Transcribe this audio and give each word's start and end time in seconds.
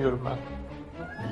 düşünüyorum 0.00 0.20
ben. 0.24 0.38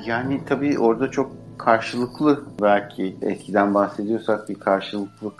Yani 0.07 0.41
tabii 0.45 0.79
orada 0.79 1.11
çok 1.11 1.31
karşılıklı 1.57 2.43
belki 2.61 3.15
eskiden 3.21 3.73
bahsediyorsak 3.73 4.49
bir 4.49 4.55
karşılıklık 4.55 5.33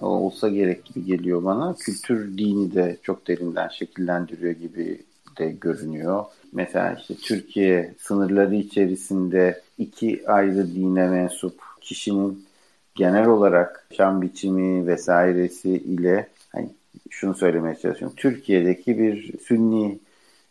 olsa 0.00 0.48
gerek 0.48 0.84
gibi 0.84 1.04
geliyor 1.04 1.44
bana. 1.44 1.74
Kültür 1.74 2.38
dini 2.38 2.74
de 2.74 2.96
çok 3.02 3.28
derinden 3.28 3.68
şekillendiriyor 3.68 4.52
gibi 4.52 5.00
de 5.38 5.50
görünüyor. 5.50 6.24
Mesela 6.52 6.96
işte 7.00 7.14
Türkiye 7.14 7.94
sınırları 7.98 8.54
içerisinde 8.54 9.62
iki 9.78 10.28
ayrı 10.28 10.74
dine 10.74 11.08
mensup 11.08 11.60
kişinin 11.80 12.44
genel 12.94 13.26
olarak 13.26 13.86
yaşam 13.90 14.22
biçimi 14.22 14.86
vesairesi 14.86 15.70
ile 15.70 16.28
hani 16.52 16.68
şunu 17.10 17.34
söylemeye 17.34 17.74
çalışıyorum. 17.74 18.16
Türkiye'deki 18.16 18.98
bir 18.98 19.38
Sünni 19.38 19.98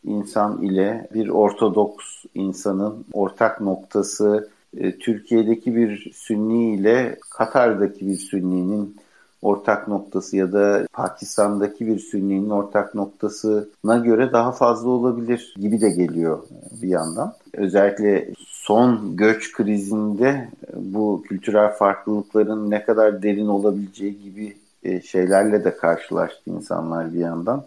insan 0.05 0.62
ile 0.62 1.07
bir 1.13 1.30
Ortodoks 1.30 2.05
insanın 2.35 3.05
ortak 3.13 3.62
noktası 3.62 4.49
e, 4.77 4.98
Türkiye'deki 4.98 5.76
bir 5.76 6.12
Sünni 6.13 6.76
ile 6.76 7.17
Katar'daki 7.29 8.07
bir 8.07 8.16
Sünni'nin 8.16 8.95
ortak 9.41 9.88
noktası 9.88 10.38
ya 10.38 10.52
da 10.52 10.88
Pakistan'daki 10.93 11.88
bir 11.88 11.99
Sünni'nin 11.99 12.49
ortak 12.49 12.95
noktasına 12.95 13.98
göre 13.98 14.34
daha 14.34 14.52
fazla 14.52 14.89
olabilir 14.89 15.53
gibi 15.57 15.81
de 15.81 15.89
geliyor 15.89 16.43
bir 16.81 16.88
yandan. 16.88 17.34
Özellikle 17.54 18.29
son 18.48 19.15
göç 19.15 19.51
krizinde 19.51 20.49
bu 20.76 21.23
kültürel 21.29 21.70
farklılıkların 21.73 22.71
ne 22.71 22.84
kadar 22.84 23.23
derin 23.23 23.48
olabileceği 23.48 24.21
gibi 24.23 24.55
e, 24.84 25.01
şeylerle 25.01 25.63
de 25.63 25.77
karşılaştı 25.77 26.49
insanlar 26.49 27.13
bir 27.13 27.20
yandan. 27.20 27.63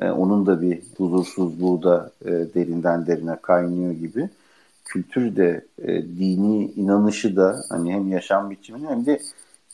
E, 0.00 0.10
onun 0.10 0.46
da 0.46 0.62
bir 0.62 0.82
huzursuzluğu 0.96 1.82
da 1.82 2.10
e, 2.24 2.30
derinden 2.30 3.06
derine 3.06 3.36
kaynıyor 3.42 3.92
gibi. 3.92 4.28
Kültür 4.84 5.36
de 5.36 5.66
dini 6.18 6.64
inanışı 6.64 7.36
da 7.36 7.60
hani 7.68 7.92
hem 7.92 8.08
yaşam 8.08 8.50
biçimini 8.50 8.86
hem 8.88 9.06
de 9.06 9.20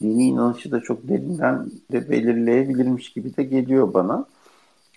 dini 0.00 0.24
inanışı 0.24 0.70
da 0.70 0.80
çok 0.80 1.08
derinden 1.08 1.66
de 1.92 2.10
belirleyebilirmiş 2.10 3.12
gibi 3.12 3.36
de 3.36 3.42
geliyor 3.42 3.94
bana. 3.94 4.26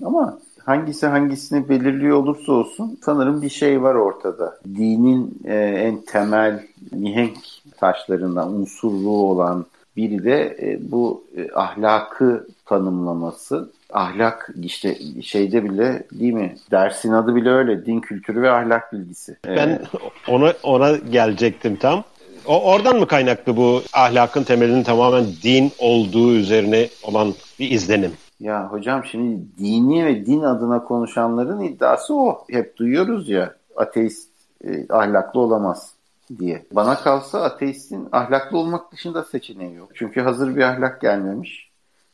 Ama 0.04 0.40
hangisi 0.66 1.08
hangisini 1.08 1.70
belirliyor 1.70 2.18
olursa 2.18 2.52
olsun 2.52 2.98
sanırım 3.06 3.42
bir 3.42 3.50
şey 3.50 3.82
var 3.82 3.96
ortada. 3.96 4.58
Dinin 4.66 5.40
e, 5.46 5.56
en 5.56 6.02
temel 6.02 6.68
mihenk 6.92 7.38
taşlarından 7.78 8.54
unsurluğu 8.54 9.30
olan 9.30 9.66
biri 9.98 10.24
de 10.24 10.58
e, 10.62 10.92
bu 10.92 11.24
e, 11.38 11.52
ahlakı 11.52 12.48
tanımlaması. 12.66 13.72
Ahlak 13.92 14.50
işte 14.64 14.97
şeyde 15.22 15.64
bile 15.64 16.03
değil 16.11 16.34
mi? 16.34 16.56
Dersin 16.72 17.11
adı 17.11 17.36
bile 17.36 17.50
öyle. 17.50 17.86
Din 17.86 18.00
kültürü 18.00 18.42
ve 18.42 18.52
ahlak 18.52 18.94
bilgisi. 18.94 19.38
Ben 19.47 19.67
ee, 19.67 19.81
ona 20.28 20.53
ona 20.64 20.92
gelecektim 20.97 21.75
tam. 21.75 22.03
O 22.45 22.72
oradan 22.72 23.00
mı 23.00 23.08
kaynaklı 23.08 23.58
bu 23.58 23.81
ahlakın 23.94 24.44
temelinin 24.44 24.84
tamamen 24.84 25.25
din 25.44 25.72
olduğu 25.80 26.34
üzerine 26.34 26.88
olan 27.03 27.34
bir 27.59 27.72
izlenim? 27.72 28.12
Ya 28.39 28.67
hocam 28.72 29.06
şimdi 29.06 29.42
dini 29.59 30.06
ve 30.06 30.25
din 30.25 30.42
adına 30.42 30.84
konuşanların 30.84 31.62
iddiası 31.62 32.16
o. 32.16 32.45
Hep 32.50 32.78
duyuyoruz 32.78 33.30
ya 33.30 33.56
ateist 33.75 34.30
e, 34.64 34.86
ahlaklı 34.89 35.39
olamaz 35.39 35.94
diye. 36.39 36.66
Bana 36.72 36.95
kalsa 36.95 37.44
ateistin 37.44 38.09
ahlaklı 38.12 38.58
olmak 38.58 38.92
dışında 38.92 39.23
seçeneği 39.23 39.75
yok. 39.75 39.89
Çünkü 39.94 40.22
hazır 40.22 40.56
bir 40.56 40.62
ahlak 40.62 41.02
gelmemiş. 41.02 41.71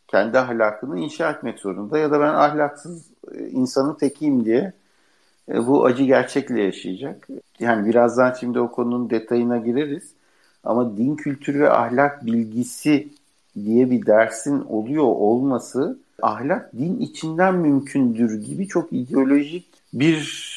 Kendi 0.08 0.40
ahlakını 0.40 1.00
inşa 1.00 1.32
etmek 1.32 1.60
zorunda 1.60 1.98
ya 1.98 2.12
da 2.12 2.20
ben 2.20 2.34
ahlaksız 2.34 3.06
e, 3.32 3.48
insanın 3.48 3.94
tekiyim 3.94 4.46
diye 4.46 4.74
e, 5.50 5.68
bu 5.68 5.86
acı 5.86 6.04
gerçekle 6.04 6.62
yaşayacak. 6.62 7.28
Yani 7.60 7.90
birazdan 7.90 8.36
şimdi 8.40 8.60
o 8.60 8.72
konunun 8.72 9.10
detayına 9.10 9.58
gireriz. 9.58 10.12
Ama 10.64 10.98
din 10.98 11.16
kültürü 11.16 11.60
ve 11.60 11.72
ahlak 11.72 12.26
bilgisi 12.26 13.10
diye 13.56 13.92
bir 13.92 14.06
dersin 14.06 14.66
oluyor 14.70 15.04
olması 15.04 15.98
ahlak 16.22 16.74
din 16.74 17.00
içinden 17.00 17.56
mümkündür 17.56 18.42
gibi 18.42 18.68
çok 18.68 18.94
ideolojik 18.94 19.66
bir 19.94 20.48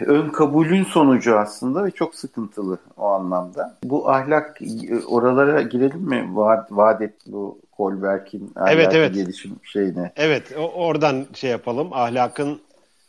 ön 0.00 0.28
kabulün 0.28 0.84
sonucu 0.84 1.38
aslında 1.38 1.84
ve 1.84 1.90
çok 1.90 2.14
sıkıntılı 2.14 2.78
o 2.96 3.06
anlamda. 3.06 3.76
Bu 3.84 4.10
ahlak 4.10 4.60
oralara 5.06 5.62
girelim 5.62 6.00
mi? 6.00 6.28
Vaat, 6.32 6.72
vaat 6.72 7.02
et 7.02 7.14
bu 7.26 7.58
Kolberg'in 7.76 8.52
evet, 8.66 8.94
evet. 8.94 9.14
gelişim 9.14 9.56
şeyine. 9.62 10.12
Evet 10.16 10.52
oradan 10.74 11.26
şey 11.34 11.50
yapalım. 11.50 11.92
Ahlakın 11.92 12.60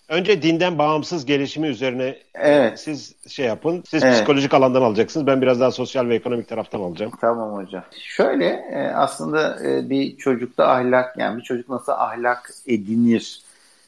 Önce 0.09 0.41
dinden 0.41 0.77
bağımsız 0.77 1.25
gelişimi 1.25 1.67
üzerine 1.67 2.17
evet. 2.33 2.79
siz 2.79 3.15
şey 3.27 3.45
yapın. 3.45 3.83
Siz 3.87 4.03
evet. 4.03 4.15
psikolojik 4.15 4.53
alandan 4.53 4.81
alacaksınız. 4.81 5.27
Ben 5.27 5.41
biraz 5.41 5.59
daha 5.59 5.71
sosyal 5.71 6.09
ve 6.09 6.15
ekonomik 6.15 6.49
taraftan 6.49 6.79
alacağım. 6.79 7.11
Tamam 7.21 7.55
hocam. 7.55 7.83
Şöyle 7.99 8.45
e, 8.45 8.87
aslında 8.95 9.63
e, 9.65 9.89
bir 9.89 10.17
çocukta 10.17 10.67
ahlak 10.67 11.17
yani 11.17 11.37
bir 11.37 11.43
çocuk 11.43 11.69
nasıl 11.69 11.91
ahlak 11.91 12.51
edinir? 12.67 13.41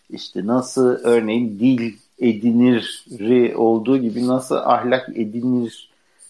İşte 0.09 0.47
nasıl 0.47 0.97
örneğin 1.03 1.59
dil 1.59 1.93
edinir 2.19 3.05
olduğu 3.55 3.97
gibi 3.97 4.27
nasıl 4.27 4.55
ahlak 4.55 5.09
edinir 5.09 5.89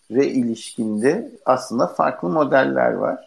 ilişkinde 0.09 1.31
aslında 1.45 1.87
farklı 1.87 2.29
modeller 2.29 2.93
var. 2.93 3.26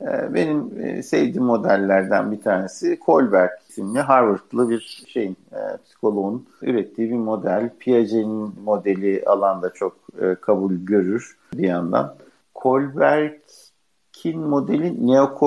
Ee, 0.00 0.34
benim 0.34 0.80
e, 0.80 1.02
sevdiğim 1.02 1.44
modellerden 1.44 2.32
bir 2.32 2.40
tanesi 2.40 2.98
Kohlberg 2.98 3.50
isimli 3.68 4.00
Harvard'lı 4.00 4.70
bir 4.70 5.04
şeyin 5.08 5.36
e, 5.52 5.76
psikoloğun 5.84 6.46
ürettiği 6.62 7.10
bir 7.10 7.16
model. 7.16 7.70
Piaget'in 7.78 8.60
modeli 8.64 9.22
alanda 9.26 9.70
çok 9.70 9.96
e, 10.20 10.34
kabul 10.34 10.74
görür 10.74 11.36
bir 11.54 11.68
yandan. 11.68 12.14
Kohlberg'in 12.54 14.40
modeli 14.40 15.06
Neo 15.06 15.40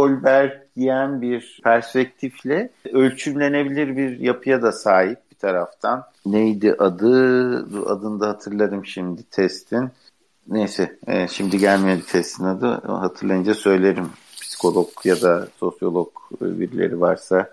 diyen 0.76 1.22
bir 1.22 1.60
perspektifle 1.64 2.70
ölçümlenebilir 2.94 3.98
bir 3.98 4.20
yapıya 4.20 4.62
da 4.62 4.72
sahip 4.72 5.20
bir 5.32 5.36
taraftan. 5.36 6.04
Neydi 6.26 6.74
adı? 6.74 7.56
Adını 7.86 8.20
da 8.20 8.28
hatırlarım 8.28 8.86
şimdi 8.86 9.24
testin. 9.24 9.90
Neyse 10.48 10.98
şimdi 11.32 11.58
gelmedi 11.58 12.02
testin 12.06 12.44
adı. 12.44 12.68
Hatırlayınca 12.88 13.54
söylerim 13.54 14.10
psikolog 14.60 14.90
ya 15.04 15.22
da 15.22 15.48
sosyolog 15.60 16.10
birileri 16.42 17.02
varsa. 17.02 17.50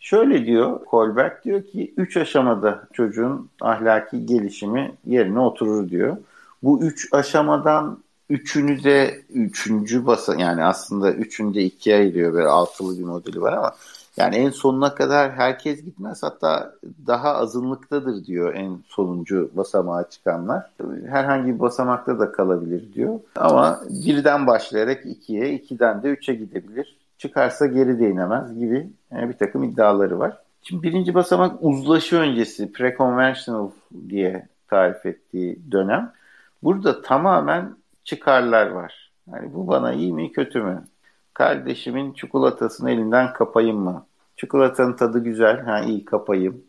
Şöyle 0.00 0.46
diyor 0.46 0.84
Kolberg 0.84 1.44
diyor 1.44 1.62
ki 1.62 1.94
üç 1.96 2.16
aşamada 2.16 2.88
çocuğun 2.92 3.48
ahlaki 3.60 4.26
gelişimi 4.26 4.92
yerine 5.06 5.40
oturur 5.40 5.90
diyor. 5.90 6.16
Bu 6.62 6.82
üç 6.82 7.08
aşamadan 7.12 7.98
üçünü 8.30 8.84
de 8.84 9.22
üçüncü 9.34 10.06
basa 10.06 10.34
yani 10.34 10.64
aslında 10.64 11.12
üçünde 11.12 11.62
ikiye 11.62 11.96
ayırıyor 11.96 12.32
böyle 12.32 12.48
altılı 12.48 12.98
bir 12.98 13.04
modeli 13.04 13.40
var 13.40 13.52
ama 13.52 13.74
yani 14.18 14.36
en 14.36 14.50
sonuna 14.50 14.94
kadar 14.94 15.32
herkes 15.32 15.84
gitmez 15.84 16.22
hatta 16.22 16.74
daha 17.06 17.34
azınlıktadır 17.34 18.24
diyor 18.24 18.54
en 18.54 18.78
sonuncu 18.88 19.50
basamağa 19.56 20.10
çıkanlar. 20.10 20.70
Herhangi 21.06 21.54
bir 21.54 21.60
basamakta 21.60 22.18
da 22.18 22.32
kalabilir 22.32 22.94
diyor. 22.94 23.20
Ama 23.36 23.80
birden 24.06 24.46
başlayarak 24.46 25.06
ikiye, 25.06 25.52
ikiden 25.52 26.02
de 26.02 26.08
üçe 26.08 26.34
gidebilir. 26.34 26.96
Çıkarsa 27.18 27.66
geri 27.66 27.98
de 27.98 28.10
inemez 28.10 28.58
gibi 28.58 28.90
yani 29.10 29.28
bir 29.28 29.38
takım 29.38 29.64
iddiaları 29.64 30.18
var. 30.18 30.38
Şimdi 30.62 30.82
birinci 30.82 31.14
basamak 31.14 31.56
uzlaşı 31.60 32.16
öncesi, 32.16 32.72
pre-conventional 32.72 33.70
diye 34.08 34.48
tarif 34.68 35.06
ettiği 35.06 35.58
dönem. 35.72 36.12
Burada 36.62 37.02
tamamen 37.02 37.76
çıkarlar 38.04 38.66
var. 38.66 39.10
Yani 39.32 39.54
bu 39.54 39.68
bana 39.68 39.92
iyi 39.92 40.12
mi 40.12 40.32
kötü 40.32 40.62
mü? 40.62 40.84
Kardeşimin 41.34 42.12
çikolatasını 42.12 42.90
elinden 42.90 43.32
kapayım 43.32 43.76
mı? 43.76 44.06
Çikolatanın 44.38 44.92
tadı 44.92 45.18
güzel. 45.18 45.60
Ha 45.64 45.80
iyi 45.80 46.04
kapayım. 46.04 46.62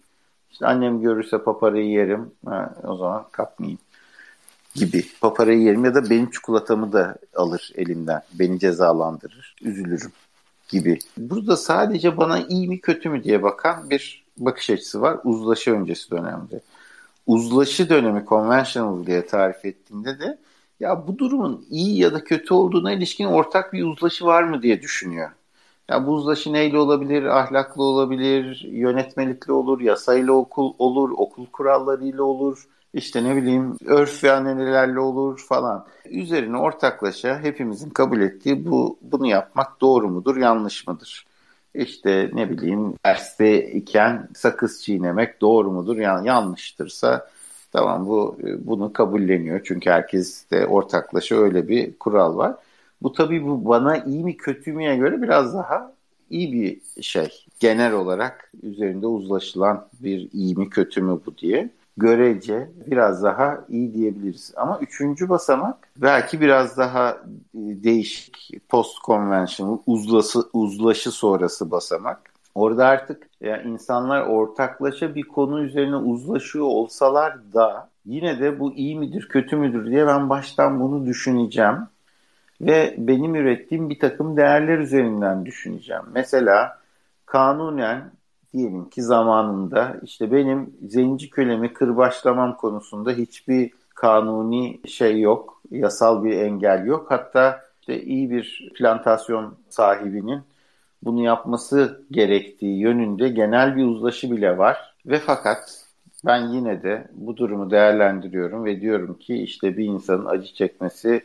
İşte 0.51 0.65
annem 0.67 1.01
görürse 1.01 1.43
paparayı 1.43 1.89
yerim. 1.89 2.31
Ha, 2.45 2.75
o 2.83 2.95
zaman 2.95 3.25
kapmayayım 3.31 3.79
gibi. 4.75 5.05
Paparayı 5.21 5.61
yerim 5.61 5.85
ya 5.85 5.95
da 5.95 6.09
benim 6.09 6.29
çikolatamı 6.29 6.93
da 6.93 7.15
alır 7.35 7.71
elimden. 7.75 8.21
Beni 8.33 8.59
cezalandırır. 8.59 9.55
Üzülürüm 9.61 10.11
gibi. 10.69 10.99
Burada 11.17 11.57
sadece 11.57 12.17
bana 12.17 12.39
iyi 12.39 12.67
mi 12.67 12.81
kötü 12.81 13.09
mü 13.09 13.23
diye 13.23 13.43
bakan 13.43 13.89
bir 13.89 14.25
bakış 14.37 14.69
açısı 14.69 15.01
var. 15.01 15.17
Uzlaşı 15.23 15.73
öncesi 15.73 16.11
dönemde. 16.11 16.61
Uzlaşı 17.27 17.89
dönemi 17.89 18.25
conventional 18.29 19.05
diye 19.05 19.25
tarif 19.25 19.65
ettiğinde 19.65 20.19
de 20.19 20.37
ya 20.79 21.07
bu 21.07 21.17
durumun 21.17 21.65
iyi 21.69 21.99
ya 21.99 22.13
da 22.13 22.23
kötü 22.23 22.53
olduğuna 22.53 22.91
ilişkin 22.91 23.25
ortak 23.25 23.73
bir 23.73 23.83
uzlaşı 23.83 24.25
var 24.25 24.43
mı 24.43 24.61
diye 24.61 24.81
düşünüyor. 24.81 25.29
Ya 25.89 26.07
bu 26.07 26.11
uzlaşı 26.11 26.53
neyle 26.53 26.77
olabilir? 26.77 27.23
Ahlaklı 27.23 27.83
olabilir, 27.83 28.67
yönetmelikle 28.71 29.53
olur, 29.53 29.81
yasayla 29.81 30.33
okul 30.33 30.73
olur, 30.79 31.09
okul 31.17 31.45
kurallarıyla 31.45 32.23
olur. 32.23 32.67
İşte 32.93 33.23
ne 33.23 33.35
bileyim 33.35 33.77
örf 33.85 34.23
ve 34.23 34.31
anenelerle 34.31 34.99
olur 34.99 35.45
falan. 35.49 35.85
Üzerine 36.05 36.57
ortaklaşa 36.57 37.39
hepimizin 37.39 37.89
kabul 37.89 38.21
ettiği 38.21 38.65
bu 38.71 38.97
bunu 39.01 39.27
yapmak 39.27 39.81
doğru 39.81 40.09
mudur, 40.09 40.37
yanlış 40.37 40.87
mıdır? 40.87 41.25
İşte 41.73 42.29
ne 42.33 42.49
bileyim 42.49 42.93
derste 43.05 43.71
iken 43.71 44.29
sakız 44.35 44.83
çiğnemek 44.83 45.41
doğru 45.41 45.71
mudur, 45.71 45.97
yani 45.97 46.27
yanlıştırsa 46.27 47.29
Tamam 47.71 48.07
bu 48.07 48.37
bunu 48.59 48.93
kabulleniyor 48.93 49.61
çünkü 49.63 49.89
herkes 49.89 50.51
de 50.51 50.65
ortaklaşa 50.67 51.35
öyle 51.35 51.67
bir 51.67 51.97
kural 51.99 52.37
var. 52.37 52.55
Bu 53.01 53.13
tabii 53.13 53.47
bu 53.47 53.65
bana 53.65 53.97
iyi 53.97 54.23
mi 54.23 54.37
kötü 54.37 54.73
müye 54.73 54.95
göre 54.95 55.21
biraz 55.21 55.53
daha 55.53 55.93
iyi 56.29 56.53
bir 56.53 57.01
şey. 57.01 57.45
Genel 57.59 57.93
olarak 57.93 58.51
üzerinde 58.63 59.07
uzlaşılan 59.07 59.87
bir 59.99 60.29
iyi 60.33 60.55
mi 60.55 60.69
kötü 60.69 61.01
mü 61.01 61.19
bu 61.25 61.37
diye 61.37 61.69
görece 61.97 62.69
biraz 62.87 63.23
daha 63.23 63.65
iyi 63.69 63.93
diyebiliriz. 63.93 64.53
Ama 64.55 64.79
üçüncü 64.79 65.29
basamak 65.29 65.75
belki 65.97 66.41
biraz 66.41 66.77
daha 66.77 67.09
e, 67.09 67.17
değişik 67.53 68.51
post 68.69 69.03
conventional 69.05 69.77
uzlaşı, 69.87 70.39
uzlaşı 70.53 71.11
sonrası 71.11 71.71
basamak. 71.71 72.33
Orada 72.55 72.85
artık 72.85 73.29
yani 73.41 73.71
insanlar 73.71 74.21
ortaklaşa 74.21 75.15
bir 75.15 75.23
konu 75.23 75.63
üzerine 75.63 75.95
uzlaşıyor 75.95 76.65
olsalar 76.65 77.53
da 77.53 77.89
yine 78.05 78.39
de 78.39 78.59
bu 78.59 78.73
iyi 78.73 78.99
midir 78.99 79.27
kötü 79.29 79.55
müdür 79.55 79.85
diye 79.85 80.07
ben 80.07 80.29
baştan 80.29 80.79
bunu 80.79 81.05
düşüneceğim. 81.05 81.77
Ve 82.61 82.95
benim 82.97 83.35
ürettiğim 83.35 83.89
bir 83.89 83.99
takım 83.99 84.37
değerler 84.37 84.77
üzerinden 84.77 85.45
düşüneceğim. 85.45 86.03
Mesela 86.13 86.79
kanunen 87.25 88.11
diyelim 88.53 88.89
ki 88.89 89.01
zamanında 89.01 89.97
işte 90.03 90.31
benim 90.31 90.73
zenci 90.87 91.29
kölemi 91.29 91.73
kırbaçlamam 91.73 92.57
konusunda 92.57 93.11
hiçbir 93.11 93.71
kanuni 93.95 94.79
şey 94.87 95.21
yok, 95.21 95.61
yasal 95.71 96.23
bir 96.23 96.37
engel 96.37 96.85
yok. 96.85 97.05
Hatta 97.11 97.61
işte 97.81 98.01
iyi 98.03 98.29
bir 98.29 98.71
plantasyon 98.75 99.57
sahibinin 99.69 100.41
bunu 101.03 101.23
yapması 101.23 102.05
gerektiği 102.11 102.79
yönünde 102.79 103.29
genel 103.29 103.75
bir 103.75 103.85
uzlaşı 103.85 104.31
bile 104.31 104.57
var. 104.57 104.95
Ve 105.05 105.19
fakat 105.19 105.85
ben 106.25 106.47
yine 106.47 106.83
de 106.83 107.07
bu 107.13 107.37
durumu 107.37 107.71
değerlendiriyorum 107.71 108.65
ve 108.65 108.81
diyorum 108.81 109.13
ki 109.13 109.35
işte 109.35 109.77
bir 109.77 109.85
insanın 109.85 110.25
acı 110.25 110.53
çekmesi 110.53 111.23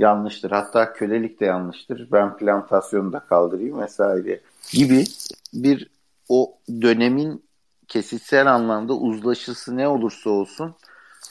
yanlıştır. 0.00 0.50
Hatta 0.50 0.92
kölelik 0.92 1.40
de 1.40 1.44
yanlıştır. 1.44 2.08
Ben 2.12 2.36
plantasyonu 2.36 3.12
da 3.12 3.20
kaldırayım 3.20 3.80
vesaire 3.80 4.40
gibi 4.72 5.04
bir 5.54 5.90
o 6.28 6.54
dönemin 6.82 7.42
kesitsel 7.88 8.54
anlamda 8.54 8.94
uzlaşısı 8.94 9.76
ne 9.76 9.88
olursa 9.88 10.30
olsun 10.30 10.74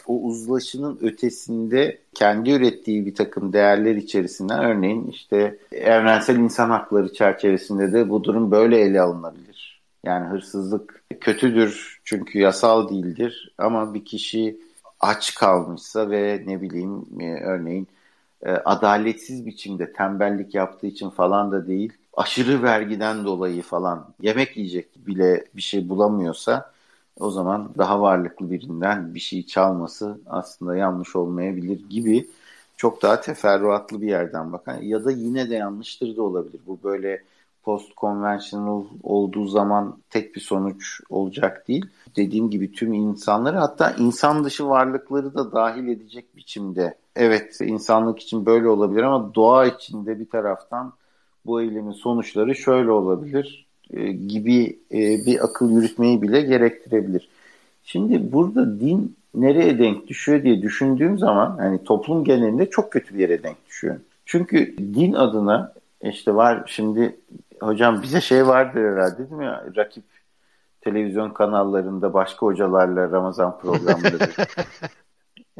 o 0.07 0.21
uzlaşının 0.21 0.99
ötesinde 1.01 1.99
kendi 2.13 2.51
ürettiği 2.51 3.05
bir 3.05 3.15
takım 3.15 3.53
değerler 3.53 3.95
içerisinden 3.95 4.63
örneğin 4.63 5.07
işte 5.07 5.57
evrensel 5.71 6.35
insan 6.35 6.69
hakları 6.69 7.13
çerçevesinde 7.13 7.93
de 7.93 8.09
bu 8.09 8.23
durum 8.23 8.51
böyle 8.51 8.79
ele 8.79 9.01
alınabilir. 9.01 9.81
Yani 10.03 10.27
hırsızlık 10.27 11.03
kötüdür 11.21 11.99
çünkü 12.03 12.39
yasal 12.39 12.89
değildir 12.89 13.53
ama 13.57 13.93
bir 13.93 14.05
kişi 14.05 14.59
aç 14.99 15.35
kalmışsa 15.35 16.09
ve 16.09 16.43
ne 16.47 16.61
bileyim 16.61 17.05
e, 17.19 17.43
örneğin 17.43 17.87
e, 18.43 18.51
adaletsiz 18.51 19.45
biçimde 19.45 19.93
tembellik 19.93 20.55
yaptığı 20.55 20.87
için 20.87 21.09
falan 21.09 21.51
da 21.51 21.67
değil 21.67 21.93
aşırı 22.13 22.63
vergiden 22.63 23.25
dolayı 23.25 23.61
falan 23.61 24.13
yemek 24.21 24.57
yiyecek 24.57 25.07
bile 25.07 25.45
bir 25.55 25.61
şey 25.61 25.89
bulamıyorsa 25.89 26.71
o 27.19 27.31
zaman 27.31 27.71
daha 27.77 28.01
varlıklı 28.01 28.51
birinden 28.51 29.15
bir 29.15 29.19
şey 29.19 29.45
çalması 29.45 30.19
aslında 30.25 30.75
yanlış 30.75 31.15
olmayabilir 31.15 31.89
gibi 31.89 32.27
çok 32.77 33.01
daha 33.01 33.21
teferruatlı 33.21 34.01
bir 34.01 34.07
yerden 34.07 34.53
bakan 34.53 34.81
ya 34.81 35.05
da 35.05 35.11
yine 35.11 35.49
de 35.49 35.55
yanlıştır 35.55 36.17
da 36.17 36.23
olabilir. 36.23 36.61
Bu 36.67 36.79
böyle 36.83 37.23
post 37.63 37.97
conventional 37.97 38.85
olduğu 39.03 39.45
zaman 39.45 39.97
tek 40.09 40.35
bir 40.35 40.41
sonuç 40.41 41.01
olacak 41.09 41.67
değil. 41.67 41.85
Dediğim 42.15 42.49
gibi 42.49 42.71
tüm 42.71 42.93
insanları 42.93 43.57
hatta 43.57 43.91
insan 43.91 44.43
dışı 44.43 44.67
varlıkları 44.67 45.33
da 45.33 45.51
dahil 45.51 45.87
edecek 45.87 46.35
biçimde. 46.35 46.97
Evet 47.19 47.61
insanlık 47.61 48.19
için 48.19 48.45
böyle 48.45 48.67
olabilir 48.67 49.03
ama 49.03 49.35
doğa 49.35 49.65
içinde 49.65 50.19
bir 50.19 50.29
taraftan 50.29 50.93
bu 51.45 51.61
eylemin 51.61 51.91
sonuçları 51.91 52.55
şöyle 52.55 52.91
olabilir 52.91 53.67
e, 53.93 54.11
gibi 54.11 54.79
e, 54.91 54.97
bir 55.25 55.43
akıl 55.45 55.71
yürütmeyi 55.71 56.21
bile 56.21 56.41
gerektirebilir. 56.41 57.29
Şimdi 57.83 58.31
burada 58.31 58.79
din 58.79 59.15
nereye 59.35 59.79
denk 59.79 60.07
düşüyor 60.07 60.43
diye 60.43 60.61
düşündüğüm 60.61 61.17
zaman 61.17 61.57
hani 61.57 61.83
toplum 61.83 62.23
genelinde 62.23 62.69
çok 62.69 62.91
kötü 62.91 63.15
bir 63.15 63.19
yere 63.19 63.43
denk 63.43 63.65
düşüyor. 63.67 63.95
Çünkü 64.25 64.77
din 64.77 65.13
adına 65.13 65.73
işte 66.01 66.35
var 66.35 66.63
şimdi 66.65 67.15
hocam 67.59 68.01
bize 68.01 68.21
şey 68.21 68.47
vardır 68.47 68.91
herhalde 68.91 69.17
değil 69.17 69.31
mi? 69.31 69.51
Rakip 69.75 70.03
televizyon 70.81 71.29
kanallarında 71.29 72.13
başka 72.13 72.45
hocalarla 72.45 73.11
Ramazan 73.11 73.59
programları. 73.59 74.19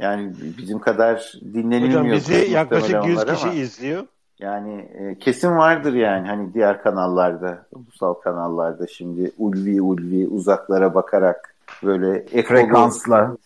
yani 0.02 0.34
bizim 0.58 0.80
kadar 0.80 1.34
dinlenilmiyor. 1.54 2.02
Hocam 2.02 2.12
bizi 2.12 2.52
yaklaşık 2.52 3.06
100 3.06 3.26
kişi 3.26 3.48
ama. 3.48 3.54
izliyor. 3.54 4.06
Yani 4.40 4.82
e, 4.82 5.20
kesin 5.20 5.58
vardır 5.58 5.94
yani 5.94 6.28
hani 6.28 6.54
diğer 6.54 6.82
kanallarda, 6.84 7.66
ulusal 7.72 8.14
kanallarda 8.14 8.88
şimdi 8.88 9.32
ulvi 9.38 9.82
ulvi 9.82 10.28
uzaklara 10.28 10.94
bakarak 10.96 11.56
böyle 11.84 12.18
ekolu, 12.18 12.44
frekansla 12.44 13.38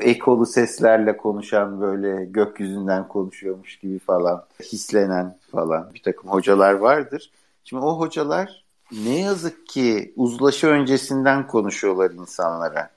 ekolu 0.00 0.46
seslerle 0.46 1.16
konuşan 1.16 1.80
böyle 1.80 2.24
gökyüzünden 2.24 3.08
konuşuyormuş 3.08 3.78
gibi 3.78 3.98
falan 3.98 4.44
hislenen 4.62 5.38
falan 5.52 5.94
bir 5.94 6.02
takım 6.02 6.30
hocalar 6.30 6.72
vardır. 6.72 7.30
Şimdi 7.64 7.84
o 7.84 7.98
hocalar 7.98 8.64
ne 8.92 9.20
yazık 9.20 9.66
ki 9.66 10.12
uzlaşı 10.16 10.66
öncesinden 10.66 11.46
konuşuyorlar 11.46 12.10
insanlara. 12.10 12.90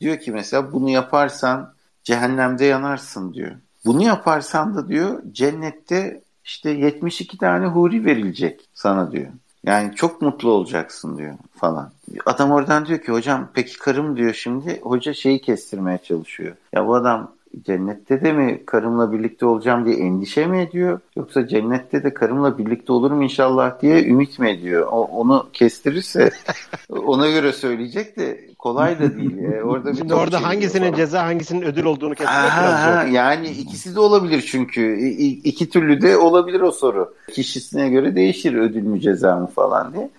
Diyor 0.00 0.16
ki 0.16 0.32
mesela 0.32 0.72
bunu 0.72 0.90
yaparsan 0.90 1.72
cehennemde 2.08 2.64
yanarsın 2.64 3.34
diyor. 3.34 3.50
Bunu 3.84 4.02
yaparsan 4.02 4.74
da 4.74 4.88
diyor 4.88 5.22
cennette 5.32 6.22
işte 6.44 6.70
72 6.70 7.38
tane 7.38 7.66
huri 7.66 8.04
verilecek 8.04 8.68
sana 8.74 9.12
diyor. 9.12 9.26
Yani 9.66 9.94
çok 9.94 10.22
mutlu 10.22 10.50
olacaksın 10.50 11.18
diyor 11.18 11.34
falan. 11.56 11.90
Adam 12.26 12.50
oradan 12.50 12.86
diyor 12.86 12.98
ki 12.98 13.12
hocam 13.12 13.48
peki 13.54 13.78
karım 13.78 14.16
diyor 14.16 14.34
şimdi. 14.34 14.80
Hoca 14.82 15.14
şeyi 15.14 15.40
kestirmeye 15.40 15.98
çalışıyor. 15.98 16.56
Ya 16.72 16.86
bu 16.86 16.94
adam 16.94 17.32
cennette 17.62 18.20
de 18.20 18.32
mi 18.32 18.62
karımla 18.66 19.12
birlikte 19.12 19.46
olacağım 19.46 19.86
diye 19.86 19.96
endişe 19.96 20.46
mi 20.46 20.60
ediyor? 20.60 21.00
Yoksa 21.16 21.46
cennette 21.46 22.02
de 22.02 22.14
karımla 22.14 22.58
birlikte 22.58 22.92
olurum 22.92 23.22
inşallah 23.22 23.80
diye 23.82 24.04
ümit 24.04 24.38
mi 24.38 24.50
ediyor? 24.50 24.86
O, 24.90 25.04
onu 25.04 25.46
kestirirse 25.52 26.30
ona 26.90 27.30
göre 27.30 27.52
söyleyecek 27.52 28.16
de 28.16 28.48
kolay 28.58 28.98
da 28.98 29.16
değil. 29.16 29.38
Ee, 29.38 29.62
orada 29.62 29.94
Şimdi 29.94 30.14
orada 30.14 30.42
hangisinin 30.42 30.92
ceza 30.92 31.24
hangisinin 31.24 31.62
ödül 31.62 31.84
olduğunu 31.84 32.14
kestirmek 32.14 32.50
ha, 32.50 33.06
Yani 33.10 33.48
ikisi 33.48 33.94
de 33.94 34.00
olabilir 34.00 34.48
çünkü. 34.50 34.98
İ, 35.00 35.26
iki 35.26 35.70
türlü 35.70 36.02
de 36.02 36.16
olabilir 36.16 36.60
o 36.60 36.72
soru. 36.72 37.14
Kişisine 37.32 37.88
göre 37.88 38.14
değişir 38.14 38.54
ödül 38.54 38.82
mü 38.82 39.00
ceza 39.00 39.36
mı 39.36 39.46
falan 39.46 39.94
diye. 39.94 40.10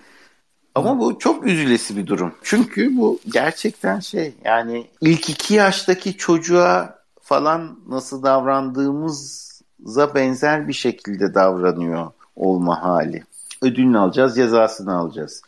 Ama 0.74 1.00
bu 1.00 1.18
çok 1.18 1.46
üzülesi 1.46 1.96
bir 1.96 2.06
durum. 2.06 2.32
Çünkü 2.42 2.96
bu 2.96 3.18
gerçekten 3.32 4.00
şey 4.00 4.32
yani 4.44 4.86
ilk 5.00 5.30
iki 5.30 5.54
yaştaki 5.54 6.16
çocuğa 6.16 6.99
falan 7.30 7.78
nasıl 7.88 8.22
davrandığımıza 8.22 10.14
benzer 10.14 10.68
bir 10.68 10.72
şekilde 10.72 11.34
davranıyor 11.34 12.06
olma 12.36 12.82
hali. 12.82 13.24
Ödülünü 13.62 13.98
alacağız, 13.98 14.36
cezasını 14.36 14.94
alacağız. 14.94 15.42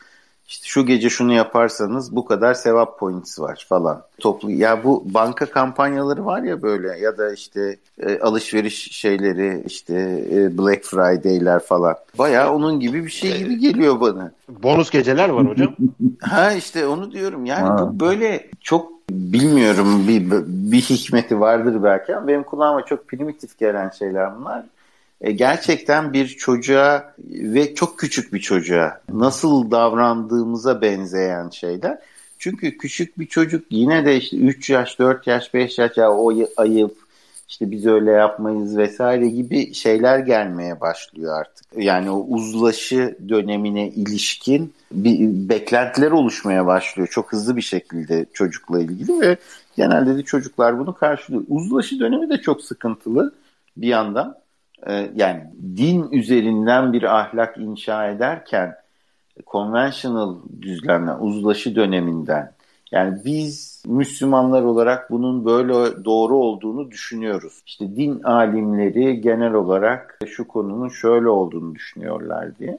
İşte 0.48 0.66
şu 0.66 0.86
gece 0.86 1.10
şunu 1.10 1.32
yaparsanız 1.32 2.16
bu 2.16 2.24
kadar 2.24 2.54
sevap 2.54 2.98
points 2.98 3.40
var 3.40 3.66
falan. 3.68 4.02
Toplu 4.18 4.50
ya 4.50 4.84
bu 4.84 5.04
banka 5.06 5.46
kampanyaları 5.46 6.26
var 6.26 6.42
ya 6.42 6.62
böyle 6.62 6.98
ya 6.98 7.18
da 7.18 7.32
işte 7.32 7.76
e, 7.98 8.18
alışveriş 8.18 8.92
şeyleri 8.92 9.62
işte 9.66 10.24
e, 10.32 10.58
Black 10.58 10.84
Friday'ler 10.84 11.60
falan. 11.60 11.96
Baya 12.18 12.54
onun 12.54 12.80
gibi 12.80 13.04
bir 13.04 13.10
şey 13.10 13.38
gibi 13.38 13.58
geliyor 13.58 14.00
bana. 14.00 14.32
Bonus 14.48 14.90
geceler 14.90 15.28
var 15.28 15.46
hocam. 15.46 15.76
ha 16.20 16.52
işte 16.52 16.86
onu 16.86 17.12
diyorum. 17.12 17.46
Yani 17.46 17.68
ha. 17.68 17.78
bu 17.78 18.00
böyle 18.00 18.50
çok 18.60 19.01
bilmiyorum 19.12 20.08
bir, 20.08 20.30
bir 20.46 20.80
hikmeti 20.80 21.40
vardır 21.40 21.82
belki 21.82 22.16
ama 22.16 22.28
benim 22.28 22.42
kulağıma 22.42 22.84
çok 22.84 23.08
primitif 23.08 23.58
gelen 23.58 23.90
şeyler 23.90 24.36
bunlar. 24.36 24.64
E, 25.20 25.32
gerçekten 25.32 26.12
bir 26.12 26.28
çocuğa 26.28 27.14
ve 27.28 27.74
çok 27.74 27.98
küçük 27.98 28.32
bir 28.32 28.40
çocuğa 28.40 29.00
nasıl 29.12 29.70
davrandığımıza 29.70 30.80
benzeyen 30.80 31.50
şeyler. 31.50 31.98
Çünkü 32.38 32.78
küçük 32.78 33.18
bir 33.18 33.26
çocuk 33.26 33.64
yine 33.70 34.04
de 34.04 34.16
işte 34.16 34.36
3 34.36 34.70
yaş, 34.70 34.98
4 34.98 35.26
yaş, 35.26 35.54
5 35.54 35.78
yaş 35.78 35.96
ya 35.96 36.12
o 36.12 36.32
ayıp 36.56 37.01
işte 37.52 37.70
biz 37.70 37.86
öyle 37.86 38.10
yapmayız 38.10 38.76
vesaire 38.76 39.28
gibi 39.28 39.74
şeyler 39.74 40.18
gelmeye 40.18 40.80
başlıyor 40.80 41.40
artık. 41.40 41.66
Yani 41.76 42.10
o 42.10 42.26
uzlaşı 42.28 43.18
dönemine 43.28 43.88
ilişkin 43.88 44.74
bir 44.92 45.48
beklentiler 45.48 46.10
oluşmaya 46.10 46.66
başlıyor 46.66 47.08
çok 47.08 47.32
hızlı 47.32 47.56
bir 47.56 47.62
şekilde 47.62 48.26
çocukla 48.32 48.80
ilgili 48.80 49.20
ve 49.20 49.36
genelde 49.76 50.16
de 50.16 50.22
çocuklar 50.22 50.78
bunu 50.78 50.94
karşılıyor. 50.94 51.44
Uzlaşı 51.48 52.00
dönemi 52.00 52.30
de 52.30 52.40
çok 52.40 52.62
sıkıntılı 52.62 53.32
bir 53.76 53.88
yandan. 53.88 54.38
Ee, 54.86 55.10
yani 55.16 55.42
din 55.76 56.10
üzerinden 56.10 56.92
bir 56.92 57.02
ahlak 57.02 57.58
inşa 57.58 58.08
ederken 58.08 58.74
conventional 59.46 60.36
düzlemden, 60.62 61.16
uzlaşı 61.20 61.76
döneminden 61.76 62.52
Yani 62.92 63.18
biz 63.24 63.82
Müslümanlar 63.86 64.62
olarak 64.62 65.10
bunun 65.10 65.44
böyle 65.44 66.04
doğru 66.04 66.36
olduğunu 66.36 66.90
düşünüyoruz. 66.90 67.62
İşte 67.66 67.96
din 67.96 68.22
alimleri 68.22 69.20
genel 69.20 69.52
olarak 69.52 70.18
şu 70.26 70.48
konunun 70.48 70.88
şöyle 70.88 71.28
olduğunu 71.28 71.74
düşünüyorlar 71.74 72.58
diye. 72.58 72.78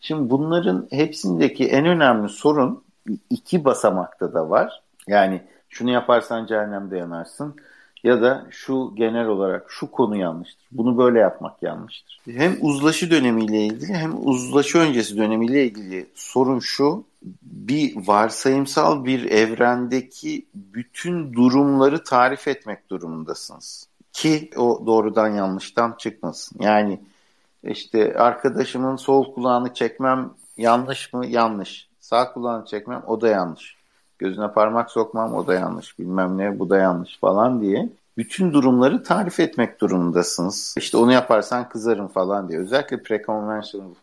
Şimdi 0.00 0.30
bunların 0.30 0.86
hepsindeki 0.90 1.68
en 1.68 1.86
önemli 1.86 2.28
sorun 2.28 2.82
iki 3.30 3.64
basamakta 3.64 4.34
da 4.34 4.50
var. 4.50 4.82
Yani 5.06 5.40
şunu 5.68 5.90
yaparsan 5.90 6.46
cehennemde 6.46 6.98
yanarsın 6.98 7.54
ya 8.04 8.22
da 8.22 8.46
şu 8.50 8.92
genel 8.94 9.26
olarak 9.26 9.70
şu 9.70 9.90
konu 9.90 10.16
yanlıştır. 10.16 10.66
Bunu 10.72 10.98
böyle 10.98 11.18
yapmak 11.18 11.62
yanlıştır. 11.62 12.20
Hem 12.26 12.56
uzlaşı 12.60 13.10
dönemiyle 13.10 13.64
ilgili 13.64 13.94
hem 13.94 14.28
uzlaşı 14.28 14.78
öncesi 14.78 15.16
dönemiyle 15.16 15.64
ilgili 15.64 16.06
sorun 16.14 16.58
şu. 16.58 17.04
Bir 17.42 18.06
varsayımsal 18.06 19.04
bir 19.04 19.30
evrendeki 19.30 20.46
bütün 20.54 21.32
durumları 21.32 22.04
tarif 22.04 22.48
etmek 22.48 22.90
durumundasınız. 22.90 23.88
Ki 24.12 24.50
o 24.56 24.82
doğrudan 24.86 25.28
yanlıştan 25.28 25.94
çıkmasın. 25.98 26.56
Yani 26.60 27.00
işte 27.64 28.14
arkadaşımın 28.14 28.96
sol 28.96 29.34
kulağını 29.34 29.74
çekmem 29.74 30.30
yanlış 30.56 31.12
mı? 31.12 31.26
Yanlış. 31.26 31.88
Sağ 32.00 32.32
kulağını 32.32 32.64
çekmem 32.66 33.02
o 33.06 33.20
da 33.20 33.28
yanlış. 33.28 33.79
Gözüne 34.20 34.52
parmak 34.52 34.90
sokmam 34.90 35.34
o 35.34 35.46
da 35.46 35.54
yanlış. 35.54 35.98
Bilmem 35.98 36.38
ne 36.38 36.58
bu 36.58 36.70
da 36.70 36.76
yanlış 36.76 37.18
falan 37.18 37.60
diye 37.60 37.88
bütün 38.18 38.52
durumları 38.52 39.02
tarif 39.02 39.40
etmek 39.40 39.80
durumundasınız. 39.80 40.74
İşte 40.78 40.96
onu 40.96 41.12
yaparsan 41.12 41.68
kızarım 41.68 42.08
falan 42.08 42.48
diye. 42.48 42.58
Özellikle 42.58 42.96
pre-conventional 42.96 43.94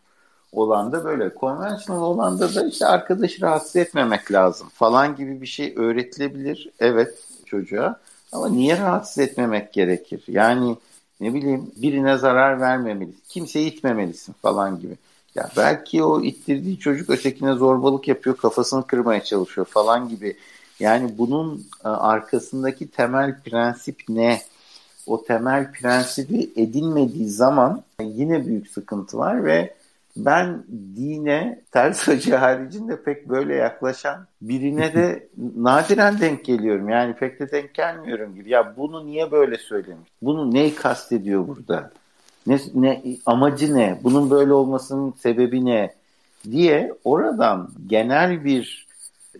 olan 0.52 0.92
da 0.92 1.04
böyle. 1.04 1.30
Conventional 1.40 2.02
olan 2.02 2.40
da 2.40 2.54
da 2.54 2.66
işte 2.66 2.86
arkadaşı 2.86 3.42
rahatsız 3.42 3.76
etmemek 3.76 4.32
lazım 4.32 4.68
falan 4.74 5.16
gibi 5.16 5.40
bir 5.40 5.46
şey 5.46 5.74
öğretilebilir. 5.76 6.70
Evet 6.80 7.24
çocuğa. 7.46 8.00
Ama 8.32 8.48
niye 8.48 8.78
rahatsız 8.78 9.18
etmemek 9.18 9.72
gerekir? 9.72 10.24
Yani 10.28 10.76
ne 11.20 11.34
bileyim 11.34 11.70
birine 11.76 12.18
zarar 12.18 12.60
vermemelisin. 12.60 13.22
Kimseyi 13.28 13.72
itmemelisin 13.72 14.34
falan 14.42 14.80
gibi. 14.80 14.96
Ya 15.38 15.50
belki 15.56 16.02
o 16.04 16.22
ittirdiği 16.22 16.78
çocuk 16.78 17.10
ötekine 17.10 17.52
zorbalık 17.52 18.08
yapıyor, 18.08 18.36
kafasını 18.36 18.86
kırmaya 18.86 19.24
çalışıyor 19.24 19.66
falan 19.66 20.08
gibi. 20.08 20.36
Yani 20.80 21.18
bunun 21.18 21.66
e, 21.84 21.88
arkasındaki 21.88 22.90
temel 22.90 23.40
prensip 23.44 24.02
ne? 24.08 24.40
O 25.06 25.24
temel 25.24 25.72
prensibi 25.72 26.50
edinmediği 26.56 27.28
zaman 27.28 27.82
yine 28.02 28.46
büyük 28.46 28.70
sıkıntı 28.70 29.18
var 29.18 29.44
ve 29.44 29.74
ben 30.16 30.64
dine 30.96 31.60
ters 31.70 32.08
acı 32.08 32.36
haricinde 32.36 33.02
pek 33.02 33.28
böyle 33.28 33.54
yaklaşan 33.54 34.26
birine 34.42 34.94
de 34.94 35.28
nadiren 35.56 36.20
denk 36.20 36.44
geliyorum. 36.44 36.88
Yani 36.88 37.14
pek 37.14 37.40
de 37.40 37.50
denk 37.50 37.74
gelmiyorum 37.74 38.34
gibi. 38.34 38.50
Ya 38.50 38.74
bunu 38.76 39.06
niye 39.06 39.30
böyle 39.30 39.58
söylemiş? 39.58 40.10
Bunu 40.22 40.54
neyi 40.54 40.74
kastediyor 40.74 41.48
burada? 41.48 41.90
Ne, 42.48 42.60
ne 42.74 43.02
amacı 43.26 43.74
ne? 43.74 44.00
Bunun 44.04 44.30
böyle 44.30 44.52
olmasının 44.52 45.14
sebebi 45.22 45.64
ne? 45.64 45.98
diye 46.44 46.94
oradan 47.04 47.70
genel 47.86 48.44
bir 48.44 48.86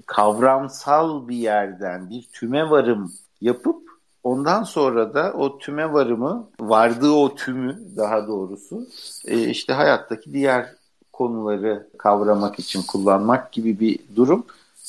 kavramsal 0.06 1.28
bir 1.28 1.36
yerden 1.36 2.10
bir 2.10 2.22
tüme 2.32 2.70
varım 2.70 3.12
yapıp 3.40 3.82
ondan 4.24 4.62
sonra 4.62 5.14
da 5.14 5.32
o 5.32 5.58
tüme 5.58 5.92
varımı 5.92 6.48
vardığı 6.60 7.10
o 7.10 7.34
tümü 7.34 7.78
daha 7.96 8.26
doğrusu 8.26 8.86
e, 9.24 9.48
işte 9.48 9.72
hayattaki 9.72 10.32
diğer 10.32 10.74
konuları 11.12 11.88
kavramak 11.98 12.58
için 12.58 12.82
kullanmak 12.82 13.52
gibi 13.52 13.80
bir 13.80 13.98
durum 14.16 14.46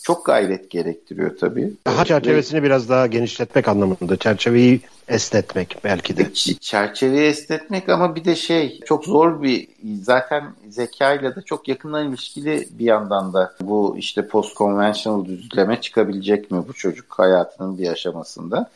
çok 0.10 0.26
gayret 0.26 0.70
gerektiriyor 0.70 1.38
tabii. 1.38 1.74
Daha 1.86 2.06
çerçevesini 2.06 2.62
Ve, 2.62 2.66
biraz 2.66 2.90
daha 2.90 3.08
genişletmek 3.08 3.68
anlamında. 3.68 4.18
Çerçeveyi 4.18 4.82
esnetmek 5.08 5.78
belki 5.84 6.18
de. 6.18 6.34
Çerçeveyi 6.60 7.30
esnetmek 7.30 7.90
ama 7.90 8.16
bir 8.16 8.26
de 8.26 8.36
şey 8.36 8.80
çok 8.86 9.06
zor 9.06 9.44
bir 9.44 9.68
zaten 10.02 10.44
zekayla 10.70 11.36
da 11.36 11.42
çok 11.42 11.68
yakından 11.68 12.10
ilişkili 12.10 12.68
bir 12.72 12.86
yandan 12.86 13.34
da 13.34 13.54
bu 13.62 13.96
işte 13.98 14.28
post 14.28 14.58
conventional 14.58 15.26
düzleme 15.26 15.82
çıkabilecek 15.82 16.52
mi 16.52 16.64
bu 16.68 16.74
çocuk 16.74 17.20
hayatının 17.20 17.78
bir 17.78 17.88
aşamasında. 17.88 18.70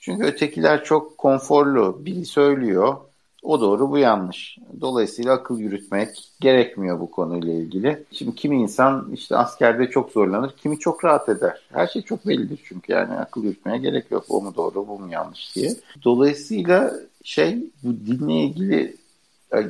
Çünkü 0.00 0.24
ötekiler 0.24 0.84
çok 0.84 1.18
konforlu. 1.18 2.00
Biri 2.04 2.24
söylüyor, 2.24 2.96
o 3.42 3.60
doğru 3.60 3.90
bu 3.90 3.98
yanlış. 3.98 4.58
Dolayısıyla 4.80 5.32
akıl 5.32 5.58
yürütmek 5.58 6.28
gerekmiyor 6.40 7.00
bu 7.00 7.10
konuyla 7.10 7.52
ilgili. 7.52 8.04
Şimdi 8.12 8.34
kimi 8.34 8.56
insan 8.56 9.10
işte 9.12 9.36
askerde 9.36 9.90
çok 9.90 10.10
zorlanır, 10.10 10.52
kimi 10.62 10.78
çok 10.78 11.04
rahat 11.04 11.28
eder. 11.28 11.62
Her 11.72 11.86
şey 11.86 12.02
çok 12.02 12.26
bellidir 12.26 12.60
çünkü 12.64 12.92
yani 12.92 13.14
akıl 13.14 13.44
yürütmeye 13.44 13.78
gerek 13.78 14.10
yok. 14.10 14.24
O 14.28 14.40
mu 14.40 14.54
doğru, 14.56 14.88
bu 14.88 14.98
mu 14.98 15.12
yanlış 15.12 15.56
diye. 15.56 15.74
Dolayısıyla 16.04 16.94
şey 17.24 17.58
bu 17.82 18.06
dinle 18.06 18.34
ilgili 18.34 18.96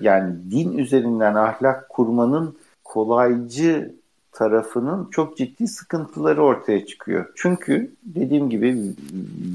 yani 0.00 0.50
din 0.50 0.78
üzerinden 0.78 1.34
ahlak 1.34 1.88
kurmanın 1.88 2.58
kolaycı 2.84 3.94
tarafının 4.32 5.08
çok 5.10 5.36
ciddi 5.36 5.68
sıkıntıları 5.68 6.42
ortaya 6.42 6.86
çıkıyor. 6.86 7.26
Çünkü 7.34 7.92
dediğim 8.02 8.50
gibi 8.50 8.94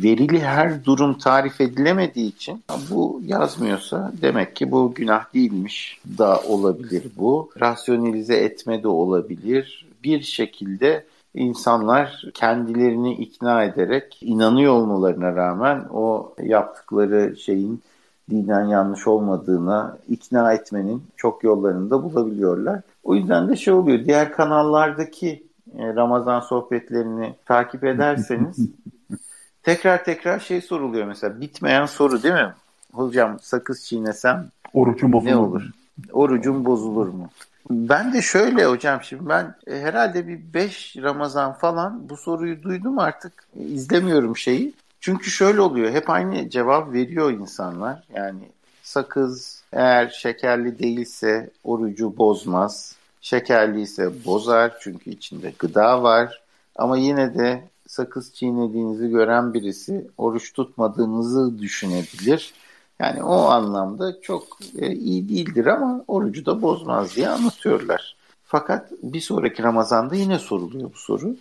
verili 0.03 0.39
her 0.39 0.86
durum 0.86 1.18
tarif 1.18 1.62
edilemediği 1.62 2.27
için 2.27 2.63
bu 2.89 3.22
yazmıyorsa 3.25 4.13
demek 4.22 4.56
ki 4.56 4.72
bu 4.72 4.94
günah 4.94 5.34
değilmiş 5.34 6.00
da 6.18 6.42
olabilir 6.48 7.03
bu. 7.18 7.50
Rasyonelize 7.62 8.36
etme 8.36 8.84
de 8.84 8.88
olabilir. 8.88 9.86
Bir 10.03 10.22
şekilde 10.22 11.06
insanlar 11.36 12.24
kendilerini 12.34 13.13
ikna 13.13 13.63
ederek 13.63 14.18
inanıyor 14.22 14.74
olmalarına 14.74 15.36
rağmen 15.36 15.86
o 15.94 16.34
yaptıkları 16.44 17.38
şeyin 17.38 17.82
dinen 18.30 18.63
yanlış 18.63 19.08
olmadığına 19.08 19.98
ikna 20.10 20.53
etmenin 20.53 21.03
çok 21.18 21.44
yollarını 21.44 21.89
da 21.89 22.03
bulabiliyorlar. 22.03 22.82
O 23.03 23.15
yüzden 23.15 23.50
de 23.50 23.56
şey 23.56 23.74
oluyor. 23.74 24.06
Diğer 24.06 24.32
kanallardaki 24.32 25.44
e, 25.77 25.96
Ramazan 25.96 26.39
sohbetlerini 26.39 27.36
takip 27.46 27.84
ederseniz 27.84 28.58
tekrar 29.63 30.03
tekrar 30.03 30.39
şey 30.39 30.62
soruluyor 30.62 31.08
mesela. 31.08 31.42
Bitmeyen 31.42 31.86
soru 31.86 32.24
değil 32.24 32.34
mi? 32.34 32.53
Hocam 32.94 33.38
sakız 33.42 33.86
çiğnesem 33.86 34.48
Orucum 34.74 35.13
bozulur 35.13 35.32
ne 35.32 35.36
olur? 35.36 35.63
Orucum 36.12 36.65
bozulur 36.65 37.08
mu? 37.08 37.30
Ben 37.70 38.13
de 38.13 38.22
şöyle 38.22 38.65
hocam 38.65 39.00
şimdi 39.03 39.30
ben 39.30 39.56
e, 39.68 39.80
herhalde 39.80 40.27
bir 40.27 40.53
5 40.53 40.96
Ramazan 40.98 41.53
falan 41.53 42.10
bu 42.10 42.18
soruyu 42.18 42.63
duydum 42.63 43.00
artık 43.00 43.48
izlemiyorum 43.56 44.38
şeyi. 44.38 44.74
Çünkü 45.03 45.31
şöyle 45.31 45.62
oluyor 45.62 45.91
hep 45.91 46.10
aynı 46.10 46.50
cevap 46.50 46.93
veriyor 46.93 47.31
insanlar. 47.31 48.03
Yani 48.15 48.51
sakız 48.83 49.63
eğer 49.72 50.10
şekerli 50.10 50.79
değilse 50.79 51.50
orucu 51.63 52.17
bozmaz. 52.17 52.95
Şekerli 53.22 53.81
ise 53.81 54.25
bozar 54.25 54.74
çünkü 54.79 55.10
içinde 55.10 55.53
gıda 55.60 56.03
var. 56.03 56.41
Ama 56.75 56.98
yine 56.98 57.36
de 57.36 57.63
sakız 57.88 58.33
çiğnediğinizi 58.33 59.10
gören 59.10 59.53
birisi 59.53 60.07
oruç 60.17 60.53
tutmadığınızı 60.53 61.60
düşünebilir. 61.60 62.53
Yani 63.00 63.24
o 63.24 63.36
anlamda 63.36 64.22
çok 64.22 64.43
e, 64.77 64.91
iyi 64.91 65.29
değildir 65.29 65.65
ama 65.65 66.03
orucu 66.07 66.45
da 66.45 66.62
bozmaz 66.62 67.15
diye 67.15 67.29
anlatıyorlar. 67.29 68.15
Fakat 68.45 68.91
bir 69.03 69.22
sonraki 69.22 69.63
Ramazan'da 69.63 70.15
yine 70.15 70.39
soruluyor 70.39 70.93
bu 70.93 70.98
soru. 70.98 71.36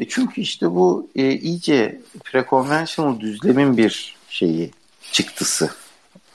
E 0.00 0.08
çünkü 0.08 0.40
işte 0.40 0.70
bu 0.70 1.08
e, 1.16 1.32
iyice 1.32 2.00
preconventional 2.24 3.20
düzlemin 3.20 3.76
bir 3.76 4.16
şeyi, 4.28 4.70
çıktısı 5.12 5.70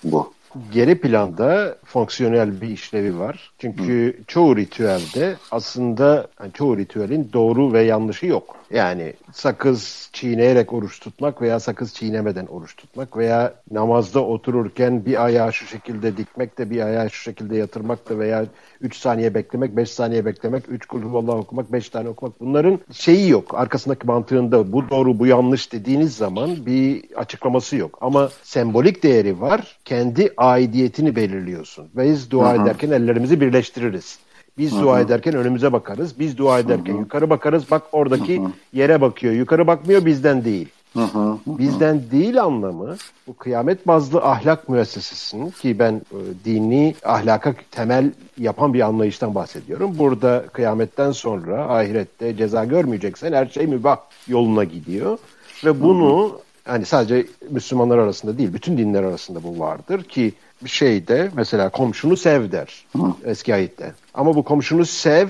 bu 0.04 0.34
geri 0.72 1.00
planda 1.02 1.78
fonksiyonel 1.86 2.62
bir 2.62 2.68
işlevi 2.68 3.20
var. 3.20 3.52
Çünkü 3.60 4.18
Hı. 4.20 4.24
çoğu 4.28 4.58
ritüelde 4.58 5.36
aslında 5.52 6.28
yani 6.42 6.54
çoğu 6.54 6.78
ritüelin 6.78 7.30
doğru 7.34 7.74
ve 7.74 7.84
yanlışı 7.84 8.26
yok. 8.26 8.65
Yani 8.72 9.14
sakız 9.34 10.10
çiğneyerek 10.14 10.74
oruç 10.74 11.00
tutmak 11.00 11.42
veya 11.42 11.60
sakız 11.60 11.94
çiğnemeden 11.94 12.46
oruç 12.46 12.76
tutmak 12.76 13.18
veya 13.18 13.54
namazda 13.72 14.26
otururken 14.26 15.06
bir 15.06 15.26
ayağı 15.26 15.54
şu 15.54 15.66
şekilde 15.66 16.18
dikmek 16.18 16.58
de 16.58 16.70
bir 16.70 16.82
ayağı 16.82 17.10
şu 17.10 17.22
şekilde 17.22 17.58
yatırmak 17.58 18.10
da 18.10 18.20
veya 18.20 18.46
3 18.82 18.98
saniye 18.98 19.34
beklemek, 19.34 19.78
5 19.78 19.92
saniye 19.92 20.26
beklemek, 20.26 20.64
3 20.70 20.86
kulhuvallah 20.86 21.36
okumak, 21.36 21.72
5 21.72 21.90
tane 21.90 22.10
okumak 22.10 22.40
bunların 22.40 22.80
şeyi 22.92 23.30
yok. 23.30 23.56
Arkasındaki 23.56 24.08
mantığında 24.08 24.72
bu 24.72 24.90
doğru 24.90 25.20
bu 25.20 25.26
yanlış 25.26 25.74
dediğiniz 25.74 26.18
zaman 26.18 26.66
bir 26.66 27.04
açıklaması 27.16 27.76
yok. 27.76 27.98
Ama 28.02 28.30
sembolik 28.44 29.04
değeri 29.04 29.42
var. 29.42 29.78
Kendi 29.86 30.34
aidiyetini 30.38 31.16
belirliyorsun. 31.16 31.90
Biz 31.96 32.32
dua 32.32 32.54
Hı-hı. 32.54 32.64
ederken 32.64 32.92
ellerimizi 32.92 33.42
birleştiririz. 33.42 34.25
Biz 34.58 34.72
Hı-hı. 34.72 34.82
dua 34.82 35.00
ederken 35.00 35.36
önümüze 35.36 35.74
bakarız. 35.74 36.20
Biz 36.20 36.38
dua 36.38 36.60
ederken 36.60 36.94
Hı-hı. 36.94 37.02
yukarı 37.02 37.30
bakarız. 37.30 37.72
Bak 37.72 37.84
oradaki 37.92 38.40
Hı-hı. 38.42 38.52
yere 38.74 39.02
bakıyor. 39.02 39.34
Yukarı 39.34 39.68
bakmıyor 39.68 40.06
bizden 40.06 40.46
değil. 40.46 40.68
Hı 40.96 41.04
hı, 41.04 41.20
hı. 41.20 41.58
Bizden 41.58 42.02
değil 42.12 42.44
anlamı 42.44 42.96
bu 43.28 43.34
kıyamet 43.34 43.88
bazlı 43.88 44.22
ahlak 44.22 44.70
müessesesinin 44.70 45.50
ki 45.50 45.80
ben 45.80 45.94
e, 45.94 46.18
dini 46.46 46.96
ahlaka 47.04 47.56
temel 47.72 48.12
yapan 48.38 48.74
bir 48.74 48.82
anlayıştan 48.82 49.36
bahsediyorum. 49.36 49.96
Burada 50.00 50.46
kıyametten 50.54 51.12
sonra 51.12 51.70
ahirette 51.70 52.38
ceza 52.38 52.66
görmeyeceksen 52.66 53.34
her 53.34 53.46
şey 53.46 53.68
mübah 53.68 53.98
yoluna 54.28 54.64
gidiyor. 54.64 55.18
Ve 55.66 55.82
bunu 55.82 56.24
hı 56.24 56.34
hı. 56.34 56.40
hani 56.66 56.86
sadece 56.86 57.28
Müslümanlar 57.50 57.98
arasında 57.98 58.38
değil 58.38 58.54
bütün 58.54 58.78
dinler 58.78 59.04
arasında 59.04 59.44
bu 59.44 59.60
vardır 59.60 60.04
ki 60.04 60.34
şeyde 60.66 61.32
mesela 61.36 61.70
komşunu 61.70 62.18
sev 62.18 62.52
der 62.52 62.86
hı. 62.94 63.14
eski 63.26 63.54
ayette. 63.54 63.94
Ama 64.14 64.36
bu 64.36 64.44
komşunu 64.44 64.86
sev 64.86 65.28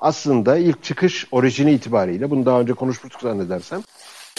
aslında 0.00 0.56
ilk 0.56 0.82
çıkış 0.82 1.26
orijini 1.32 1.72
itibariyle 1.72 2.30
bunu 2.30 2.46
daha 2.46 2.60
önce 2.60 2.72
konuşmuştuk 2.72 3.22
zannedersem 3.22 3.82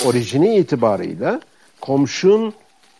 orijini 0.05 0.57
itibarıyla 0.57 1.41
komşun 1.81 2.53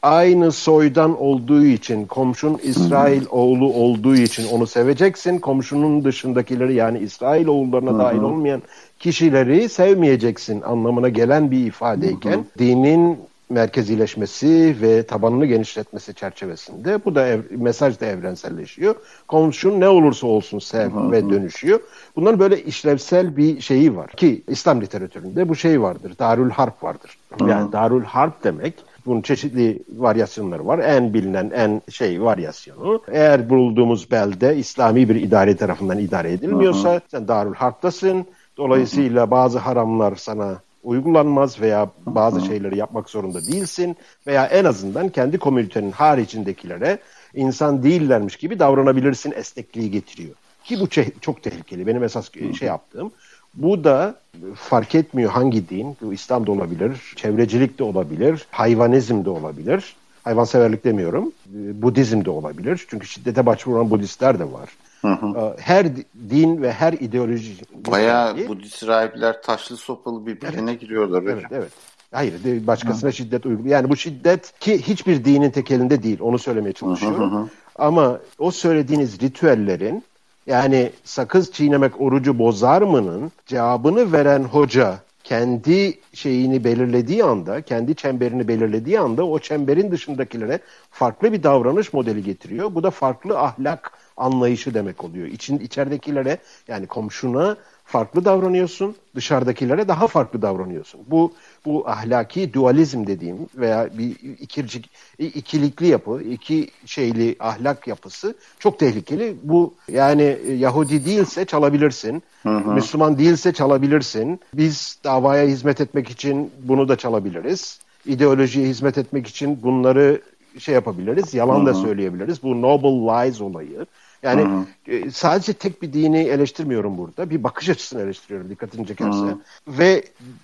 aynı 0.06 0.52
soydan 0.52 1.22
olduğu 1.22 1.66
için, 1.66 2.06
komşun 2.06 2.60
İsrail 2.64 3.24
oğlu 3.30 3.74
olduğu 3.74 4.16
için 4.16 4.48
onu 4.48 4.68
seveceksin. 4.68 5.40
Komşunun 5.40 6.04
dışındakileri 6.04 6.74
yani 6.74 7.00
İsrail 7.00 7.48
oğullarına 7.48 8.00
dahil 8.00 8.18
olmayan 8.18 8.62
kişileri 9.00 9.70
sevmeyeceksin 9.70 10.62
anlamına 10.62 11.10
gelen 11.10 11.52
bir 11.52 11.66
ifadeyken 11.66 12.46
dinin 12.60 13.20
merkezileşmesi 13.50 14.76
ve 14.82 15.04
tabanını 15.04 15.46
genişletmesi 15.46 16.14
çerçevesinde 16.14 17.06
bu 17.06 17.16
da 17.16 17.28
ev, 17.28 17.42
mesaj 17.50 18.00
da 18.00 18.06
evrenselleşiyor. 18.06 18.96
Komşun 19.28 19.80
ne 19.80 19.88
olursa 19.88 20.28
olsun 20.28 20.60
sev 20.60 21.12
ve 21.12 21.30
dönüşüyor. 21.30 21.80
Bunların 22.16 22.40
böyle 22.40 22.64
işlevsel 22.64 23.38
bir 23.38 23.62
şeyi 23.62 23.96
var 23.96 24.12
ki 24.12 24.44
İslam 24.48 24.82
literatüründe 24.82 25.50
bu 25.50 25.56
şey 25.56 25.82
vardır. 25.82 26.14
Darül 26.20 26.50
Harp 26.50 26.84
vardır. 26.84 27.18
Hı. 27.40 27.50
Yani 27.50 27.72
Darül 27.72 28.04
Harp 28.04 28.44
demek 28.44 28.74
bunun 29.06 29.22
çeşitli 29.22 29.84
varyasyonları 29.98 30.68
var. 30.68 30.80
En 30.80 31.14
bilinen 31.14 31.52
en 31.56 31.82
şey 31.90 32.22
varyasyonu. 32.22 33.02
Eğer 33.12 33.50
bulduğumuz 33.50 34.12
belde 34.12 34.56
İslami 34.56 35.10
bir 35.10 35.16
idare 35.16 35.56
tarafından 35.56 36.00
idare 36.00 36.32
edilmiyorsa 36.32 36.92
hı 36.92 36.96
hı. 36.96 37.02
sen 37.08 37.28
Darül 37.28 37.54
Harp'tasın. 37.54 38.26
Dolayısıyla 38.58 39.32
bazı 39.32 39.60
haramlar 39.60 40.16
sana 40.16 40.56
uygulanmaz 40.86 41.62
veya 41.62 41.90
bazı 42.06 42.42
şeyleri 42.42 42.78
yapmak 42.78 43.10
zorunda 43.10 43.46
değilsin 43.46 43.96
veya 44.28 44.46
en 44.46 44.66
azından 44.66 45.10
kendi 45.10 45.38
komünitenin 45.38 45.92
haricindekilere 45.92 47.00
insan 47.34 47.84
değillermiş 47.84 48.36
gibi 48.36 48.60
davranabilirsin 48.60 49.32
esnekliği 49.32 49.92
getiriyor. 49.92 50.36
Ki 50.64 50.80
bu 50.80 50.88
çok 51.22 51.44
tehlikeli. 51.44 51.88
Benim 51.88 52.04
esas 52.04 52.30
şey 52.60 52.68
yaptığım. 52.68 53.12
Bu 53.54 53.84
da 53.84 54.20
fark 54.56 54.96
etmiyor 54.96 55.32
hangi 55.32 55.70
din. 55.70 55.98
Bu 56.02 56.14
İslam 56.14 56.48
da 56.48 56.52
olabilir, 56.52 57.14
çevrecilik 57.16 57.80
de 57.80 57.84
olabilir, 57.84 58.48
hayvanizm 58.52 59.26
de 59.26 59.30
olabilir. 59.30 59.96
Hayvanseverlik 60.24 60.84
demiyorum. 60.84 61.32
Budizm 61.54 62.26
de 62.26 62.30
olabilir. 62.30 62.86
Çünkü 62.90 63.08
şiddete 63.08 63.46
başvuran 63.46 63.90
Budistler 63.90 64.40
de 64.40 64.52
var. 64.52 64.70
Hı 65.06 65.26
hı. 65.26 65.40
Ee, 65.40 65.62
her 65.62 65.88
din 66.30 66.62
ve 66.62 66.72
her 66.72 66.94
ideoloji... 66.94 67.54
Bayağı 67.92 68.48
Budist 68.48 68.88
rahipler 68.88 69.42
taşlı 69.42 69.78
sopalı 69.78 70.26
birbirine 70.26 70.72
evet. 70.72 70.82
giriyorlar. 70.82 71.24
Evet, 71.24 71.36
hocam. 71.36 71.52
evet. 71.54 71.72
Hayır, 72.12 72.68
başkasına 72.68 73.10
hı. 73.10 73.14
şiddet 73.14 73.46
uyguluyor. 73.46 73.76
Yani 73.76 73.90
bu 73.90 73.96
şiddet 73.96 74.60
ki 74.60 74.82
hiçbir 74.82 75.26
dinin 75.26 75.50
tekelinde 75.50 76.04
değil. 76.04 76.18
Onu 76.22 76.40
söylemeye 76.40 76.74
çalışıyorum. 76.74 77.32
Hı 77.32 77.36
hı 77.36 77.40
hı. 77.40 77.48
Ama 77.76 78.20
o 78.40 78.52
söylediğiniz 78.52 79.22
ritüellerin 79.22 80.04
yani 80.48 80.92
sakız 81.04 81.52
çiğnemek 81.52 82.02
orucu 82.02 82.40
bozar 82.40 82.82
mı'nın 82.82 83.32
cevabını 83.46 84.12
veren 84.14 84.44
hoca 84.44 85.00
kendi 85.24 86.00
şeyini 86.14 86.64
belirlediği 86.64 87.24
anda, 87.24 87.62
kendi 87.62 87.96
çemberini 87.96 88.48
belirlediği 88.48 89.00
anda 89.00 89.28
o 89.28 89.40
çemberin 89.40 89.92
dışındakilere 89.92 90.60
farklı 90.92 91.34
bir 91.34 91.44
davranış 91.44 91.94
modeli 91.94 92.24
getiriyor. 92.24 92.76
Bu 92.76 92.84
da 92.84 92.92
farklı 92.92 93.40
ahlak 93.40 93.92
anlayışı 94.18 94.74
demek 94.74 95.04
oluyor. 95.04 95.28
İçin, 95.28 95.60
içeridekilere 95.60 96.38
yani 96.68 96.88
komşuna 96.88 97.58
farklı 97.86 98.26
davranıyorsun, 98.26 98.96
dışarıdakilere 99.16 99.88
daha 99.88 100.08
farklı 100.08 100.42
davranıyorsun. 100.42 101.02
Bu 101.08 101.34
bu 101.66 101.90
ahlaki 101.90 102.54
dualizm 102.54 103.08
dediğim 103.08 103.38
veya 103.56 103.90
bir 103.98 104.16
ikircik, 104.40 104.90
ikilikli 105.20 105.88
yapı, 105.88 106.22
iki 106.22 106.70
şeyli 106.86 107.36
ahlak 107.40 107.88
yapısı 107.88 108.36
çok 108.60 108.80
tehlikeli. 108.80 109.36
Bu 109.44 109.74
yani 109.92 110.38
Yahudi 110.58 111.06
değilse 111.06 111.46
çalabilirsin, 111.46 112.24
hı 112.44 112.58
hı. 112.58 112.72
Müslüman 112.72 113.18
değilse 113.18 113.54
çalabilirsin. 113.54 114.40
Biz 114.54 115.00
davaya 115.04 115.48
hizmet 115.48 115.82
etmek 115.82 116.10
için 116.10 116.52
bunu 116.64 116.90
da 116.90 116.96
çalabiliriz. 116.96 117.80
İdeolojiye 118.06 118.68
hizmet 118.68 118.98
etmek 118.98 119.28
için 119.28 119.64
bunları 119.64 120.22
şey 120.60 120.76
yapabiliriz, 120.76 121.34
yalan 121.34 121.58
hı 121.58 121.62
hı. 121.62 121.66
da 121.66 121.74
söyleyebiliriz. 121.74 122.44
Bu 122.44 122.62
noble 122.62 122.90
lies 122.90 123.42
olayı. 123.42 123.86
Yani 124.26 124.42
hı 124.42 124.66
hı. 124.92 124.92
E, 124.92 125.12
sadece 125.12 125.54
tek 125.54 125.82
bir 125.82 125.94
dini 125.94 126.20
eleştirmiyorum 126.20 126.98
burada. 126.98 127.30
Bir 127.30 127.44
bakış 127.44 127.70
açısını 127.70 128.02
eleştiriyorum 128.02 128.50
dikkatini 128.50 128.88
çekerse. 128.88 129.18
Hı 129.18 129.26
hı. 129.26 129.40
Ve 129.68 130.04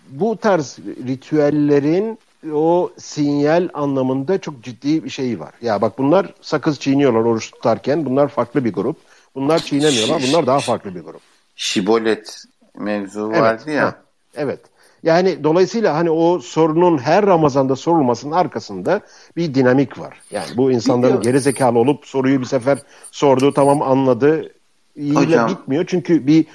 bu 0.09 0.37
tarz 0.37 0.77
ritüellerin 1.07 2.19
o 2.53 2.91
sinyal 2.97 3.69
anlamında 3.73 4.37
çok 4.37 4.63
ciddi 4.63 5.03
bir 5.03 5.09
şey 5.09 5.39
var. 5.39 5.53
Ya 5.61 5.81
bak 5.81 5.97
bunlar 5.97 6.33
sakız 6.41 6.79
çiğniyorlar 6.79 7.19
oruç 7.19 7.51
tutarken. 7.51 8.05
Bunlar 8.05 8.27
farklı 8.27 8.65
bir 8.65 8.73
grup. 8.73 8.97
Bunlar 9.35 9.59
çiğnemiyorlar. 9.59 10.23
Bunlar 10.27 10.47
daha 10.47 10.59
farklı 10.59 10.95
bir 10.95 11.01
grup. 11.01 11.21
Şibolet 11.55 12.43
mevzu 12.75 13.29
vardı 13.29 13.63
evet, 13.65 13.75
ya. 13.75 13.85
Ha, 13.85 13.95
evet. 14.35 14.59
Yani 15.03 15.43
dolayısıyla 15.43 15.95
hani 15.95 16.09
o 16.09 16.39
sorunun 16.39 16.97
her 16.97 17.25
Ramazan'da 17.25 17.75
sorulmasının 17.75 18.31
arkasında 18.31 19.01
bir 19.37 19.53
dinamik 19.53 19.99
var. 19.99 20.21
Yani 20.31 20.47
bu 20.57 20.71
insanların 20.71 21.21
geri 21.21 21.39
zekalı 21.39 21.79
olup 21.79 22.05
soruyu 22.05 22.39
bir 22.39 22.45
sefer 22.45 22.79
sordu 23.11 23.53
tamam 23.53 23.81
anladı 23.81 24.51
ile 24.95 25.47
bitmiyor. 25.47 25.85
Çünkü 25.87 26.27
bir 26.27 26.45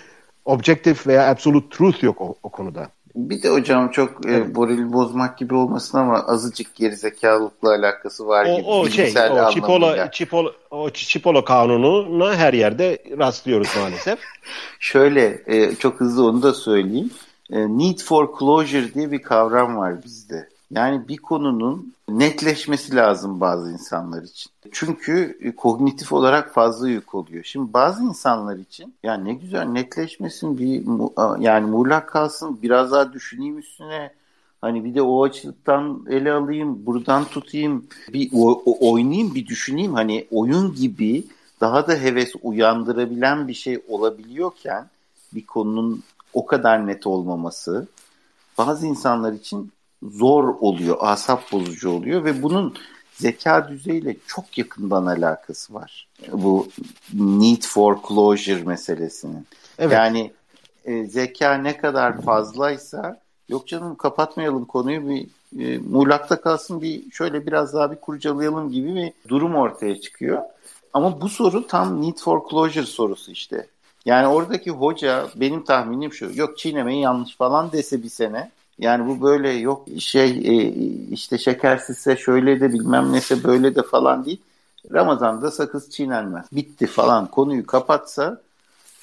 objektif 0.45 1.07
veya 1.07 1.31
absolute 1.31 1.77
truth 1.77 2.03
yok 2.03 2.21
o, 2.21 2.35
o 2.43 2.49
konuda. 2.49 2.89
Bir 3.17 3.43
de 3.43 3.49
hocam 3.49 3.91
çok 3.91 4.27
e, 4.27 4.31
evet. 4.31 4.47
e, 4.47 4.53
morali 4.53 4.93
bozmak 4.93 5.39
gibi 5.39 5.55
olmasın 5.55 5.99
ama 5.99 6.27
azıcık 6.27 6.75
gerizekalılıkla 6.75 7.69
alakası 7.69 8.27
var 8.27 8.47
o, 8.47 8.57
gibi. 8.57 8.67
O 8.67 8.89
şey, 8.89 9.15
o 9.31 9.51
Çipolo, 9.51 10.11
Çipolo, 10.13 10.53
o 10.71 10.91
Çipolo 10.91 11.45
kanununa 11.45 12.35
her 12.37 12.55
yerde 12.55 12.99
rastlıyoruz 13.19 13.69
maalesef. 13.81 14.19
Şöyle 14.81 15.43
e, 15.47 15.75
çok 15.75 16.01
hızlı 16.01 16.25
onu 16.27 16.43
da 16.43 16.55
söyleyeyim. 16.55 17.11
E, 17.51 17.79
need 17.79 17.99
for 17.99 18.39
closure 18.39 18.95
diye 18.95 19.13
bir 19.13 19.23
kavram 19.23 19.77
var 19.77 20.05
bizde. 20.05 20.49
Yani 20.71 21.09
bir 21.09 21.17
konunun 21.17 21.95
netleşmesi 22.09 22.97
lazım 22.97 23.41
bazı 23.41 23.73
insanlar 23.73 24.23
için. 24.23 24.51
Çünkü 24.73 25.39
e, 25.41 25.57
kognitif 25.57 26.13
olarak 26.13 26.55
fazla 26.55 26.89
yük 26.89 27.15
oluyor. 27.15 27.45
Şimdi 27.45 27.73
bazı 27.73 28.05
insanlar 28.05 28.57
için 28.57 28.95
yani 29.03 29.25
ne 29.25 29.35
güzel 29.35 29.65
netleşmesin 29.65 30.59
bir 30.59 30.85
yani 31.41 31.67
muğlak 31.67 32.09
kalsın 32.09 32.59
biraz 32.63 32.93
daha 32.93 33.13
düşüneyim 33.13 33.59
üstüne. 33.59 34.13
Hani 34.61 34.85
bir 34.85 34.95
de 34.95 35.03
o 35.03 35.25
açıdan 35.25 36.05
ele 36.09 36.33
alayım, 36.33 36.87
buradan 36.87 37.25
tutayım, 37.25 37.87
bir 38.13 38.31
o, 38.35 38.63
o, 38.67 38.93
oynayayım, 38.93 39.35
bir 39.35 39.47
düşüneyim. 39.47 39.95
Hani 39.95 40.27
oyun 40.31 40.75
gibi 40.75 41.25
daha 41.61 41.89
da 41.89 41.95
heves 41.95 42.33
uyandırabilen 42.43 43.49
bir 43.49 43.55
şey 43.55 43.79
olabiliyorken 43.89 44.87
bir 45.35 45.47
konunun 45.47 46.03
o 46.33 46.47
kadar 46.47 46.87
net 46.87 47.07
olmaması 47.07 47.89
bazı 48.59 48.87
insanlar 48.87 49.33
için 49.33 49.73
zor 50.03 50.45
oluyor, 50.61 50.97
asap 51.01 51.53
bozucu 51.53 51.91
oluyor 51.91 52.25
ve 52.25 52.43
bunun 52.43 52.75
zeka 53.13 53.69
düzeyiyle 53.69 54.17
çok 54.27 54.59
yakından 54.59 55.07
alakası 55.07 55.75
var. 55.75 56.09
Bu 56.33 56.69
need 57.15 57.63
for 57.63 57.99
closure 58.09 58.63
meselesinin. 58.63 59.47
Evet. 59.79 59.93
Yani 59.93 60.33
e, 60.85 61.05
zeka 61.05 61.55
ne 61.55 61.77
kadar 61.77 62.23
fazlaysa 62.23 63.21
yok 63.49 63.69
canım 63.69 63.95
kapatmayalım 63.95 64.65
konuyu 64.65 65.09
bir 65.09 65.27
e, 65.59 65.79
muğlakta 65.79 66.41
kalsın 66.41 66.83
bir 66.83 67.11
şöyle 67.11 67.47
biraz 67.47 67.75
daha 67.75 67.93
bir 67.93 67.97
kurcalayalım 67.97 68.71
gibi 68.71 68.95
bir 68.95 69.13
durum 69.29 69.55
ortaya 69.55 70.01
çıkıyor. 70.01 70.43
Ama 70.93 71.21
bu 71.21 71.29
soru 71.29 71.67
tam 71.67 72.03
need 72.03 72.19
for 72.19 72.49
closure 72.51 72.87
sorusu 72.87 73.33
işte. 73.33 73.67
Yani 74.07 74.27
oradaki 74.27 74.71
hoca 74.71 75.27
benim 75.37 75.65
tahminim 75.65 76.13
şu. 76.13 76.31
Yok 76.35 76.59
çiğnemeyi 76.59 77.01
yanlış 77.01 77.37
falan 77.37 77.73
dese 77.73 78.03
bir 78.03 78.09
sene. 78.09 78.51
Yani 78.79 79.09
bu 79.09 79.23
böyle 79.23 79.51
yok 79.51 79.87
şey 79.99 80.31
e, 80.31 80.73
işte 81.11 81.39
şekersizse 81.39 82.17
şöyle 82.17 82.61
de 82.61 82.73
bilmem 82.73 83.13
nese 83.13 83.45
böyle 83.45 83.75
de 83.75 83.83
falan 83.83 84.25
değil. 84.25 84.41
Ramazan'da 84.93 85.51
sakız 85.51 85.91
çiğnenmez. 85.91 86.47
Bitti 86.53 86.87
falan 86.87 87.27
konuyu 87.27 87.67
kapatsa 87.67 88.41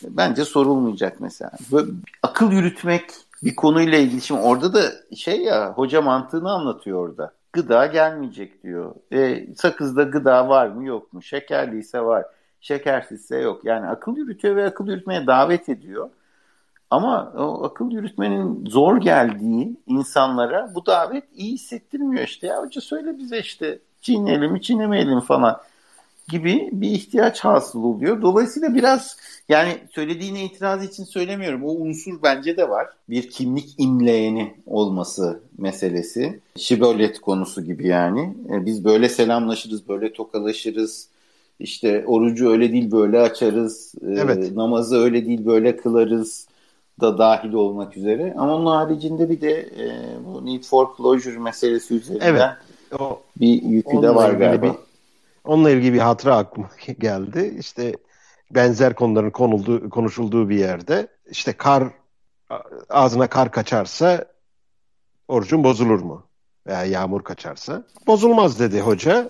bence 0.04 0.46
sorulmayacak 0.46 1.20
mesela. 1.20 1.52
Böyle 1.72 1.92
akıl 2.24 2.52
yürütmek 2.52 3.04
bir 3.44 3.56
konuyla 3.56 3.98
ilgili. 3.98 4.22
Şimdi 4.22 4.42
orada 4.42 4.74
da 4.74 4.82
şey 5.16 5.42
ya 5.42 5.74
hoca 5.76 6.02
mantığını 6.02 6.52
anlatıyor 6.52 7.10
orada. 7.10 7.32
Gıda 7.54 7.86
gelmeyecek 7.86 8.64
diyor. 8.64 8.96
E, 9.14 9.48
sakızda 9.56 10.04
gıda 10.04 10.50
var 10.50 10.68
mı 10.68 10.86
yok 10.86 11.14
mu? 11.14 11.22
Şekerliyse 11.22 12.02
var 12.02 12.26
şekersizse 12.64 13.38
yok. 13.38 13.66
Yani 13.66 13.88
akıl 13.88 14.18
yürütüyor 14.18 14.56
ve 14.56 14.66
akıl 14.66 14.88
yürütmeye 14.88 15.28
davet 15.28 15.70
ediyor. 15.70 16.10
Ama 16.90 17.34
o 17.38 17.64
akıl 17.64 17.92
yürütmenin 17.92 18.66
zor 18.66 18.98
geldiği 18.98 19.78
insanlara 19.88 20.72
bu 20.76 20.86
davet 20.86 21.24
iyi 21.36 21.54
hissettirmiyor 21.54 22.24
işte. 22.24 22.48
Ya 22.48 22.62
hoca 22.62 22.82
söyle 22.82 23.18
bize 23.18 23.40
işte 23.40 23.80
çiğneyelim 24.02 24.60
çiğnemeyelim 24.60 25.20
falan 25.20 25.62
gibi 26.30 26.70
bir 26.72 26.90
ihtiyaç 26.90 27.40
hasıl 27.40 27.84
oluyor. 27.84 28.22
Dolayısıyla 28.22 28.76
biraz 28.76 29.18
yani 29.50 29.78
söylediğine 29.92 30.44
itiraz 30.44 30.84
için 30.84 31.04
söylemiyorum. 31.04 31.64
O 31.64 31.72
unsur 31.72 32.24
bence 32.24 32.58
de 32.58 32.70
var. 32.70 32.88
Bir 33.10 33.30
kimlik 33.30 33.76
imleyeni 33.78 34.56
olması 34.66 35.40
meselesi. 35.58 36.40
Şibolet 36.58 37.22
konusu 37.22 37.66
gibi 37.66 37.88
yani. 37.88 38.38
E, 38.50 38.66
biz 38.66 38.86
böyle 38.86 39.10
selamlaşırız, 39.10 39.88
böyle 39.90 40.14
tokalaşırız. 40.14 41.13
İşte 41.60 42.04
orucu 42.08 42.52
öyle 42.52 42.72
değil 42.72 42.92
böyle 42.92 43.20
açarız. 43.20 43.96
E, 44.02 44.06
evet. 44.08 44.56
Namazı 44.56 44.98
öyle 44.98 45.26
değil 45.26 45.46
böyle 45.46 45.78
kılarız 45.78 46.48
da 47.02 47.18
dahil 47.18 47.54
olmak 47.54 47.98
üzere. 47.98 48.34
Ama 48.38 48.56
onun 48.56 48.66
haricinde 48.66 49.30
bir 49.30 49.42
de 49.42 49.52
e, 49.52 49.86
bu 50.26 50.46
need 50.46 50.64
for 50.64 50.88
closure 50.98 51.38
meselesi 51.38 51.96
üzerinden 51.96 52.28
evet. 52.28 53.02
o, 53.02 53.22
bir 53.40 53.62
yükü 53.62 54.02
de 54.02 54.16
var 54.16 54.34
galiba. 54.34 54.66
Bir, 54.66 54.72
onunla 55.44 55.70
ilgili 55.70 55.94
bir 55.94 56.00
hatıra 56.00 56.38
aklıma 56.38 56.70
geldi. 57.00 57.56
İşte 57.60 57.94
benzer 58.52 58.96
konuların 58.96 59.32
konulduğu, 59.32 59.90
konuşulduğu 59.90 60.50
bir 60.50 60.60
yerde 60.60 61.08
işte 61.32 61.54
kar 61.54 61.84
ağzına 62.90 63.28
kar 63.28 63.52
kaçarsa 63.52 64.26
orucun 65.28 65.64
bozulur 65.64 66.00
mu? 66.00 66.24
Veya 66.68 66.86
yağmur 66.86 67.24
kaçarsa. 67.24 67.84
Bozulmaz 68.08 68.60
dedi 68.60 68.82
hoca. 68.82 69.30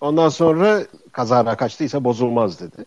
Ondan 0.00 0.28
sonra 0.28 0.82
kazara 1.18 1.56
kaçtıysa 1.56 2.04
bozulmaz 2.04 2.60
dedi. 2.60 2.84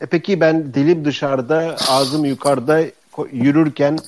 E 0.00 0.06
peki 0.06 0.40
ben 0.40 0.74
dilim 0.74 1.04
dışarıda, 1.04 1.76
ağzım 1.88 2.24
yukarıda 2.24 2.80
yürürken 3.32 3.98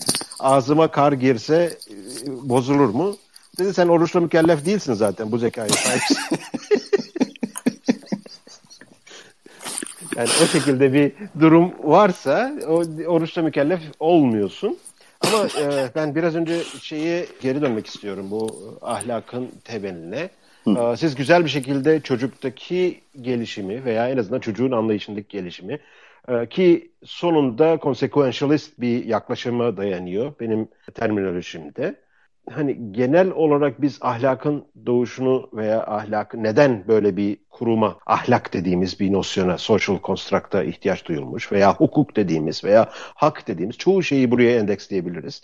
ağzıma 0.40 0.88
kar 0.88 1.12
girse 1.12 1.78
e, 1.90 1.94
bozulur 2.48 2.88
mu? 2.88 3.16
Dedi 3.58 3.74
sen 3.74 3.88
oruçla 3.88 4.20
mükellef 4.20 4.66
değilsin 4.66 4.94
zaten 4.94 5.32
bu 5.32 5.38
zekaya 5.38 5.68
sahipsin. 5.68 6.18
yani 10.16 10.28
o 10.44 10.46
şekilde 10.46 10.92
bir 10.92 11.12
durum 11.40 11.72
varsa 11.84 12.52
o 12.66 12.84
oruçla 13.06 13.42
mükellef 13.42 13.80
olmuyorsun. 14.00 14.78
Ama 15.20 15.48
e, 15.60 15.90
ben 15.94 16.14
biraz 16.14 16.34
önce 16.34 16.62
şeyi 16.82 17.26
geri 17.40 17.62
dönmek 17.62 17.86
istiyorum 17.86 18.26
bu 18.30 18.56
ahlakın 18.82 19.48
temeline. 19.64 20.30
Hı. 20.66 20.96
Siz 20.96 21.14
güzel 21.14 21.44
bir 21.44 21.50
şekilde 21.50 22.00
çocuktaki 22.00 23.00
gelişimi 23.20 23.84
veya 23.84 24.08
en 24.08 24.16
azından 24.16 24.40
çocuğun 24.40 24.72
anlayışındaki 24.72 25.28
gelişimi 25.28 25.80
ee, 26.28 26.46
ki 26.48 26.92
sonunda 27.04 27.78
consequentialist 27.82 28.80
bir 28.80 29.04
yaklaşıma 29.04 29.76
dayanıyor 29.76 30.32
benim 30.40 30.68
terminolojimde. 30.94 31.94
Hani 32.50 32.92
genel 32.92 33.30
olarak 33.30 33.82
biz 33.82 33.98
ahlakın 34.00 34.64
doğuşunu 34.86 35.50
veya 35.52 35.86
ahlak 35.86 36.34
neden 36.34 36.88
böyle 36.88 37.16
bir 37.16 37.38
kuruma 37.50 37.98
ahlak 38.06 38.52
dediğimiz 38.52 39.00
bir 39.00 39.12
nosyona 39.12 39.58
social 39.58 39.98
construct'a 40.02 40.62
ihtiyaç 40.64 41.06
duyulmuş 41.06 41.52
veya 41.52 41.74
hukuk 41.74 42.16
dediğimiz 42.16 42.64
veya 42.64 42.88
hak 42.92 43.48
dediğimiz 43.48 43.78
çoğu 43.78 44.02
şeyi 44.02 44.30
buraya 44.30 44.58
endeksleyebiliriz. 44.58 45.42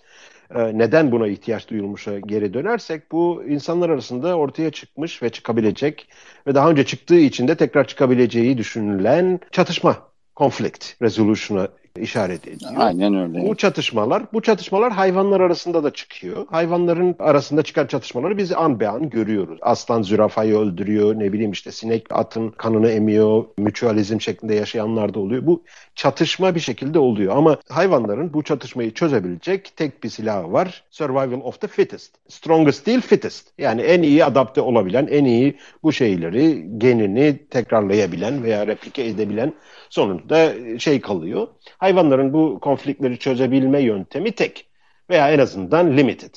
Ee, 0.54 0.78
neden 0.78 1.12
buna 1.12 1.26
ihtiyaç 1.28 1.68
duyulmuşa 1.68 2.18
geri 2.18 2.54
dönersek 2.54 3.12
bu 3.12 3.44
insanlar 3.48 3.90
arasında 3.90 4.36
ortaya 4.36 4.70
çıkmış 4.70 5.22
ve 5.22 5.30
çıkabilecek 5.30 6.08
ve 6.46 6.54
daha 6.54 6.70
önce 6.70 6.86
çıktığı 6.86 7.18
için 7.18 7.48
de 7.48 7.56
tekrar 7.56 7.86
çıkabileceği 7.86 8.58
düşünülen 8.58 9.40
çatışma 9.50 10.12
conflict 10.36 11.02
resolution'a 11.02 11.68
işaret 12.00 12.48
ediyor. 12.48 12.72
Aynen 12.76 13.14
öyle. 13.14 13.48
Bu 13.48 13.56
çatışmalar, 13.56 14.22
bu 14.32 14.42
çatışmalar 14.42 14.92
hayvanlar 14.92 15.40
arasında 15.40 15.84
da 15.84 15.90
çıkıyor. 15.90 16.46
Hayvanların 16.50 17.16
arasında 17.18 17.62
çıkan 17.62 17.86
çatışmaları 17.86 18.38
biz 18.38 18.52
an 18.52 18.80
be 18.80 18.88
an 18.88 19.10
görüyoruz. 19.10 19.58
Aslan 19.62 20.02
zürafayı 20.02 20.56
öldürüyor, 20.58 21.18
ne 21.18 21.32
bileyim 21.32 21.52
işte 21.52 21.72
sinek 21.72 22.06
atın 22.10 22.50
kanını 22.50 22.90
emiyor, 22.90 23.44
mütualizm 23.58 24.20
şeklinde 24.20 24.54
yaşayanlar 24.54 25.14
da 25.14 25.20
oluyor. 25.20 25.46
Bu 25.46 25.62
çatışma 25.94 26.54
bir 26.54 26.60
şekilde 26.60 26.98
oluyor 26.98 27.36
ama 27.36 27.56
hayvanların 27.68 28.32
bu 28.32 28.42
çatışmayı 28.42 28.94
çözebilecek 28.94 29.72
tek 29.76 30.04
bir 30.04 30.08
silahı 30.08 30.52
var. 30.52 30.84
Survival 30.90 31.40
of 31.40 31.60
the 31.60 31.66
fittest. 31.66 32.14
Strongest 32.28 32.86
değil 32.86 33.00
fittest. 33.00 33.48
Yani 33.58 33.82
en 33.82 34.02
iyi 34.02 34.24
adapte 34.24 34.60
olabilen, 34.60 35.06
en 35.10 35.24
iyi 35.24 35.56
bu 35.82 35.92
şeyleri, 35.92 36.64
genini 36.78 37.38
tekrarlayabilen 37.50 38.42
veya 38.42 38.66
replike 38.66 39.02
edebilen 39.04 39.52
sonunda 39.92 40.52
şey 40.78 41.00
kalıyor. 41.00 41.48
Hayvanların 41.78 42.32
bu 42.32 42.58
konfliktleri 42.60 43.18
çözebilme 43.18 43.80
yöntemi 43.80 44.32
tek 44.32 44.66
veya 45.10 45.30
en 45.30 45.38
azından 45.38 45.96
limited. 45.96 46.34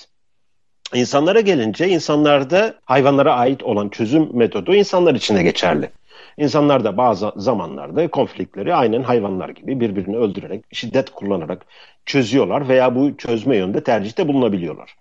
İnsanlara 0.93 1.39
gelince 1.39 1.87
insanlarda 1.87 2.75
hayvanlara 2.85 3.35
ait 3.35 3.63
olan 3.63 3.89
çözüm 3.89 4.37
metodu 4.37 4.75
insanlar 4.75 5.15
için 5.15 5.35
de 5.35 5.43
geçerli. 5.43 5.89
İnsanlar 6.37 6.83
da 6.83 6.97
bazı 6.97 7.33
zamanlarda 7.35 8.07
konfliktleri 8.07 8.75
aynen 8.75 9.03
hayvanlar 9.03 9.49
gibi 9.49 9.79
birbirini 9.79 10.17
öldürerek, 10.17 10.65
şiddet 10.71 11.09
kullanarak 11.09 11.65
çözüyorlar 12.05 12.67
veya 12.67 12.95
bu 12.95 13.17
çözme 13.17 13.57
yönünde 13.57 13.83
tercihte 13.83 14.27
bulunabiliyorlar. 14.27 14.95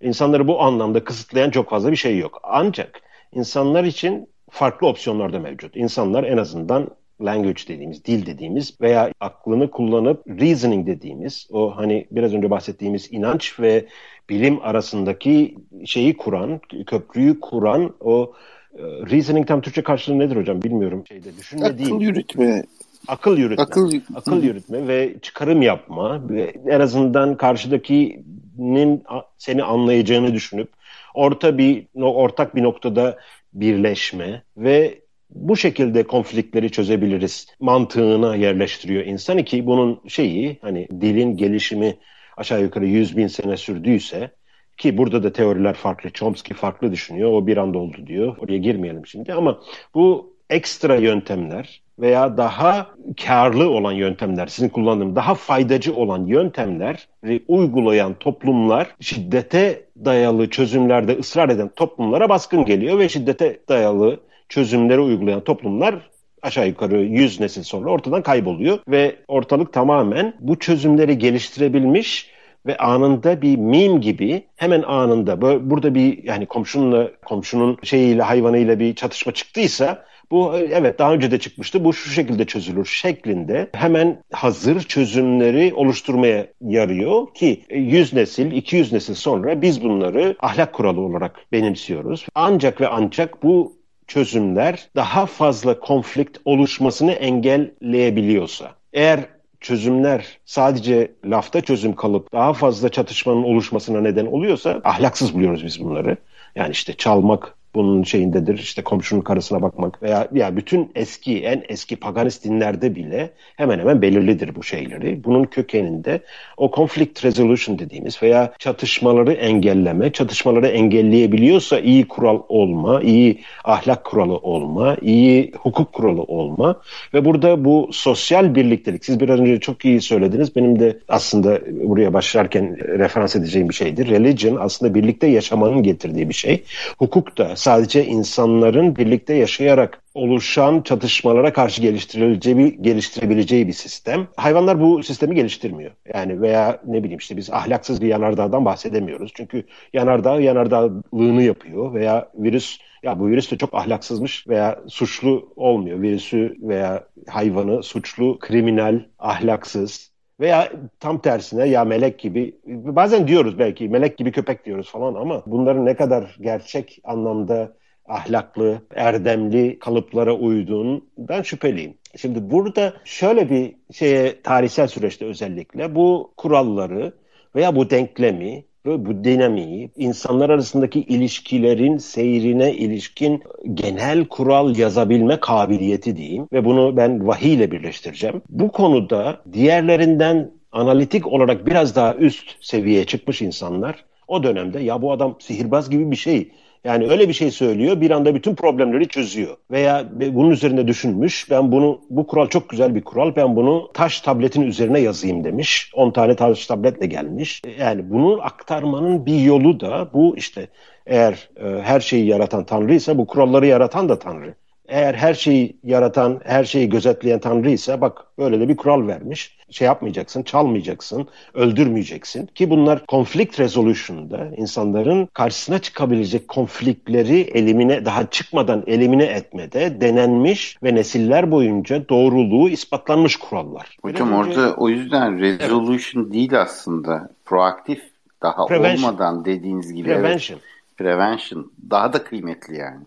İnsanları 0.00 0.48
bu 0.48 0.62
anlamda 0.62 1.04
kısıtlayan 1.04 1.50
çok 1.50 1.70
fazla 1.70 1.90
bir 1.90 1.96
şey 1.96 2.18
yok. 2.18 2.40
Ancak 2.42 3.00
insanlar 3.32 3.84
için 3.84 4.28
farklı 4.50 4.86
opsiyonlar 4.86 5.32
da 5.32 5.38
mevcut. 5.38 5.76
İnsanlar 5.76 6.24
en 6.24 6.36
azından 6.36 6.99
language 7.24 7.62
dediğimiz, 7.68 8.04
dil 8.04 8.26
dediğimiz 8.26 8.80
veya 8.80 9.12
aklını 9.20 9.70
kullanıp 9.70 10.26
reasoning 10.26 10.86
dediğimiz 10.86 11.48
o 11.52 11.76
hani 11.76 12.06
biraz 12.10 12.34
önce 12.34 12.50
bahsettiğimiz 12.50 13.12
inanç 13.12 13.60
ve 13.60 13.86
bilim 14.28 14.58
arasındaki 14.62 15.54
şeyi 15.84 16.16
kuran, 16.16 16.60
köprüyü 16.86 17.40
kuran 17.40 17.94
o 18.00 18.32
e, 18.74 18.82
reasoning 18.82 19.46
tam 19.48 19.60
Türkçe 19.60 19.82
karşılığı 19.82 20.18
nedir 20.18 20.36
hocam 20.36 20.62
bilmiyorum. 20.62 21.04
Şeyde 21.08 21.36
düşünme 21.36 21.66
Akıl 21.66 21.78
değil. 21.78 22.00
yürütme. 22.00 22.64
Akıl 23.08 23.38
yürütme. 23.38 23.64
Akıl, 23.64 23.92
Akıl 24.14 24.42
yürütme 24.42 24.88
ve 24.88 25.14
çıkarım 25.22 25.62
yapma. 25.62 26.28
Ve 26.28 26.54
en 26.66 26.80
azından 26.80 27.36
karşıdakinin 27.36 29.04
seni 29.38 29.62
anlayacağını 29.64 30.32
düşünüp 30.32 30.68
orta 31.14 31.58
bir 31.58 31.86
ortak 32.02 32.56
bir 32.56 32.62
noktada 32.62 33.18
birleşme 33.52 34.42
ve 34.56 34.99
bu 35.30 35.56
şekilde 35.56 36.02
konfliktleri 36.02 36.70
çözebiliriz 36.70 37.46
mantığına 37.60 38.36
yerleştiriyor 38.36 39.04
insan 39.04 39.44
ki 39.44 39.66
bunun 39.66 40.00
şeyi 40.08 40.58
hani 40.62 40.88
dilin 41.00 41.36
gelişimi 41.36 41.96
aşağı 42.36 42.62
yukarı 42.62 42.86
100 42.86 43.16
bin 43.16 43.26
sene 43.26 43.56
sürdüyse 43.56 44.30
ki 44.76 44.98
burada 44.98 45.22
da 45.22 45.32
teoriler 45.32 45.74
farklı. 45.74 46.10
Chomsky 46.10 46.58
farklı 46.58 46.92
düşünüyor. 46.92 47.32
O 47.32 47.46
bir 47.46 47.56
anda 47.56 47.78
oldu 47.78 48.06
diyor. 48.06 48.36
Oraya 48.38 48.58
girmeyelim 48.58 49.06
şimdi 49.06 49.32
ama 49.32 49.60
bu 49.94 50.34
ekstra 50.50 50.96
yöntemler 50.96 51.82
veya 51.98 52.36
daha 52.36 52.86
karlı 53.26 53.70
olan 53.70 53.92
yöntemler, 53.92 54.46
sizin 54.46 54.68
kullandığım 54.68 55.16
daha 55.16 55.34
faydacı 55.34 55.94
olan 55.94 56.26
yöntemler 56.26 57.08
uygulayan 57.48 58.14
toplumlar 58.14 58.94
şiddete 59.00 59.84
dayalı 60.04 60.50
çözümlerde 60.50 61.18
ısrar 61.18 61.48
eden 61.48 61.68
toplumlara 61.68 62.28
baskın 62.28 62.64
geliyor 62.64 62.98
ve 62.98 63.08
şiddete 63.08 63.60
dayalı 63.68 64.20
çözümleri 64.50 65.00
uygulayan 65.00 65.44
toplumlar 65.44 66.10
aşağı 66.42 66.68
yukarı 66.68 67.00
100 67.00 67.40
nesil 67.40 67.62
sonra 67.62 67.90
ortadan 67.90 68.22
kayboluyor 68.22 68.78
ve 68.88 69.16
ortalık 69.28 69.72
tamamen 69.72 70.34
bu 70.40 70.58
çözümleri 70.58 71.18
geliştirebilmiş 71.18 72.30
ve 72.66 72.76
anında 72.76 73.42
bir 73.42 73.56
mim 73.56 74.00
gibi 74.00 74.46
hemen 74.56 74.82
anında 74.82 75.42
böyle 75.42 75.70
burada 75.70 75.94
bir 75.94 76.24
yani 76.24 76.46
komşunla 76.46 77.10
komşunun 77.24 77.78
şeyiyle 77.82 78.22
hayvanıyla 78.22 78.78
bir 78.78 78.94
çatışma 78.94 79.32
çıktıysa 79.32 80.04
bu 80.30 80.56
evet 80.56 80.98
daha 80.98 81.12
önce 81.12 81.30
de 81.30 81.38
çıkmıştı. 81.38 81.84
Bu 81.84 81.92
şu 81.92 82.10
şekilde 82.10 82.44
çözülür 82.44 82.84
şeklinde 82.84 83.70
hemen 83.74 84.22
hazır 84.32 84.80
çözümleri 84.80 85.74
oluşturmaya 85.74 86.46
yarıyor 86.60 87.34
ki 87.34 87.64
100 87.70 88.12
nesil, 88.12 88.52
200 88.52 88.92
nesil 88.92 89.14
sonra 89.14 89.62
biz 89.62 89.84
bunları 89.84 90.36
ahlak 90.40 90.72
kuralı 90.72 91.00
olarak 91.00 91.40
benimsiyoruz. 91.52 92.26
Ancak 92.34 92.80
ve 92.80 92.88
ancak 92.88 93.42
bu 93.42 93.79
çözümler 94.10 94.88
daha 94.96 95.26
fazla 95.26 95.80
konflikt 95.80 96.38
oluşmasını 96.44 97.12
engelleyebiliyorsa, 97.12 98.74
eğer 98.92 99.20
çözümler 99.60 100.38
sadece 100.44 101.12
lafta 101.24 101.60
çözüm 101.60 101.96
kalıp 101.96 102.32
daha 102.32 102.52
fazla 102.52 102.88
çatışmanın 102.88 103.42
oluşmasına 103.42 104.00
neden 104.00 104.26
oluyorsa 104.26 104.80
ahlaksız 104.84 105.34
buluyoruz 105.34 105.64
biz 105.64 105.84
bunları. 105.84 106.16
Yani 106.54 106.70
işte 106.72 106.94
çalmak 106.94 107.54
bunun 107.74 108.02
şeyindedir. 108.02 108.58
İşte 108.58 108.82
komşunun 108.82 109.20
karısına 109.20 109.62
bakmak 109.62 110.02
veya 110.02 110.28
ya 110.32 110.56
bütün 110.56 110.90
eski 110.94 111.38
en 111.38 111.64
eski 111.68 111.96
paganist 111.96 112.44
dinlerde 112.44 112.94
bile 112.94 113.30
hemen 113.56 113.78
hemen 113.78 114.02
belirlidir 114.02 114.54
bu 114.54 114.62
şeyleri. 114.62 115.24
Bunun 115.24 115.44
kökeninde 115.44 116.20
o 116.56 116.70
conflict 116.70 117.24
resolution 117.24 117.78
dediğimiz 117.78 118.22
veya 118.22 118.52
çatışmaları 118.58 119.32
engelleme, 119.32 120.12
çatışmaları 120.12 120.66
engelleyebiliyorsa 120.66 121.78
iyi 121.78 122.08
kural 122.08 122.42
olma, 122.48 123.02
iyi 123.02 123.40
ahlak 123.64 124.04
kuralı 124.04 124.36
olma, 124.36 124.96
iyi 125.02 125.52
hukuk 125.58 125.92
kuralı 125.92 126.22
olma 126.22 126.80
ve 127.14 127.24
burada 127.24 127.64
bu 127.64 127.88
sosyal 127.92 128.54
birliktelik 128.54 129.04
siz 129.04 129.20
biraz 129.20 129.40
önce 129.40 129.60
çok 129.60 129.84
iyi 129.84 130.00
söylediniz. 130.00 130.56
Benim 130.56 130.80
de 130.80 130.98
aslında 131.08 131.60
buraya 131.82 132.12
başlarken 132.12 132.76
referans 132.98 133.36
edeceğim 133.36 133.68
bir 133.68 133.74
şeydir. 133.74 134.08
Religion 134.08 134.56
aslında 134.60 134.94
birlikte 134.94 135.26
yaşamanın 135.26 135.82
getirdiği 135.82 136.28
bir 136.28 136.34
şey. 136.34 136.64
Hukuk 136.98 137.38
da 137.38 137.56
sadece 137.60 138.06
insanların 138.06 138.96
birlikte 138.96 139.34
yaşayarak 139.34 140.02
oluşan 140.14 140.82
çatışmalara 140.82 141.52
karşı 141.52 141.82
geliştirebileceği, 141.82 142.82
geliştirebileceği 142.82 143.68
bir 143.68 143.72
sistem. 143.72 144.28
Hayvanlar 144.36 144.80
bu 144.80 145.02
sistemi 145.02 145.34
geliştirmiyor. 145.34 145.90
Yani 146.14 146.40
veya 146.40 146.80
ne 146.86 147.02
bileyim 147.02 147.18
işte 147.18 147.36
biz 147.36 147.50
ahlaksız 147.50 148.02
bir 148.02 148.06
yanardağdan 148.06 148.64
bahsedemiyoruz. 148.64 149.32
Çünkü 149.34 149.64
yanardağ 149.92 150.40
yanardağlığını 150.40 151.42
yapıyor 151.42 151.94
veya 151.94 152.28
virüs 152.34 152.78
ya 153.02 153.20
bu 153.20 153.28
virüs 153.28 153.52
de 153.52 153.58
çok 153.58 153.74
ahlaksızmış 153.74 154.48
veya 154.48 154.80
suçlu 154.88 155.52
olmuyor. 155.56 156.02
Virüsü 156.02 156.56
veya 156.62 157.04
hayvanı 157.28 157.82
suçlu, 157.82 158.38
kriminal, 158.38 159.00
ahlaksız 159.18 160.09
veya 160.40 160.72
tam 161.00 161.20
tersine 161.20 161.68
ya 161.68 161.84
melek 161.84 162.18
gibi 162.18 162.56
bazen 162.66 163.28
diyoruz 163.28 163.58
belki 163.58 163.88
melek 163.88 164.18
gibi 164.18 164.32
köpek 164.32 164.64
diyoruz 164.64 164.90
falan 164.90 165.14
ama 165.14 165.42
bunların 165.46 165.86
ne 165.86 165.96
kadar 165.96 166.36
gerçek 166.40 167.00
anlamda 167.04 167.72
ahlaklı, 168.10 168.82
erdemli 168.94 169.78
kalıplara 169.78 170.34
uyduğundan 170.34 171.42
şüpheliyim. 171.42 171.94
Şimdi 172.16 172.50
burada 172.50 172.94
şöyle 173.04 173.50
bir 173.50 173.74
şeye 173.92 174.42
tarihsel 174.42 174.86
süreçte 174.86 175.24
özellikle 175.24 175.94
bu 175.94 176.34
kuralları 176.36 177.12
veya 177.56 177.76
bu 177.76 177.90
denklemi 177.90 178.64
bu 178.86 179.24
dinamiği 179.24 179.90
insanlar 179.96 180.50
arasındaki 180.50 181.00
ilişkilerin 181.00 181.98
seyrine 181.98 182.74
ilişkin 182.74 183.42
genel 183.74 184.24
kural 184.24 184.76
yazabilme 184.76 185.40
kabiliyeti 185.40 186.16
diyeyim 186.16 186.48
ve 186.52 186.64
bunu 186.64 186.96
ben 186.96 187.26
vahiy 187.26 187.54
ile 187.54 187.70
birleştireceğim. 187.70 188.42
Bu 188.48 188.72
konuda 188.72 189.40
diğerlerinden 189.52 190.50
analitik 190.72 191.26
olarak 191.26 191.66
biraz 191.66 191.96
daha 191.96 192.14
üst 192.14 192.56
seviyeye 192.60 193.04
çıkmış 193.04 193.42
insanlar 193.42 194.04
o 194.28 194.42
dönemde 194.42 194.80
ya 194.80 195.02
bu 195.02 195.12
adam 195.12 195.36
sihirbaz 195.38 195.90
gibi 195.90 196.10
bir 196.10 196.16
şey 196.16 196.50
yani 196.84 197.08
öyle 197.08 197.28
bir 197.28 197.32
şey 197.32 197.50
söylüyor 197.50 198.00
bir 198.00 198.10
anda 198.10 198.34
bütün 198.34 198.54
problemleri 198.54 199.08
çözüyor. 199.08 199.56
Veya 199.70 200.04
bunun 200.12 200.50
üzerinde 200.50 200.88
düşünmüş 200.88 201.50
ben 201.50 201.72
bunu 201.72 202.00
bu 202.10 202.26
kural 202.26 202.48
çok 202.48 202.68
güzel 202.68 202.94
bir 202.94 203.02
kural 203.02 203.36
ben 203.36 203.56
bunu 203.56 203.90
taş 203.94 204.20
tabletin 204.20 204.62
üzerine 204.62 205.00
yazayım 205.00 205.44
demiş. 205.44 205.90
10 205.94 206.10
tane 206.10 206.36
taş 206.36 206.66
tabletle 206.66 207.06
gelmiş. 207.06 207.62
Yani 207.78 208.10
bunu 208.10 208.42
aktarmanın 208.42 209.26
bir 209.26 209.40
yolu 209.40 209.80
da 209.80 210.10
bu 210.12 210.36
işte 210.36 210.68
eğer 211.06 211.48
e, 211.56 211.82
her 211.82 212.00
şeyi 212.00 212.26
yaratan 212.26 212.64
Tanrı 212.64 212.94
ise 212.94 213.18
bu 213.18 213.26
kuralları 213.26 213.66
yaratan 213.66 214.08
da 214.08 214.18
Tanrı 214.18 214.54
eğer 214.90 215.14
her 215.14 215.34
şeyi 215.34 215.76
yaratan, 215.84 216.40
her 216.44 216.64
şeyi 216.64 216.88
gözetleyen 216.88 217.40
Tanrı 217.40 217.70
ise 217.70 218.00
bak 218.00 218.26
böyle 218.38 218.60
de 218.60 218.68
bir 218.68 218.76
kural 218.76 219.06
vermiş. 219.06 219.56
Şey 219.70 219.86
yapmayacaksın, 219.86 220.42
çalmayacaksın, 220.42 221.28
öldürmeyeceksin. 221.54 222.46
Ki 222.46 222.70
bunlar 222.70 223.02
conflict 223.08 223.60
resolution'da 223.60 224.50
insanların 224.56 225.26
karşısına 225.26 225.78
çıkabilecek 225.78 226.48
konfliktleri 226.48 227.40
elimine 227.40 228.04
daha 228.04 228.30
çıkmadan 228.30 228.84
elimine 228.86 229.24
etmede 229.24 230.00
denenmiş 230.00 230.76
ve 230.82 230.94
nesiller 230.94 231.50
boyunca 231.50 232.08
doğruluğu 232.08 232.68
ispatlanmış 232.68 233.36
kurallar. 233.36 233.96
Hocam 234.02 234.28
Biraz 234.28 234.38
orada 234.38 234.60
önce... 234.60 234.74
o 234.74 234.88
yüzden 234.88 235.38
resolution 235.38 236.22
evet. 236.22 236.32
değil 236.32 236.60
aslında. 236.60 237.30
Proaktif 237.44 238.02
daha 238.42 238.66
Prevention. 238.66 239.08
olmadan 239.08 239.44
dediğiniz 239.44 239.92
gibi. 239.92 240.08
Prevention. 240.08 240.58
Evet. 240.58 240.96
Prevention. 240.96 241.72
Daha 241.90 242.12
da 242.12 242.24
kıymetli 242.24 242.76
yani. 242.76 243.00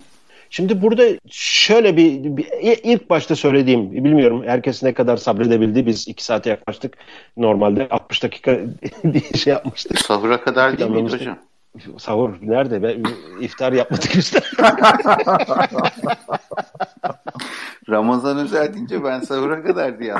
Şimdi 0.53 0.81
burada 0.81 1.03
şöyle 1.31 1.97
bir, 1.97 2.37
bir 2.37 2.47
ilk 2.61 3.09
başta 3.09 3.35
söylediğim 3.35 3.91
bilmiyorum 3.91 4.43
herkes 4.45 4.83
ne 4.83 4.93
kadar 4.93 5.17
sabredebildi. 5.17 5.85
Biz 5.85 6.07
iki 6.07 6.23
saate 6.23 6.49
yaklaştık. 6.49 6.97
Normalde 7.37 7.87
60 7.89 8.23
dakika 8.23 8.59
bir 9.03 9.37
şey 9.37 9.53
yapmıştık. 9.53 9.99
Sahura 9.99 10.41
kadar 10.41 10.77
değil 10.77 10.91
miydi 10.91 11.13
hocam? 11.13 11.37
Sahur 11.97 12.33
nerede? 12.41 12.83
Ben, 12.83 13.03
iftar 13.41 13.73
yapmadık 13.73 14.11
biz 14.15 14.33
de. 14.33 14.39
Ramazan 17.89 18.37
özel 18.37 18.73
deyince 18.73 19.03
ben 19.03 19.19
sahura 19.19 19.63
kadar 19.63 19.99
diye 19.99 20.13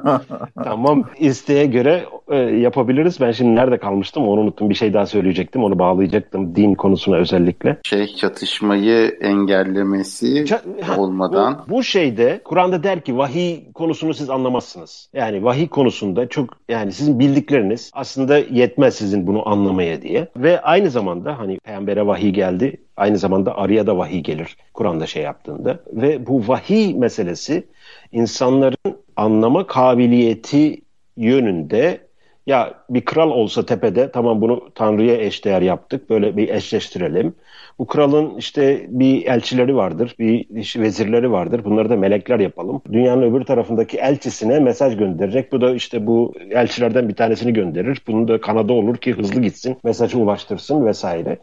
Tamam 0.64 1.04
isteğe 1.18 1.66
göre 1.66 2.04
e, 2.28 2.36
yapabiliriz. 2.36 3.20
Ben 3.20 3.32
şimdi 3.32 3.54
nerede 3.54 3.78
kalmıştım 3.78 4.28
onu 4.28 4.40
unuttum. 4.40 4.70
Bir 4.70 4.74
şey 4.74 4.94
daha 4.94 5.06
söyleyecektim. 5.06 5.64
Onu 5.64 5.78
bağlayacaktım 5.78 6.56
din 6.56 6.74
konusuna 6.74 7.16
özellikle. 7.16 7.78
Şey 7.84 8.06
çatışmayı 8.06 9.18
engellemesi 9.20 10.26
Ç- 10.26 10.96
olmadan. 10.98 11.64
Bu, 11.68 11.76
bu 11.76 11.82
şeyde 11.82 12.40
Kur'an'da 12.44 12.82
der 12.82 13.00
ki 13.00 13.18
vahiy 13.18 13.72
konusunu 13.74 14.14
siz 14.14 14.30
anlamazsınız. 14.30 15.08
Yani 15.12 15.44
vahiy 15.44 15.68
konusunda 15.68 16.28
çok 16.28 16.50
yani 16.68 16.92
sizin 16.92 17.18
bildikleriniz 17.18 17.90
aslında 17.94 18.38
yetmez 18.38 18.94
sizin 18.94 19.26
bunu 19.26 19.48
anlamaya 19.48 20.02
diye. 20.02 20.28
Ve 20.36 20.60
aynı 20.60 20.90
zamanda 20.90 21.38
hani 21.38 21.58
peygambere 21.58 22.06
vahiy 22.06 22.30
geldi 22.30 22.76
Aynı 23.02 23.18
zamanda 23.18 23.58
araya 23.58 23.86
da 23.86 23.98
vahiy 23.98 24.20
gelir 24.20 24.56
Kur'an'da 24.74 25.06
şey 25.06 25.22
yaptığında. 25.22 25.80
Ve 25.92 26.26
bu 26.26 26.48
vahiy 26.48 26.94
meselesi 26.94 27.66
insanların 28.12 28.98
anlama 29.16 29.66
kabiliyeti 29.66 30.82
yönünde 31.16 32.00
ya 32.46 32.74
bir 32.90 33.04
kral 33.04 33.30
olsa 33.30 33.66
tepede 33.66 34.10
tamam 34.12 34.40
bunu 34.40 34.70
Tanrı'ya 34.74 35.16
eşdeğer 35.16 35.62
yaptık 35.62 36.10
böyle 36.10 36.36
bir 36.36 36.48
eşleştirelim. 36.48 37.34
Bu 37.78 37.86
kralın 37.86 38.36
işte 38.36 38.86
bir 38.88 39.26
elçileri 39.26 39.76
vardır, 39.76 40.14
bir 40.18 40.46
vezirleri 40.80 41.32
vardır. 41.32 41.64
Bunları 41.64 41.90
da 41.90 41.96
melekler 41.96 42.40
yapalım. 42.40 42.82
Dünyanın 42.92 43.22
öbür 43.22 43.44
tarafındaki 43.44 43.98
elçisine 43.98 44.60
mesaj 44.60 44.96
gönderecek. 44.96 45.52
Bu 45.52 45.60
da 45.60 45.74
işte 45.74 46.06
bu 46.06 46.34
elçilerden 46.50 47.08
bir 47.08 47.14
tanesini 47.14 47.52
gönderir. 47.52 48.02
Bunu 48.06 48.28
da 48.28 48.40
Kanada 48.40 48.72
olur 48.72 48.96
ki 48.96 49.12
hızlı 49.12 49.40
gitsin, 49.42 49.76
mesajı 49.84 50.18
ulaştırsın 50.18 50.86
vesaire. 50.86 51.38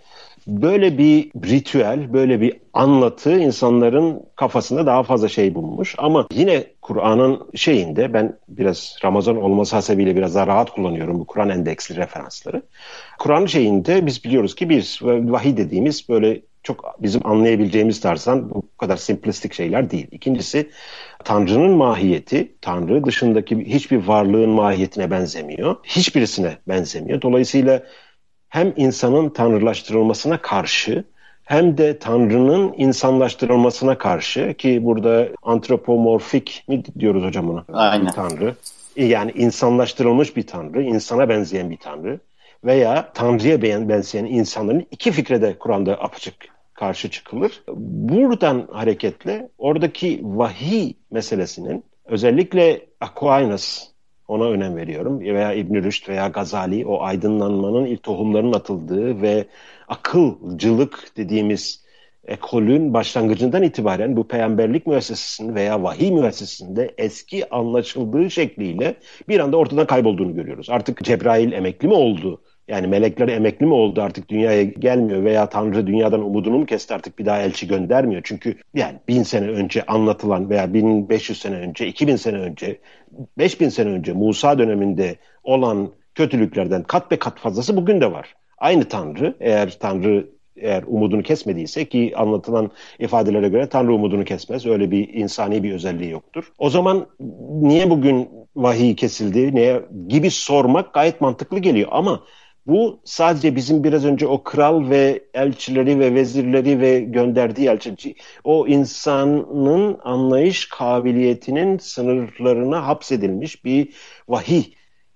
Böyle 0.50 0.98
bir 0.98 1.32
ritüel, 1.46 2.14
böyle 2.14 2.42
bir 2.42 2.60
anlatı 2.74 3.40
insanların 3.40 4.24
kafasında 4.36 4.86
daha 4.86 5.04
fazla 5.04 5.28
şey 5.28 5.56
bulmuş. 5.56 5.96
Ama 5.98 6.28
yine 6.34 6.64
Kur'an'ın 6.82 7.50
şeyinde 7.56 8.14
ben 8.14 8.38
biraz 8.48 8.98
Ramazan 9.04 9.42
olması 9.42 9.76
hasebiyle 9.76 10.16
biraz 10.16 10.36
daha 10.36 10.48
rahat 10.48 10.72
kullanıyorum 10.72 11.20
bu 11.20 11.26
Kur'an 11.26 11.50
endeksli 11.50 11.96
referansları. 11.96 12.62
Kur'an 13.20 13.46
şeyinde 13.46 14.06
biz 14.06 14.24
biliyoruz 14.24 14.56
ki 14.56 14.70
bir 14.70 15.00
vahiy 15.04 15.58
dediğimiz 15.58 16.10
böyle 16.10 16.42
çok 16.64 16.96
bizim 17.00 17.28
anlayabileceğimiz 17.28 18.00
tarzdan 18.00 18.50
bu 18.50 18.64
kadar 18.78 18.98
simplistik 18.98 19.54
şeyler 19.54 19.90
değil. 19.90 20.08
İkincisi 20.12 20.70
Tanrı'nın 21.24 21.72
mahiyeti 21.72 22.52
Tanrı 22.62 23.06
dışındaki 23.06 23.66
hiçbir 23.66 23.98
varlığın 24.08 24.50
mahiyetine 24.50 25.12
benzemiyor. 25.12 25.76
Hiçbirisine 25.84 26.58
benzemiyor. 26.68 27.22
Dolayısıyla 27.22 27.84
hem 28.50 28.74
insanın 28.76 29.30
tanrılaştırılmasına 29.30 30.42
karşı 30.42 31.04
hem 31.44 31.78
de 31.78 32.00
Tanrı'nın 32.00 32.74
insanlaştırılmasına 32.78 33.98
karşı 33.98 34.54
ki 34.54 34.80
burada 34.84 35.28
antropomorfik 35.44 36.64
mi 36.68 36.84
diyoruz 37.00 37.24
hocam 37.24 37.48
buna? 37.48 37.66
Aynen. 37.74 38.12
Tanrı. 38.12 38.56
Yani 38.96 39.32
insanlaştırılmış 39.32 40.36
bir 40.36 40.48
Tanrı, 40.48 40.84
insana 40.84 41.30
benzeyen 41.30 41.70
bir 41.70 41.78
Tanrı 41.78 42.20
veya 42.64 43.12
Tanrı'ya 43.14 43.62
benzeyen 43.62 44.26
insanların 44.26 44.88
iki 44.92 45.12
fikre 45.12 45.42
de 45.42 45.58
Kur'an'da 45.60 45.94
apaçık 45.94 46.36
karşı 46.74 47.10
çıkılır. 47.10 47.64
Buradan 47.78 48.68
hareketle 48.72 49.50
oradaki 49.58 50.22
vahiy 50.24 50.94
meselesinin 51.12 51.84
özellikle 52.06 52.86
Aquinas 53.02 53.88
ona 54.30 54.50
önem 54.50 54.76
veriyorum. 54.76 55.20
Veya 55.20 55.54
İbn 55.54 55.76
Rüşd 55.84 56.10
veya 56.10 56.28
Gazali 56.28 56.86
o 56.86 57.02
aydınlanmanın 57.02 57.86
ilk 57.86 58.04
tohumlarının 58.04 58.54
atıldığı 58.54 59.22
ve 59.22 59.46
akılcılık 59.88 61.12
dediğimiz 61.18 61.84
ekolün 62.28 62.94
başlangıcından 62.94 63.64
itibaren 63.64 64.18
bu 64.18 64.28
peygamberlik 64.28 64.88
müessesesinde 64.88 65.56
veya 65.56 65.84
vahiy 65.84 66.12
müessesesinde 66.12 66.94
eski 66.98 67.50
anlaşıldığı 67.50 68.32
şekliyle 68.32 68.96
bir 69.28 69.40
anda 69.40 69.58
ortadan 69.58 69.88
kaybolduğunu 69.88 70.36
görüyoruz. 70.36 70.70
Artık 70.70 71.04
Cebrail 71.04 71.52
emekli 71.52 71.88
mi 71.88 71.94
oldu? 71.94 72.42
Yani 72.70 72.88
melekler 72.88 73.28
emekli 73.28 73.66
mi 73.66 73.74
oldu 73.74 74.02
artık 74.02 74.30
dünyaya 74.30 74.64
gelmiyor 74.64 75.24
veya 75.24 75.50
Tanrı 75.50 75.88
dünyadan 75.88 76.26
umudunu 76.26 76.58
mu 76.58 76.66
kesti 76.66 76.94
artık 76.94 77.20
bir 77.20 77.26
daha 77.26 77.42
elçi 77.42 77.68
göndermiyor. 77.68 78.22
Çünkü 78.24 78.56
yani 78.74 79.00
bin 79.08 79.24
sene 79.24 79.48
önce 79.48 79.86
anlatılan 79.86 80.50
veya 80.50 80.74
1500 80.74 81.40
sene 81.40 81.56
önce, 81.56 81.88
2000 81.88 82.16
sene 82.16 82.38
önce, 82.38 82.80
5000 83.38 83.70
sene 83.70 83.90
önce 83.90 84.14
Musa 84.14 84.60
döneminde 84.60 85.16
olan 85.44 85.92
kötülüklerden 86.16 86.84
kat 86.84 87.12
be 87.12 87.20
kat 87.20 87.40
fazlası 87.40 87.78
bugün 87.78 88.02
de 88.02 88.12
var. 88.12 88.36
Aynı 88.58 88.86
Tanrı 88.86 89.36
eğer 89.40 89.78
Tanrı 89.80 90.28
eğer 90.58 90.84
umudunu 90.88 91.24
kesmediyse 91.24 91.86
ki 91.86 92.14
anlatılan 92.16 92.72
ifadelere 93.00 93.50
göre 93.50 93.70
Tanrı 93.70 93.94
umudunu 93.94 94.26
kesmez. 94.26 94.66
Öyle 94.66 94.92
bir 94.92 95.14
insani 95.14 95.64
bir 95.64 95.74
özelliği 95.74 96.12
yoktur. 96.12 96.52
O 96.58 96.70
zaman 96.70 97.08
niye 97.62 97.90
bugün 97.90 98.30
vahiy 98.56 98.96
kesildi 98.96 99.56
niye 99.56 99.82
gibi 100.08 100.32
sormak 100.32 100.94
gayet 100.94 101.22
mantıklı 101.22 101.60
geliyor 101.60 101.90
ama 101.92 102.24
bu 102.70 103.00
sadece 103.04 103.56
bizim 103.56 103.84
biraz 103.84 104.06
önce 104.06 104.28
o 104.28 104.44
kral 104.44 104.90
ve 104.90 105.24
elçileri 105.34 106.00
ve 106.00 106.16
vezirleri 106.16 106.80
ve 106.80 107.00
gönderdiği 107.00 107.68
elçi, 107.70 108.16
o 108.44 108.68
insanın 108.68 109.98
anlayış 110.04 110.70
kabiliyetinin 110.70 111.78
sınırlarına 111.78 112.88
hapsedilmiş 112.88 113.66
bir 113.66 113.94
vahiy 114.28 114.64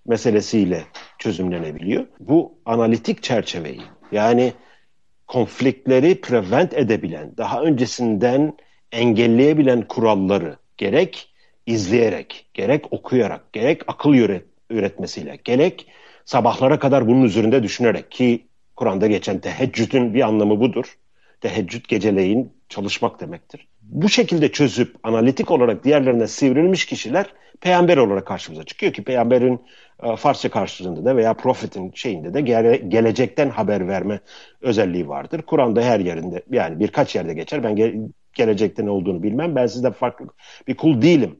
meselesiyle 0.06 0.84
çözümlenebiliyor. 1.18 2.06
Bu 2.20 2.58
analitik 2.66 3.24
çerçeveyi 3.24 3.82
yani 4.12 4.54
konfliktleri 5.28 6.22
prevent 6.22 6.74
edebilen, 6.74 7.38
daha 7.38 7.62
öncesinden 7.62 8.58
engelleyebilen 8.92 9.82
kuralları 9.82 10.58
gerek 10.78 11.34
izleyerek, 11.66 12.46
gerek 12.54 12.94
okuyarak, 12.94 13.54
gerek 13.54 13.82
akıl 13.88 14.14
üret, 14.14 14.46
üretmesiyle, 14.70 15.40
gerek 15.44 15.88
sabahlara 16.26 16.80
kadar 16.80 17.08
bunun 17.08 17.24
üzerinde 17.24 17.64
düşünerek 17.64 18.12
ki 18.12 18.48
Kur'an'da 18.76 19.08
geçen 19.08 19.40
teheccüdün 19.40 20.14
bir 20.14 20.22
anlamı 20.22 20.60
budur. 20.60 20.98
Teheccüd 21.42 21.86
geceleyin 21.88 22.54
çalışmak 22.70 23.20
demektir. 23.20 23.68
Bu 23.82 24.10
şekilde 24.10 24.52
çözüp 24.52 24.96
analitik 25.04 25.52
olarak 25.52 25.84
diğerlerine 25.84 26.28
sivrilmiş 26.28 26.86
kişiler 26.86 27.26
peygamber 27.62 27.98
olarak 27.98 28.28
karşımıza 28.28 28.64
çıkıyor 28.64 28.94
ki 28.94 29.04
peygamberin 29.04 29.62
e, 30.04 30.16
Farsça 30.16 30.50
karşılığında 30.50 31.06
da 31.06 31.18
veya 31.18 31.34
profetin 31.34 31.92
şeyinde 31.96 32.34
de 32.34 32.42
gele, 32.42 32.78
gelecekten 32.78 33.50
haber 33.50 33.88
verme 33.88 34.20
özelliği 34.62 35.08
vardır. 35.08 35.42
Kur'an'da 35.42 35.82
her 35.82 36.00
yerinde 36.00 36.44
yani 36.52 36.80
birkaç 36.80 37.16
yerde 37.16 37.34
geçer. 37.34 37.64
Ben 37.64 37.76
ge, 37.76 37.96
gelecekte 38.34 38.86
ne 38.86 38.90
olduğunu 38.90 39.24
bilmem. 39.24 39.56
Ben 39.56 39.68
sizde 39.68 39.92
farklı 39.92 40.28
bir 40.68 40.76
kul 40.76 41.02
değilim. 41.02 41.40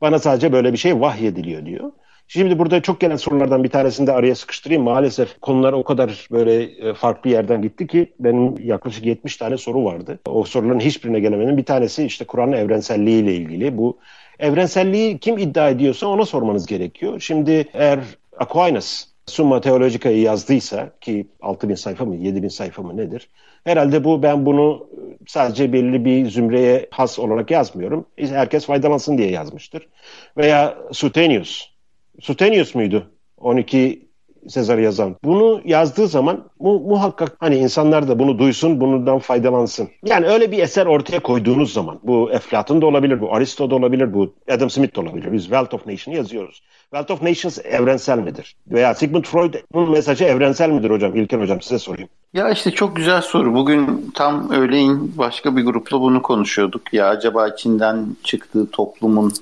Bana 0.00 0.18
sadece 0.18 0.52
böyle 0.52 0.72
bir 0.72 0.78
şey 0.78 1.00
vahyediliyor 1.00 1.66
diyor. 1.66 1.92
Şimdi 2.28 2.58
burada 2.58 2.82
çok 2.82 3.00
gelen 3.00 3.16
sorulardan 3.16 3.64
bir 3.64 3.68
tanesini 3.68 4.06
de 4.06 4.12
araya 4.12 4.34
sıkıştırayım. 4.34 4.82
Maalesef 4.82 5.40
konular 5.40 5.72
o 5.72 5.84
kadar 5.84 6.28
böyle 6.30 6.62
e, 6.62 6.94
farklı 6.94 7.30
yerden 7.30 7.62
gitti 7.62 7.86
ki 7.86 8.12
benim 8.20 8.54
yaklaşık 8.58 9.06
70 9.06 9.36
tane 9.36 9.56
soru 9.56 9.84
vardı. 9.84 10.18
O 10.26 10.44
soruların 10.44 10.80
hiçbirine 10.80 11.20
gelemedim. 11.20 11.56
Bir 11.56 11.64
tanesi 11.64 12.04
işte 12.04 12.24
Kur'an'ın 12.24 12.52
evrenselliği 12.52 13.22
ile 13.22 13.34
ilgili. 13.34 13.78
Bu 13.78 13.98
evrenselliği 14.38 15.18
kim 15.18 15.38
iddia 15.38 15.68
ediyorsa 15.68 16.06
ona 16.06 16.24
sormanız 16.24 16.66
gerekiyor. 16.66 17.20
Şimdi 17.20 17.68
eğer 17.74 18.00
Aquinas 18.38 19.04
Summa 19.26 19.60
Theologica'yı 19.60 20.20
yazdıysa 20.20 20.90
ki 21.00 21.26
6000 21.42 21.74
sayfa 21.74 22.04
mı 22.04 22.16
7000 22.16 22.48
sayfa 22.48 22.82
mı 22.82 22.96
nedir? 22.96 23.28
Herhalde 23.64 24.04
bu 24.04 24.22
ben 24.22 24.46
bunu 24.46 24.88
sadece 25.26 25.72
belli 25.72 26.04
bir 26.04 26.30
zümreye 26.30 26.86
has 26.90 27.18
olarak 27.18 27.50
yazmıyorum. 27.50 28.06
Herkes 28.18 28.66
faydalansın 28.66 29.18
diye 29.18 29.30
yazmıştır. 29.30 29.88
Veya 30.36 30.78
Suetonius 30.92 31.75
Sutenius 32.20 32.74
muydu? 32.74 33.06
12 33.38 34.06
Sezar 34.48 34.78
yazan. 34.78 35.16
Bunu 35.24 35.60
yazdığı 35.64 36.08
zaman 36.08 36.44
mu, 36.60 36.80
muhakkak 36.80 37.36
hani 37.40 37.56
insanlar 37.56 38.08
da 38.08 38.18
bunu 38.18 38.38
duysun, 38.38 38.80
bundan 38.80 39.18
faydalansın. 39.18 39.88
Yani 40.04 40.26
öyle 40.26 40.52
bir 40.52 40.58
eser 40.58 40.86
ortaya 40.86 41.20
koyduğunuz 41.20 41.72
zaman 41.72 41.98
bu 42.02 42.30
Eflatun 42.32 42.82
da 42.82 42.86
olabilir, 42.86 43.20
bu 43.20 43.34
Aristo 43.34 43.70
da 43.70 43.74
olabilir, 43.74 44.14
bu 44.14 44.34
Adam 44.50 44.70
Smith 44.70 44.96
de 44.96 45.00
olabilir. 45.00 45.32
Biz 45.32 45.42
Wealth 45.42 45.74
of 45.74 45.86
Nations 45.86 46.16
yazıyoruz. 46.16 46.62
Wealth 46.82 47.10
of 47.10 47.22
Nations 47.22 47.58
evrensel 47.58 48.18
midir? 48.18 48.56
Veya 48.68 48.94
Sigmund 48.94 49.24
Freud'un 49.24 49.90
mesajı 49.90 50.24
evrensel 50.24 50.70
midir 50.70 50.90
hocam? 50.90 51.16
İlker 51.16 51.40
hocam 51.40 51.60
size 51.60 51.78
sorayım. 51.78 52.08
Ya 52.34 52.50
işte 52.50 52.70
çok 52.70 52.96
güzel 52.96 53.22
soru. 53.22 53.54
Bugün 53.54 54.10
tam 54.14 54.50
öğleyin 54.50 55.14
başka 55.18 55.56
bir 55.56 55.64
grupla 55.64 56.00
bunu 56.00 56.22
konuşuyorduk. 56.22 56.94
Ya 56.94 57.08
acaba 57.08 57.48
içinden 57.48 58.06
çıktığı 58.22 58.70
toplumun 58.70 59.32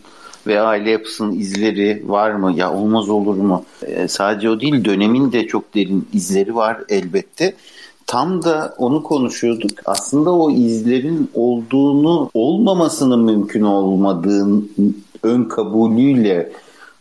ve 0.47 0.61
aile 0.61 0.91
yapısının 0.91 1.33
izleri 1.33 2.03
var 2.07 2.31
mı? 2.31 2.53
Ya 2.57 2.75
olmaz 2.75 3.09
olur 3.09 3.37
mu? 3.37 3.65
E, 3.83 4.09
sadece 4.09 4.51
o 4.51 4.61
değil 4.61 4.85
dönemin 4.85 5.33
de 5.33 5.47
çok 5.47 5.75
derin 5.75 6.09
izleri 6.13 6.55
var 6.55 6.79
elbette. 6.89 7.55
Tam 8.07 8.43
da 8.45 8.75
onu 8.79 9.03
konuşuyorduk. 9.03 9.71
Aslında 9.85 10.33
o 10.33 10.51
izlerin 10.51 11.31
olduğunu, 11.35 12.31
olmamasının 12.35 13.25
mümkün 13.25 13.63
olmadığın 13.63 14.73
ön 15.23 15.45
kabulüyle 15.45 16.53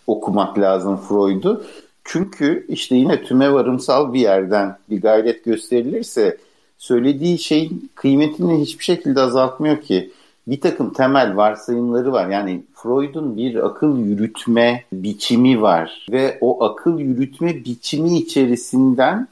okumak 0.08 0.60
lazım 0.60 0.98
Freud'u. 0.98 1.64
Çünkü 2.04 2.66
işte 2.70 2.96
yine 2.96 3.24
tüme 3.24 3.54
varımsal 3.54 4.14
bir 4.14 4.20
yerden 4.20 4.78
bir 4.90 5.02
gayret 5.02 5.46
gösterilirse 5.46 6.38
söylediği 6.78 7.40
şeyin 7.40 7.92
kıymetini 7.96 8.62
hiçbir 8.62 8.84
şekilde 8.84 9.22
azaltmıyor 9.22 9.82
ki 9.82 10.12
bir 10.48 10.62
takım 10.62 10.94
temel 10.94 11.38
varsayımları 11.38 12.12
var. 12.12 12.30
Yani 12.30 12.64
Freud'un 12.74 13.38
bir 13.38 13.66
akıl 13.66 13.98
yürütme 13.98 14.84
biçimi 14.94 15.62
var 15.62 16.08
ve 16.12 16.38
o 16.42 16.64
akıl 16.64 17.00
yürütme 17.00 17.56
biçimi 17.66 18.18
içerisinden 18.18 19.28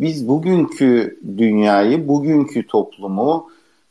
biz 0.00 0.28
bugünkü 0.28 1.18
dünyayı, 1.38 2.08
bugünkü 2.08 2.66
toplumu 2.66 3.46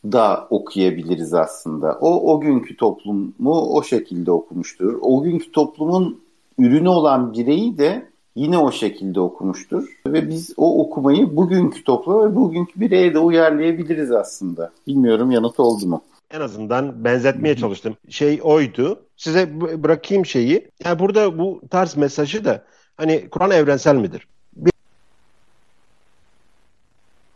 da 0.05 0.47
okuyabiliriz 0.49 1.33
aslında. 1.33 1.97
O 2.01 2.33
o 2.33 2.39
günkü 2.39 2.77
toplumu 2.77 3.61
o 3.61 3.83
şekilde 3.83 4.31
okumuştur. 4.31 4.99
O 5.01 5.23
günkü 5.23 5.51
toplumun 5.51 6.21
ürünü 6.57 6.89
olan 6.89 7.33
bireyi 7.33 7.77
de 7.77 8.05
yine 8.35 8.57
o 8.57 8.71
şekilde 8.71 9.19
okumuştur. 9.19 9.99
Ve 10.07 10.29
biz 10.29 10.53
o 10.57 10.81
okumayı 10.81 11.35
bugünkü 11.35 11.83
topluma 11.83 12.29
ve 12.29 12.35
bugünkü 12.35 12.79
bireye 12.79 13.13
de 13.13 13.19
uyarlayabiliriz 13.19 14.11
aslında. 14.11 14.71
Bilmiyorum 14.87 15.31
yanıt 15.31 15.59
oldu 15.59 15.87
mu? 15.87 16.01
En 16.31 16.41
azından 16.41 17.05
benzetmeye 17.05 17.55
çalıştım. 17.55 17.97
Şey 18.09 18.39
oydu. 18.43 19.05
Size 19.17 19.61
bırakayım 19.61 20.25
şeyi. 20.25 20.71
Yani 20.85 20.99
burada 20.99 21.37
bu 21.37 21.61
tarz 21.69 21.97
mesajı 21.97 22.45
da 22.45 22.65
hani 22.97 23.29
Kur'an 23.29 23.51
evrensel 23.51 23.95
midir? 23.95 24.27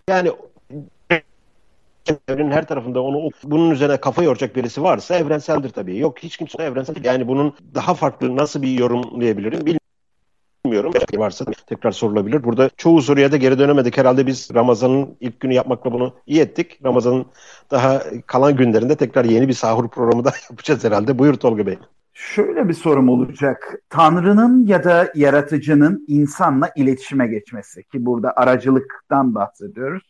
Yani 0.10 0.32
evrenin 2.28 2.52
her 2.52 2.68
tarafında 2.68 3.02
onu 3.02 3.30
bunun 3.44 3.72
üzerine 3.72 3.98
kafa 3.98 4.24
yoracak 4.24 4.56
birisi 4.56 4.84
varsa 4.84 5.16
evrenseldir 5.16 5.70
tabii. 5.70 5.98
Yok 5.98 6.20
hiç 6.20 6.38
kimse 6.38 6.64
evrensel 6.64 6.96
değil. 6.96 7.06
Yani 7.06 7.28
bunun 7.28 7.56
daha 7.76 7.94
farklı 7.94 8.36
nasıl 8.38 8.62
bir 8.62 8.72
yorumlayabilirim 8.80 9.60
bilmiyorum 9.60 9.83
bilmiyorum. 10.66 10.94
Varsa 11.16 11.46
tekrar 11.68 11.92
sorulabilir. 11.92 12.44
Burada 12.44 12.70
çoğu 12.78 13.02
soruya 13.02 13.32
da 13.32 13.38
geri 13.38 13.60
dönemedik. 13.60 13.98
Herhalde 13.98 14.28
biz 14.28 14.50
Ramazan'ın 14.56 15.18
ilk 15.20 15.40
günü 15.40 15.54
yapmakla 15.54 15.92
bunu 15.92 16.14
iyi 16.26 16.42
ettik. 16.42 16.80
Ramazan'ın 16.86 17.26
daha 17.72 18.04
kalan 18.28 18.56
günlerinde 18.56 18.96
tekrar 18.96 19.26
yeni 19.26 19.48
bir 19.48 19.54
sahur 19.54 19.90
programı 19.90 20.26
da 20.26 20.34
yapacağız 20.50 20.84
herhalde. 20.84 21.20
Buyur 21.20 21.34
Tolga 21.34 21.66
Bey. 21.66 21.80
Şöyle 22.14 22.70
bir 22.70 22.74
sorum 22.74 23.10
olacak. 23.10 23.76
Tanrı'nın 23.90 24.66
ya 24.66 24.84
da 24.84 25.12
yaratıcının 25.16 26.06
insanla 26.08 26.72
iletişime 26.76 27.28
geçmesi 27.28 27.84
ki 27.84 28.06
burada 28.06 28.34
aracılıktan 28.36 29.36
bahsediyoruz. 29.36 30.04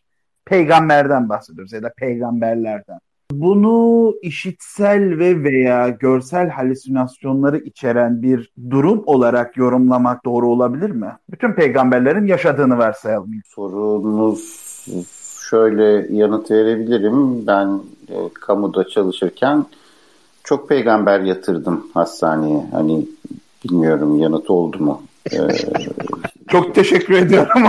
Peygamberden 0.44 1.28
bahsediyoruz 1.28 1.72
ya 1.72 1.82
da 1.82 1.92
peygamberlerden 1.96 2.98
bunu 3.40 4.14
işitsel 4.22 5.18
ve 5.18 5.44
veya 5.44 5.88
görsel 5.88 6.48
halüsinasyonları 6.48 7.58
içeren 7.58 8.22
bir 8.22 8.52
durum 8.70 9.02
olarak 9.06 9.56
yorumlamak 9.56 10.24
doğru 10.24 10.48
olabilir 10.48 10.90
mi? 10.90 11.16
Bütün 11.30 11.52
peygamberlerin 11.52 12.26
yaşadığını 12.26 12.78
varsayalım. 12.78 13.30
Sorunuz 13.46 14.64
şöyle 15.50 16.16
yanıt 16.16 16.50
verebilirim. 16.50 17.46
Ben 17.46 17.80
e, 18.08 18.14
kamuda 18.34 18.88
çalışırken 18.88 19.66
çok 20.44 20.68
peygamber 20.68 21.20
yatırdım 21.20 21.86
hastaneye. 21.94 22.66
Hani 22.72 23.06
bilmiyorum 23.64 24.18
yanıt 24.18 24.50
oldu 24.50 24.78
mu? 24.78 25.02
Ee, 25.32 25.38
çok 26.48 26.74
teşekkür 26.74 27.14
ediyorum. 27.14 27.62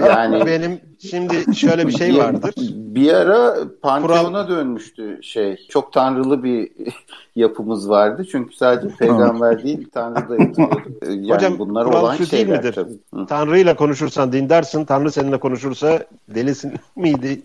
yani 0.06 0.46
benim 0.46 0.80
şimdi 0.98 1.56
şöyle 1.56 1.86
bir 1.86 1.92
şey 1.92 2.16
vardır. 2.16 2.54
Bir 2.72 3.12
ara 3.12 3.54
Panteon'a 3.82 4.48
dönmüştü 4.48 5.18
şey. 5.22 5.66
Çok 5.68 5.92
tanrılı 5.92 6.42
bir 6.44 6.72
yapımız 7.36 7.88
vardı. 7.90 8.26
Çünkü 8.32 8.56
sadece 8.56 8.96
peygamber 8.96 9.62
değil 9.62 9.88
tanrı 9.92 10.28
da. 10.28 10.36
Yani 11.10 11.32
Hocam 11.32 11.58
bunlar 11.58 11.84
kural 11.86 12.02
olan 12.02 12.16
şu 12.16 12.30
değil 12.30 12.48
midir? 12.48 12.72
Tabii. 12.72 13.26
Tanrı 13.28 13.58
ile 13.58 13.76
konuşursan 13.76 14.32
dindarsın. 14.32 14.84
Tanrı 14.84 15.12
seninle 15.12 15.38
konuşursa 15.38 16.04
delisin 16.28 16.72
miydi? 16.96 17.42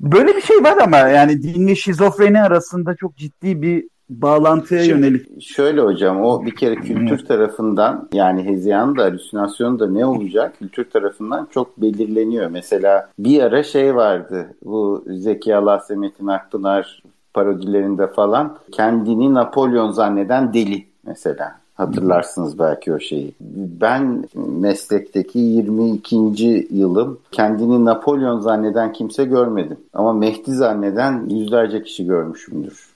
Böyle 0.00 0.36
bir 0.36 0.40
şey 0.40 0.62
var 0.62 0.76
ama 0.76 0.98
yani 0.98 1.42
dinle 1.42 1.74
şizofreni 1.74 2.42
arasında 2.42 2.96
çok 2.96 3.16
ciddi 3.16 3.62
bir 3.62 3.88
bağlantıya 4.20 4.84
Şimdi, 4.84 5.06
yönelik. 5.06 5.42
Şöyle 5.42 5.80
hocam 5.80 6.24
o 6.24 6.46
bir 6.46 6.56
kere 6.56 6.74
kültür 6.74 7.26
tarafından 7.26 8.08
yani 8.12 8.44
hezeyan 8.44 8.96
da 8.96 9.02
halüsinasyon 9.02 9.78
da 9.78 9.90
ne 9.90 10.06
olacak 10.06 10.58
kültür 10.58 10.90
tarafından 10.90 11.48
çok 11.50 11.80
belirleniyor. 11.80 12.50
Mesela 12.50 13.08
bir 13.18 13.42
ara 13.42 13.62
şey 13.62 13.96
vardı 13.96 14.54
bu 14.64 15.04
Zeki 15.06 15.56
Alasya 15.56 15.96
Metin 15.96 16.26
Akpınar 16.26 17.02
parodilerinde 17.34 18.06
falan 18.06 18.58
kendini 18.72 19.34
Napolyon 19.34 19.90
zanneden 19.90 20.54
deli 20.54 20.86
mesela. 21.06 21.62
Hatırlarsınız 21.74 22.58
belki 22.58 22.92
o 22.92 22.98
şeyi. 22.98 23.34
Ben 23.80 24.24
meslekteki 24.36 25.38
22. 25.38 26.66
yılım 26.70 27.18
kendini 27.32 27.84
Napolyon 27.84 28.40
zanneden 28.40 28.92
kimse 28.92 29.24
görmedim. 29.24 29.76
Ama 29.92 30.12
Mehdi 30.12 30.52
zanneden 30.52 31.28
yüzlerce 31.28 31.82
kişi 31.82 32.06
görmüşümdür. 32.06 32.91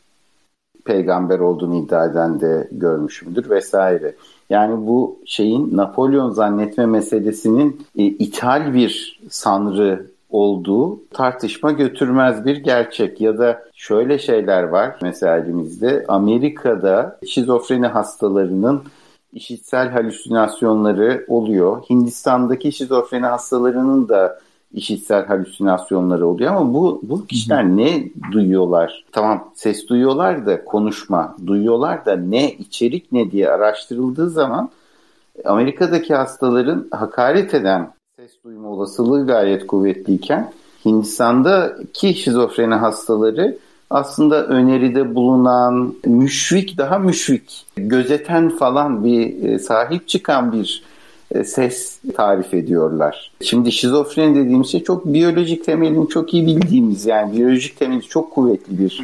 Peygamber 0.87 1.39
olduğunu 1.39 1.77
iddia 1.77 2.07
eden 2.07 2.41
de 2.41 2.69
görmüşümdür 2.73 3.51
vesaire. 3.51 4.15
Yani 4.51 4.87
bu 4.87 5.19
şeyin 5.27 5.77
Napolyon 5.77 6.31
zannetme 6.31 6.87
meselesinin 6.87 7.87
e, 7.97 8.05
ithal 8.05 8.75
bir 8.75 9.21
sanrı 9.31 10.07
olduğu 10.31 11.01
tartışma 11.11 11.73
götürmez 11.73 12.45
bir 12.45 12.57
gerçek 12.57 13.21
ya 13.21 13.39
da 13.39 13.63
şöyle 13.75 14.19
şeyler 14.19 14.63
var 14.63 14.97
mesela 15.03 15.37
elimizde 15.39 16.05
Amerika'da 16.09 17.19
şizofreni 17.27 17.87
hastalarının 17.87 18.83
işitsel 19.33 19.91
halüsinasyonları 19.91 21.25
oluyor. 21.29 21.83
Hindistan'daki 21.91 22.73
şizofreni 22.73 23.27
hastalarının 23.27 24.09
da 24.09 24.39
işitsel 24.73 25.27
halüsinasyonları 25.27 26.27
oluyor 26.27 26.55
ama 26.55 26.75
bu 26.75 27.01
bu 27.03 27.27
kişiler 27.27 27.65
ne 27.65 28.09
duyuyorlar? 28.33 29.05
Tamam 29.13 29.51
ses 29.55 29.89
duyuyorlar 29.89 30.47
da 30.47 30.65
konuşma 30.65 31.37
duyuyorlar 31.47 32.07
da 32.07 32.17
ne 32.17 32.53
içerik 32.53 33.13
ne 33.13 33.31
diye 33.31 33.49
araştırıldığı 33.49 34.31
zaman 34.31 34.71
Amerika'daki 35.45 36.15
hastaların 36.15 36.89
hakaret 36.91 37.55
eden 37.55 37.93
ses 38.17 38.33
duyma 38.45 38.69
olasılığı 38.69 39.27
gayet 39.27 39.67
kuvvetliyken 39.67 40.53
Hindistan'daki 40.85 42.15
şizofreni 42.15 42.75
hastaları 42.75 43.59
aslında 43.91 44.47
öneride 44.47 45.15
bulunan 45.15 45.95
müşvik 46.05 46.79
daha 46.79 46.99
müşvik, 46.99 47.67
gözeten 47.77 48.49
falan 48.49 49.05
bir 49.05 49.43
e, 49.43 49.59
sahip 49.59 50.09
çıkan 50.09 50.53
bir 50.53 50.83
ses 51.45 52.01
tarif 52.17 52.55
ediyorlar. 52.55 53.33
Şimdi 53.43 53.73
şizofreni 53.73 54.35
dediğimiz 54.35 54.73
şey 54.73 54.83
çok 54.83 55.07
biyolojik 55.07 55.65
temelini 55.65 56.09
çok 56.09 56.35
iyi 56.35 56.47
bildiğimiz 56.47 57.07
yani 57.07 57.37
biyolojik 57.37 57.79
temeli 57.79 58.03
çok 58.03 58.31
kuvvetli 58.31 58.79
bir 58.79 59.03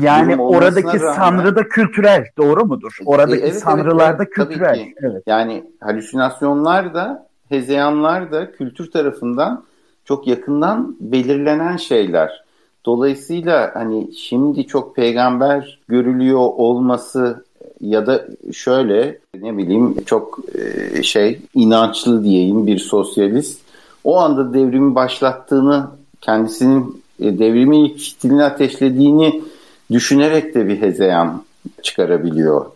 Yani 0.00 0.36
oradaki 0.36 1.00
rağmen, 1.00 1.12
sanrı 1.12 1.56
da 1.56 1.68
kültürel 1.68 2.26
doğru 2.38 2.64
mudur? 2.64 2.98
Oradaki 3.04 3.42
e, 3.42 3.46
evet, 3.46 3.58
sanrılar 3.58 4.18
da 4.18 4.22
evet, 4.22 4.32
kültürel. 4.32 4.86
Evet. 4.96 5.22
Yani 5.26 5.64
halüsinasyonlar 5.80 6.94
da 6.94 7.26
hezeyanlar 7.48 8.32
da 8.32 8.52
kültür 8.52 8.90
tarafından 8.90 9.64
çok 10.04 10.26
yakından 10.26 10.96
belirlenen 11.00 11.76
şeyler. 11.76 12.42
Dolayısıyla 12.86 13.70
hani 13.74 14.14
şimdi 14.14 14.66
çok 14.66 14.96
peygamber 14.96 15.80
görülüyor 15.88 16.40
olması 16.40 17.44
ya 17.82 18.06
da 18.06 18.26
şöyle 18.52 19.18
ne 19.40 19.58
bileyim 19.58 20.04
çok 20.06 20.38
e, 20.54 21.02
şey 21.02 21.40
inançlı 21.54 22.24
diyeyim 22.24 22.66
bir 22.66 22.78
sosyalist 22.78 23.60
o 24.04 24.18
anda 24.18 24.54
devrimi 24.54 24.94
başlattığını 24.94 25.86
kendisinin 26.20 27.02
e, 27.20 27.38
devrimin 27.38 27.84
ilk 27.84 27.98
fitilini 27.98 28.44
ateşlediğini 28.44 29.42
düşünerek 29.90 30.54
de 30.54 30.68
bir 30.68 30.80
hezeyan 30.80 31.42
çıkarabiliyor. 31.82 32.66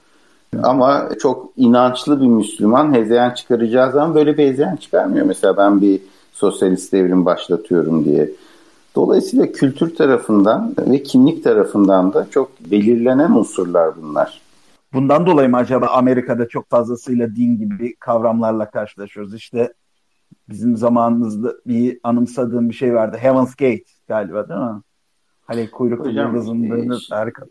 Ama 0.63 1.09
çok 1.19 1.51
inançlı 1.57 2.21
bir 2.21 2.27
Müslüman 2.27 2.95
hezeyan 2.95 3.31
çıkaracağı 3.31 3.93
zaman 3.93 4.15
böyle 4.15 4.39
bir 4.39 4.47
hezeyan 4.47 4.77
çıkarmıyor. 4.77 5.27
Mesela 5.27 5.57
ben 5.57 5.81
bir 5.81 6.01
sosyalist 6.33 6.93
devrim 6.93 7.25
başlatıyorum 7.25 8.05
diye. 8.05 8.31
Dolayısıyla 8.95 9.53
kültür 9.53 9.97
tarafından 9.97 10.75
ve 10.79 11.03
kimlik 11.03 11.45
tarafından 11.45 12.13
da 12.15 12.27
çok 12.31 12.61
belirlenen 12.61 13.31
unsurlar 13.31 13.91
bunlar. 14.03 14.45
Bundan 14.97 15.26
dolayı 15.26 15.49
mı 15.49 15.57
acaba 15.57 15.86
Amerika'da 15.86 16.49
çok 16.49 16.70
fazlasıyla 16.70 17.36
din 17.36 17.59
gibi 17.59 17.97
kavramlarla 17.97 18.70
karşılaşıyoruz? 18.70 19.34
İşte 19.34 19.72
bizim 20.49 20.76
zamanımızda 20.76 21.55
bir 21.66 21.99
anımsadığım 22.03 22.68
bir 22.68 22.74
şey 22.74 22.94
vardı. 22.94 23.16
Heaven's 23.20 23.55
Gate 23.55 23.84
galiba 24.09 24.49
değil 24.49 24.61
mi? 24.61 24.82
Hani 25.47 25.70
kuyruklu 25.70 26.11
yıldızın 26.11 26.90
harika 27.11 27.47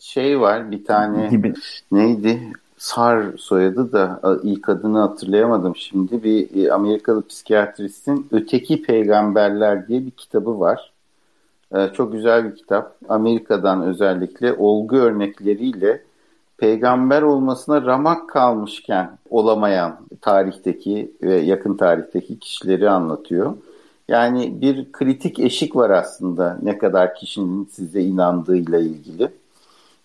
şey 0.00 0.40
var 0.40 0.70
bir 0.70 0.84
tane 0.84 1.28
gibi. 1.28 1.54
neydi? 1.92 2.52
Sar 2.78 3.24
soyadı 3.36 3.92
da 3.92 4.20
ilk 4.42 4.68
adını 4.68 4.98
hatırlayamadım 4.98 5.76
şimdi. 5.76 6.22
Bir 6.22 6.64
e, 6.64 6.72
Amerikalı 6.72 7.26
psikiyatristin 7.26 8.26
Öteki 8.30 8.82
Peygamberler 8.82 9.88
diye 9.88 10.06
bir 10.06 10.10
kitabı 10.10 10.60
var. 10.60 10.92
E, 11.74 11.88
çok 11.92 12.12
güzel 12.12 12.44
bir 12.44 12.56
kitap. 12.56 12.96
Amerika'dan 13.08 13.82
özellikle 13.82 14.52
olgu 14.52 14.96
örnekleriyle 14.96 16.05
peygamber 16.58 17.22
olmasına 17.22 17.82
ramak 17.82 18.28
kalmışken 18.28 19.18
olamayan 19.30 19.96
tarihteki 20.20 21.12
ve 21.22 21.34
yakın 21.36 21.76
tarihteki 21.76 22.38
kişileri 22.38 22.90
anlatıyor. 22.90 23.54
Yani 24.08 24.60
bir 24.60 24.92
kritik 24.92 25.38
eşik 25.38 25.76
var 25.76 25.90
aslında 25.90 26.58
ne 26.62 26.78
kadar 26.78 27.14
kişinin 27.14 27.68
size 27.72 28.00
inandığıyla 28.00 28.78
ilgili. 28.78 29.28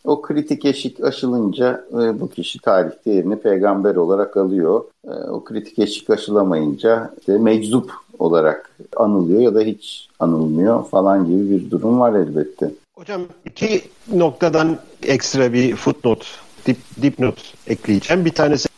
O 0.05 0.21
kritik 0.21 0.65
eşik 0.65 1.03
aşılınca 1.03 1.85
e, 1.93 2.19
bu 2.19 2.29
kişi 2.29 2.59
tarihte 2.59 3.11
yerini 3.11 3.35
peygamber 3.35 3.95
olarak 3.95 4.37
alıyor. 4.37 4.83
E, 5.07 5.11
o 5.11 5.43
kritik 5.43 5.79
eşik 5.79 6.09
aşılamayınca 6.09 7.13
işte 7.19 7.37
meczup 7.37 7.91
olarak 8.19 8.71
anılıyor 8.95 9.41
ya 9.41 9.55
da 9.55 9.61
hiç 9.61 10.09
anılmıyor 10.19 10.85
falan 10.85 11.25
gibi 11.25 11.49
bir 11.49 11.71
durum 11.71 11.99
var 11.99 12.13
elbette. 12.13 12.71
Hocam 13.01 13.21
iki 13.45 13.81
noktadan 14.13 14.79
ekstra 15.03 15.53
bir 15.53 15.75
footnote, 15.75 16.25
dip, 16.65 16.77
dipnot 17.01 17.53
ekleyeceğim. 17.67 18.25
Bir 18.25 18.31
tanesi 18.31 18.69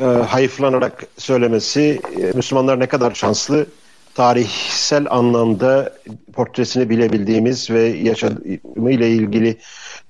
e, 0.00 0.04
hayıflanarak 0.04 1.06
söylemesi 1.18 2.00
e, 2.20 2.36
Müslümanlar 2.36 2.80
ne 2.80 2.86
kadar 2.86 3.14
şanslı 3.14 3.66
tarihsel 4.14 5.06
anlamda 5.10 5.92
portresini 6.32 6.90
bilebildiğimiz 6.90 7.70
ve 7.70 7.82
yaşamıyla 7.82 9.06
ilgili 9.06 9.58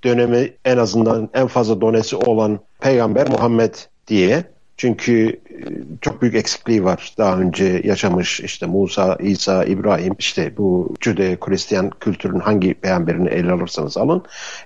dönemi 0.05 0.53
en 0.65 0.79
azından 0.79 1.31
en 1.35 1.47
fazla 1.47 1.81
donesi 1.81 2.17
olan 2.17 2.61
Peygamber 2.81 3.29
Muhammed 3.29 3.75
diye. 4.09 4.54
Çünkü 4.77 5.29
e, 5.29 5.57
çok 6.01 6.23
büyük 6.23 6.35
eksikliği 6.35 6.85
var. 6.85 7.15
Daha 7.19 7.39
önce 7.39 7.81
yaşamış 7.85 8.41
işte 8.41 8.67
Musa, 8.67 9.17
İsa, 9.21 9.65
İbrahim 9.65 10.15
işte 10.19 10.57
bu 10.57 10.95
Cüde-Hristiyan 11.01 11.91
kültürün 12.01 12.41
hangi 12.41 12.75
peygamberini 12.75 13.29
ele 13.29 13.53
alırsanız 13.53 13.97
alın. 13.97 14.23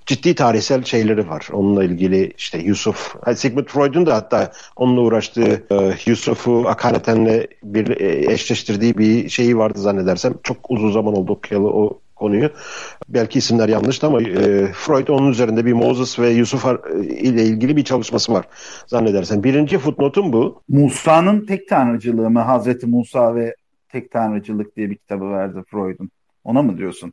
Ciddi 0.07 0.35
tarihsel 0.35 0.85
şeyleri 0.85 1.29
var. 1.29 1.49
Onunla 1.53 1.85
ilgili 1.85 2.33
işte 2.39 2.59
Yusuf, 2.59 3.15
Sigmund 3.37 3.67
Freud'un 3.67 4.07
da 4.07 4.15
hatta 4.15 4.53
onunla 4.77 5.01
uğraştığı 5.01 5.63
e, 5.71 5.93
Yusuf'u 6.07 6.69
Akhenaten'le 6.69 7.47
bir 7.63 8.01
e, 8.01 8.33
eşleştirdiği 8.33 8.99
bir 8.99 9.29
şeyi 9.29 9.59
vardı 9.59 9.79
zannedersem. 9.79 10.35
Çok 10.43 10.71
uzun 10.71 10.93
zaman 10.93 11.17
oldu 11.17 11.33
okuyalı 11.33 11.69
o 11.69 12.01
konuyu. 12.19 12.51
Belki 13.09 13.39
isimler 13.39 13.69
yanlıştı 13.69 14.07
ama 14.07 14.23
e, 14.23 14.73
Freud 14.73 15.09
onun 15.09 15.31
üzerinde 15.31 15.67
bir 15.67 15.73
Moses 15.73 16.19
ve 16.19 16.31
Yusuf 16.31 16.65
ile 17.05 17.45
ilgili 17.45 17.77
bir 17.77 17.85
çalışması 17.85 18.33
var 18.33 18.45
zannedersen. 18.87 19.45
Birinci 19.45 19.79
footnote'um 19.79 20.33
bu. 20.33 20.63
Musa'nın 20.69 21.47
tek 21.47 21.69
tanrıcılığı 21.69 22.31
mı? 22.31 22.41
Hazreti 22.41 22.87
Musa 22.87 23.35
ve 23.35 23.55
tek 23.89 24.11
tanrıcılık 24.11 24.77
diye 24.77 24.91
bir 24.91 24.97
kitabı 24.97 25.31
verdi 25.31 25.63
Freud'un. 25.71 26.11
Ona 26.45 26.63
mı 26.63 26.79
diyorsun? 26.79 27.13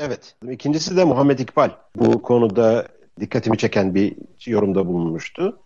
Evet. 0.00 0.36
İkincisi 0.50 0.96
de 0.96 1.04
Muhammed 1.04 1.38
İkbal. 1.38 1.70
Bu 1.96 2.22
konuda 2.22 2.88
dikkatimi 3.20 3.58
çeken 3.58 3.94
bir 3.94 4.16
yorumda 4.46 4.86
bulunmuştu. 4.86 5.60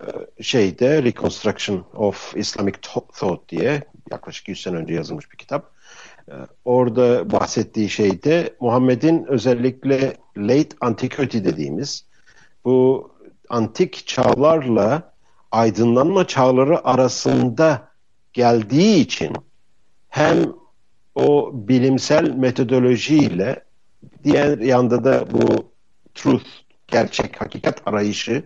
E, 0.00 0.42
şeyde 0.42 1.02
Reconstruction 1.02 1.84
of 1.94 2.36
Islamic 2.36 2.78
Thought 3.12 3.48
diye 3.48 3.82
yaklaşık 4.10 4.48
100 4.48 4.62
sene 4.62 4.76
önce 4.76 4.94
yazılmış 4.94 5.32
bir 5.32 5.36
kitap. 5.36 5.71
Ee, 6.28 6.32
orada 6.64 7.32
bahsettiği 7.32 7.90
şey 7.90 8.22
de 8.22 8.56
Muhammed'in 8.60 9.24
özellikle 9.24 10.16
late 10.36 10.76
antiquity 10.80 11.38
dediğimiz 11.38 12.04
bu 12.64 13.10
antik 13.48 14.06
çağlarla 14.06 15.12
aydınlanma 15.52 16.26
çağları 16.26 16.86
arasında 16.86 17.88
geldiği 18.32 19.00
için 19.00 19.32
hem 20.08 20.52
o 21.14 21.50
bilimsel 21.54 22.30
metodolojiyle 22.30 23.64
diğer 24.24 24.58
yanda 24.58 25.04
da 25.04 25.32
bu 25.32 25.72
truth, 26.14 26.48
gerçek, 26.86 27.40
hakikat 27.40 27.82
arayışı 27.88 28.44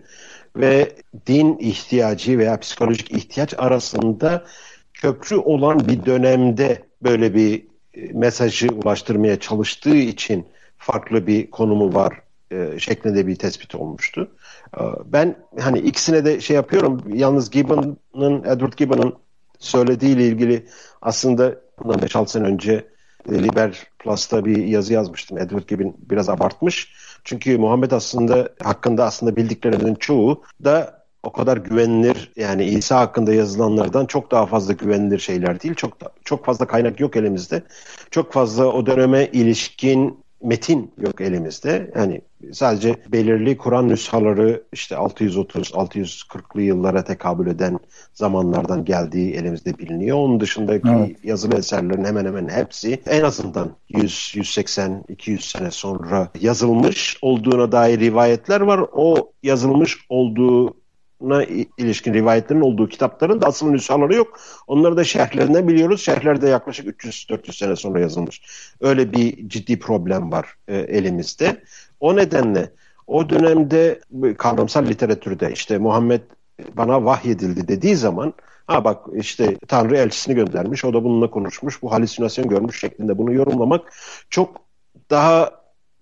ve 0.55 0.95
din 1.27 1.57
ihtiyacı 1.57 2.37
veya 2.37 2.59
psikolojik 2.59 3.11
ihtiyaç 3.11 3.53
arasında 3.57 4.45
köprü 4.93 5.35
olan 5.35 5.87
bir 5.87 6.05
dönemde 6.05 6.86
böyle 7.03 7.33
bir 7.35 7.67
e, 7.93 8.13
mesajı 8.13 8.67
ulaştırmaya 8.67 9.39
çalıştığı 9.39 9.95
için 9.95 10.47
farklı 10.77 11.27
bir 11.27 11.51
konumu 11.51 11.93
var 11.93 12.21
e, 12.51 12.79
şeklinde 12.79 13.27
bir 13.27 13.35
tespit 13.35 13.75
olmuştu. 13.75 14.31
E, 14.77 14.81
ben 15.05 15.35
hani 15.59 15.79
ikisine 15.79 16.25
de 16.25 16.41
şey 16.41 16.55
yapıyorum. 16.55 17.03
Yalnız 17.13 17.49
Gibbon'ın, 17.49 18.43
Edward 18.43 18.73
Gibbon'ın 18.73 19.15
söylediğiyle 19.59 20.27
ilgili 20.27 20.65
aslında 21.01 21.55
bundan 21.79 21.99
5-6 21.99 22.27
sene 22.27 22.47
önce 22.47 22.87
Liber 23.31 23.87
Plus'ta 23.99 24.45
bir 24.45 24.65
yazı 24.65 24.93
yazmıştım. 24.93 25.37
Edward 25.37 25.67
Gibbon 25.67 25.95
biraz 26.09 26.29
abartmış. 26.29 26.93
Çünkü 27.23 27.57
Muhammed 27.57 27.91
aslında 27.91 28.49
hakkında 28.63 29.05
aslında 29.05 29.35
bildiklerinin 29.35 29.95
çoğu 29.95 30.43
da 30.63 30.96
o 31.27 31.31
kadar 31.31 31.57
güvenilir 31.57 32.31
yani 32.35 32.65
İsa 32.65 32.99
hakkında 32.99 33.33
yazılanlardan 33.33 34.05
çok 34.05 34.31
daha 34.31 34.45
fazla 34.45 34.73
güvenilir 34.73 35.19
şeyler 35.19 35.61
değil. 35.61 35.75
Çok 35.75 36.01
da, 36.01 36.11
çok 36.23 36.45
fazla 36.45 36.67
kaynak 36.67 36.99
yok 36.99 37.15
elimizde. 37.15 37.63
Çok 38.11 38.33
fazla 38.33 38.65
o 38.65 38.85
döneme 38.85 39.25
ilişkin 39.25 40.19
metin 40.41 40.91
yok 40.97 41.21
elimizde. 41.21 41.91
Yani 41.95 42.21
sadece 42.51 42.95
belirli 43.07 43.57
Kur'an 43.57 43.89
nüshaları 43.89 44.63
işte 44.73 44.95
630-640'lı 44.95 46.61
yıllara 46.61 47.03
tekabül 47.03 47.47
eden 47.47 47.79
zamanlardan 48.13 48.85
geldiği 48.85 49.33
elimizde 49.33 49.77
biliniyor. 49.77 50.17
Onun 50.17 50.39
dışındaki 50.39 50.89
evet. 50.89 51.23
yazılı 51.23 51.57
eserlerin 51.57 52.05
hemen 52.05 52.25
hemen 52.25 52.49
hepsi 52.49 53.01
en 53.05 53.23
azından 53.23 53.71
100, 53.89 54.31
180, 54.35 55.03
200 55.09 55.49
sene 55.49 55.71
sonra 55.71 56.29
yazılmış 56.39 57.17
olduğuna 57.21 57.71
dair 57.71 57.99
rivayetler 57.99 58.61
var. 58.61 58.85
O 58.93 59.31
yazılmış 59.43 59.97
olduğu 60.09 60.86
na 61.21 61.43
ilişkin 61.77 62.13
rivayetlerin 62.13 62.61
olduğu 62.61 62.89
kitapların 62.89 63.41
da 63.41 63.47
asıl 63.47 63.69
nüshaları 63.69 64.15
yok. 64.15 64.39
Onları 64.67 64.97
da 64.97 65.03
şerhlerinden 65.03 65.67
biliyoruz. 65.67 66.01
Şerhler 66.01 66.41
de 66.41 66.49
yaklaşık 66.49 67.03
300-400 67.03 67.57
sene 67.57 67.75
sonra 67.75 67.99
yazılmış. 67.99 68.41
Öyle 68.81 69.13
bir 69.13 69.49
ciddi 69.49 69.79
problem 69.79 70.31
var 70.31 70.55
e, 70.67 70.77
elimizde. 70.77 71.63
O 71.99 72.15
nedenle 72.15 72.71
o 73.07 73.29
dönemde 73.29 73.99
kavramsal 74.37 74.85
literatürde 74.85 75.51
işte 75.53 75.77
Muhammed 75.77 76.21
bana 76.73 77.05
vahyedildi 77.05 77.67
dediği 77.67 77.95
zaman 77.95 78.33
ha 78.67 78.83
bak 78.83 79.05
işte 79.13 79.57
Tanrı 79.67 79.97
elçisini 79.97 80.35
göndermiş 80.35 80.85
o 80.85 80.93
da 80.93 81.03
bununla 81.03 81.29
konuşmuş 81.29 81.81
bu 81.81 81.91
halüsinasyon 81.91 82.49
görmüş 82.49 82.79
şeklinde 82.79 83.17
bunu 83.17 83.33
yorumlamak 83.33 83.93
çok 84.29 84.57
daha 85.09 85.51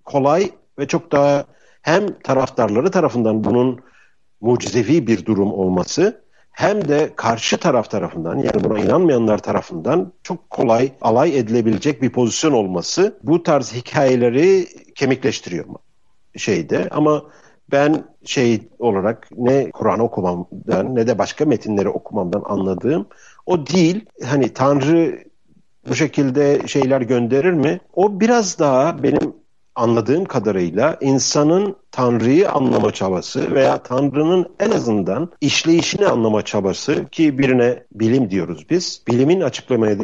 kolay 0.03 0.51
ve 0.80 0.88
çok 0.88 1.11
daha 1.11 1.45
hem 1.82 2.20
taraftarları 2.20 2.91
tarafından 2.91 3.43
bunun 3.43 3.80
mucizevi 4.41 5.07
bir 5.07 5.25
durum 5.25 5.53
olması 5.53 6.25
hem 6.51 6.88
de 6.88 7.09
karşı 7.15 7.57
taraf 7.57 7.89
tarafından 7.89 8.38
yani 8.38 8.63
buna 8.63 8.79
inanmayanlar 8.79 9.38
tarafından 9.38 10.13
çok 10.23 10.49
kolay 10.49 10.91
alay 11.01 11.39
edilebilecek 11.39 12.01
bir 12.01 12.09
pozisyon 12.09 12.51
olması 12.51 13.19
bu 13.23 13.43
tarz 13.43 13.73
hikayeleri 13.73 14.67
kemikleştiriyor 14.95 15.65
şeyde. 16.38 16.88
Ama 16.91 17.23
ben 17.71 18.03
şey 18.25 18.61
olarak 18.79 19.27
ne 19.38 19.71
Kur'an 19.71 19.99
okumamdan 19.99 20.95
ne 20.95 21.07
de 21.07 21.17
başka 21.17 21.45
metinleri 21.45 21.89
okumamdan 21.89 22.43
anladığım 22.45 23.07
o 23.45 23.67
değil. 23.67 24.05
Hani 24.25 24.53
Tanrı 24.53 25.23
bu 25.89 25.95
şekilde 25.95 26.67
şeyler 26.67 27.01
gönderir 27.01 27.53
mi? 27.53 27.79
O 27.93 28.19
biraz 28.19 28.59
daha 28.59 29.03
benim 29.03 29.33
anladığım 29.76 30.26
kadarıyla 30.26 30.97
insanın 31.01 31.76
Tanrı'yı 31.91 32.51
anlama 32.51 32.91
çabası 32.91 33.55
veya 33.55 33.78
Tanrı'nın 33.78 34.55
en 34.59 34.71
azından 34.71 35.32
işleyişini 35.41 36.07
anlama 36.07 36.41
çabası 36.41 37.05
ki 37.05 37.38
birine 37.38 37.84
bilim 37.91 38.30
diyoruz 38.30 38.65
biz. 38.69 39.03
Bilimin 39.07 39.41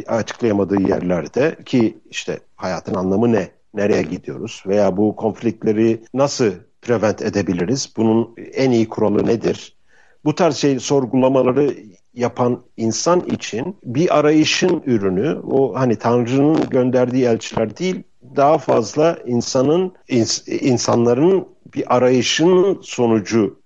açıklayamadığı 0.08 0.82
yerlerde 0.82 1.56
ki 1.64 1.98
işte 2.10 2.40
hayatın 2.56 2.94
anlamı 2.94 3.32
ne? 3.32 3.48
Nereye 3.74 4.02
gidiyoruz? 4.02 4.62
Veya 4.66 4.96
bu 4.96 5.16
konfliktleri 5.16 6.02
nasıl 6.14 6.52
prevent 6.82 7.22
edebiliriz? 7.22 7.92
Bunun 7.96 8.34
en 8.54 8.70
iyi 8.70 8.88
kuralı 8.88 9.26
nedir? 9.26 9.76
Bu 10.24 10.34
tarz 10.34 10.56
şey 10.56 10.80
sorgulamaları 10.80 11.74
yapan 12.14 12.62
insan 12.76 13.20
için 13.20 13.76
bir 13.84 14.18
arayışın 14.18 14.82
ürünü 14.86 15.40
o 15.50 15.74
hani 15.74 15.96
Tanrı'nın 15.96 16.70
gönderdiği 16.70 17.24
elçiler 17.24 17.76
değil 17.76 18.02
daha 18.36 18.58
fazla 18.58 19.18
insanın 19.26 19.92
ins, 20.08 20.48
insanların 20.48 21.48
bir 21.74 21.96
arayışın 21.96 22.78
sonucu 22.82 23.62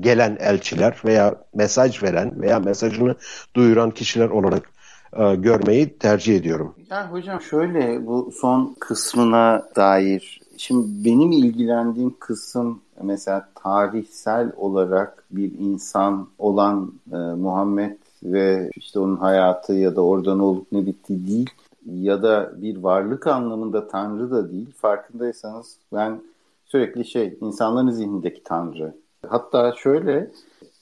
gelen 0.00 0.36
elçiler 0.40 0.96
veya 1.04 1.34
mesaj 1.54 2.02
veren 2.02 2.42
veya 2.42 2.58
mesajını 2.58 3.14
duyuran 3.56 3.90
kişiler 3.90 4.28
olarak 4.28 4.70
e, 5.16 5.34
görmeyi 5.34 5.98
tercih 5.98 6.36
ediyorum. 6.36 6.74
Yani 6.90 7.10
hocam 7.10 7.40
şöyle 7.40 8.06
bu 8.06 8.32
son 8.40 8.76
kısmına 8.80 9.62
dair 9.76 10.41
şimdi 10.62 11.04
benim 11.04 11.32
ilgilendiğim 11.32 12.14
kısım 12.18 12.80
mesela 13.02 13.48
tarihsel 13.54 14.52
olarak 14.56 15.24
bir 15.30 15.58
insan 15.58 16.28
olan 16.38 16.92
e, 17.12 17.16
Muhammed 17.16 17.96
ve 18.22 18.70
işte 18.76 18.98
onun 18.98 19.16
hayatı 19.16 19.72
ya 19.72 19.96
da 19.96 20.00
orada 20.00 20.36
ne 20.36 20.42
olup 20.42 20.72
ne 20.72 20.86
bitti 20.86 21.26
değil 21.26 21.50
ya 21.86 22.22
da 22.22 22.52
bir 22.62 22.76
varlık 22.76 23.26
anlamında 23.26 23.88
Tanrı 23.88 24.30
da 24.30 24.52
değil. 24.52 24.72
Farkındaysanız 24.76 25.76
ben 25.92 26.20
sürekli 26.66 27.04
şey 27.04 27.38
insanların 27.40 27.90
zihnindeki 27.90 28.42
Tanrı. 28.44 28.94
Hatta 29.28 29.74
şöyle 29.76 30.30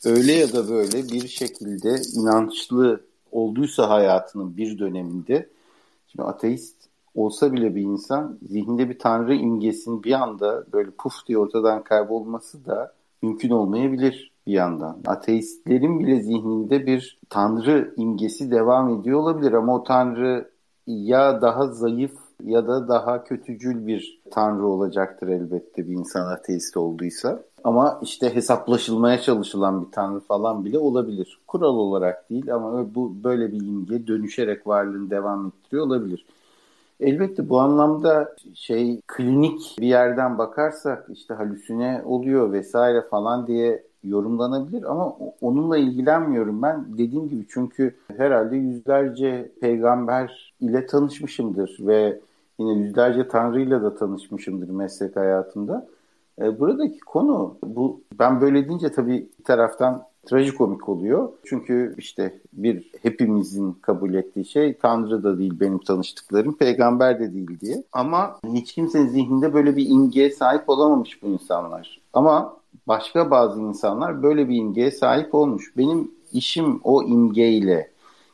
öyle 0.05 0.33
ya 0.33 0.53
da 0.53 0.69
böyle 0.69 1.09
bir 1.09 1.29
şekilde 1.29 1.97
inançlı 2.15 3.01
olduysa 3.33 3.89
hayatının 3.89 4.57
bir 4.57 4.79
döneminde 4.79 5.49
şimdi 6.09 6.25
ateist 6.25 6.80
olsa 7.15 7.53
bile 7.53 7.75
bir 7.75 7.83
insan 7.83 8.39
zihninde 8.43 8.89
bir 8.89 8.99
tanrı 8.99 9.35
imgesinin 9.35 10.03
bir 10.03 10.13
anda 10.13 10.65
böyle 10.73 10.91
puf 10.91 11.27
diye 11.27 11.39
ortadan 11.39 11.85
kaybolması 11.85 12.67
da 12.67 12.93
mümkün 13.23 13.51
olmayabilir 13.51 14.33
bir 14.47 14.53
yandan. 14.53 14.99
Ateistlerin 15.07 16.01
bile 16.01 16.23
zihninde 16.23 16.87
bir 16.87 17.19
tanrı 17.29 17.95
imgesi 17.97 18.51
devam 18.51 19.01
ediyor 19.01 19.21
olabilir 19.21 19.53
ama 19.53 19.75
o 19.75 19.85
tanrı 19.85 20.51
ya 20.87 21.43
daha 21.43 21.67
zayıf 21.67 22.13
ya 22.45 22.69
da 22.69 22.89
daha 22.89 23.25
kötücül 23.25 23.87
bir 23.87 24.21
tanrı 24.31 24.67
olacaktır 24.67 25.29
elbette 25.29 25.89
bir 25.89 25.93
insan 25.93 26.27
ateist 26.27 26.77
olduysa. 26.77 27.43
Ama 27.65 27.99
işte 28.03 28.35
hesaplaşılmaya 28.35 29.21
çalışılan 29.21 29.87
bir 29.87 29.93
tanrı 29.93 30.21
falan 30.21 30.65
bile 30.65 30.79
olabilir. 30.79 31.39
Kural 31.47 31.75
olarak 31.75 32.31
değil 32.31 32.55
ama 32.55 32.95
bu 32.95 33.25
böyle 33.25 33.53
bir 33.53 33.67
imge 33.67 34.07
dönüşerek 34.07 34.67
varlığını 34.67 35.11
devam 35.11 35.47
ettiriyor 35.47 35.87
olabilir. 35.87 36.27
Elbette 37.01 37.49
bu 37.49 37.61
anlamda 37.61 38.37
şey 38.55 39.01
klinik 39.07 39.77
bir 39.81 39.87
yerden 39.87 40.39
bakarsak 40.39 41.07
işte 41.13 41.35
halüsine 41.35 42.03
oluyor 42.05 42.53
vesaire 42.53 43.03
falan 43.03 43.47
diye 43.47 43.83
yorumlanabilir 44.05 44.83
ama 44.83 45.17
onunla 45.41 45.79
ilgilenmiyorum 45.79 46.63
ben. 46.63 46.85
Dediğim 46.99 47.29
gibi 47.29 47.47
çünkü 47.49 47.95
herhalde 48.17 48.57
yüzlerce 48.57 49.53
peygamber 49.61 50.55
ile 50.61 50.87
tanışmışımdır 50.87 51.77
ve 51.81 52.21
yine 52.59 52.73
yüzlerce 52.73 53.29
tanrıyla 53.29 53.83
da 53.83 53.95
tanışmışımdır 53.95 54.69
meslek 54.71 55.17
hayatımda. 55.17 55.87
E, 56.41 56.61
buradaki 56.61 57.01
konu 57.01 57.57
bu 57.65 58.01
ben 58.19 58.41
böyle 58.41 58.69
deyince 58.69 58.93
tabii 58.93 59.29
bir 59.39 59.45
taraftan 59.45 60.10
trajikomik 60.27 60.89
oluyor. 60.89 61.29
Çünkü 61.45 61.95
işte 61.99 62.41
bir 62.53 62.91
hepimizin 63.03 63.73
kabul 63.73 64.15
ettiği 64.15 64.45
şey 64.45 64.75
Tanrı 64.75 65.23
da 65.23 65.39
değil 65.39 65.61
benim 65.61 65.79
tanıştıklarım, 65.79 66.57
peygamber 66.57 67.21
de 67.21 67.33
değil 67.33 67.61
diye. 67.61 67.85
Ama 67.93 68.39
hiç 68.55 68.75
kimsenin 68.75 69.09
zihninde 69.09 69.55
böyle 69.55 69.77
bir 69.77 69.89
imgeye 69.89 70.31
sahip 70.31 70.69
olamamış 70.69 71.23
bu 71.23 71.27
insanlar. 71.27 72.01
Ama 72.13 72.57
başka 72.89 73.31
bazı 73.31 73.61
insanlar 73.61 74.23
böyle 74.23 74.49
bir 74.49 74.57
imgeye 74.57 74.91
sahip 74.91 75.35
olmuş. 75.35 75.77
Benim 75.77 76.11
işim 76.33 76.81
o 76.85 77.03
imgeyle 77.03 77.91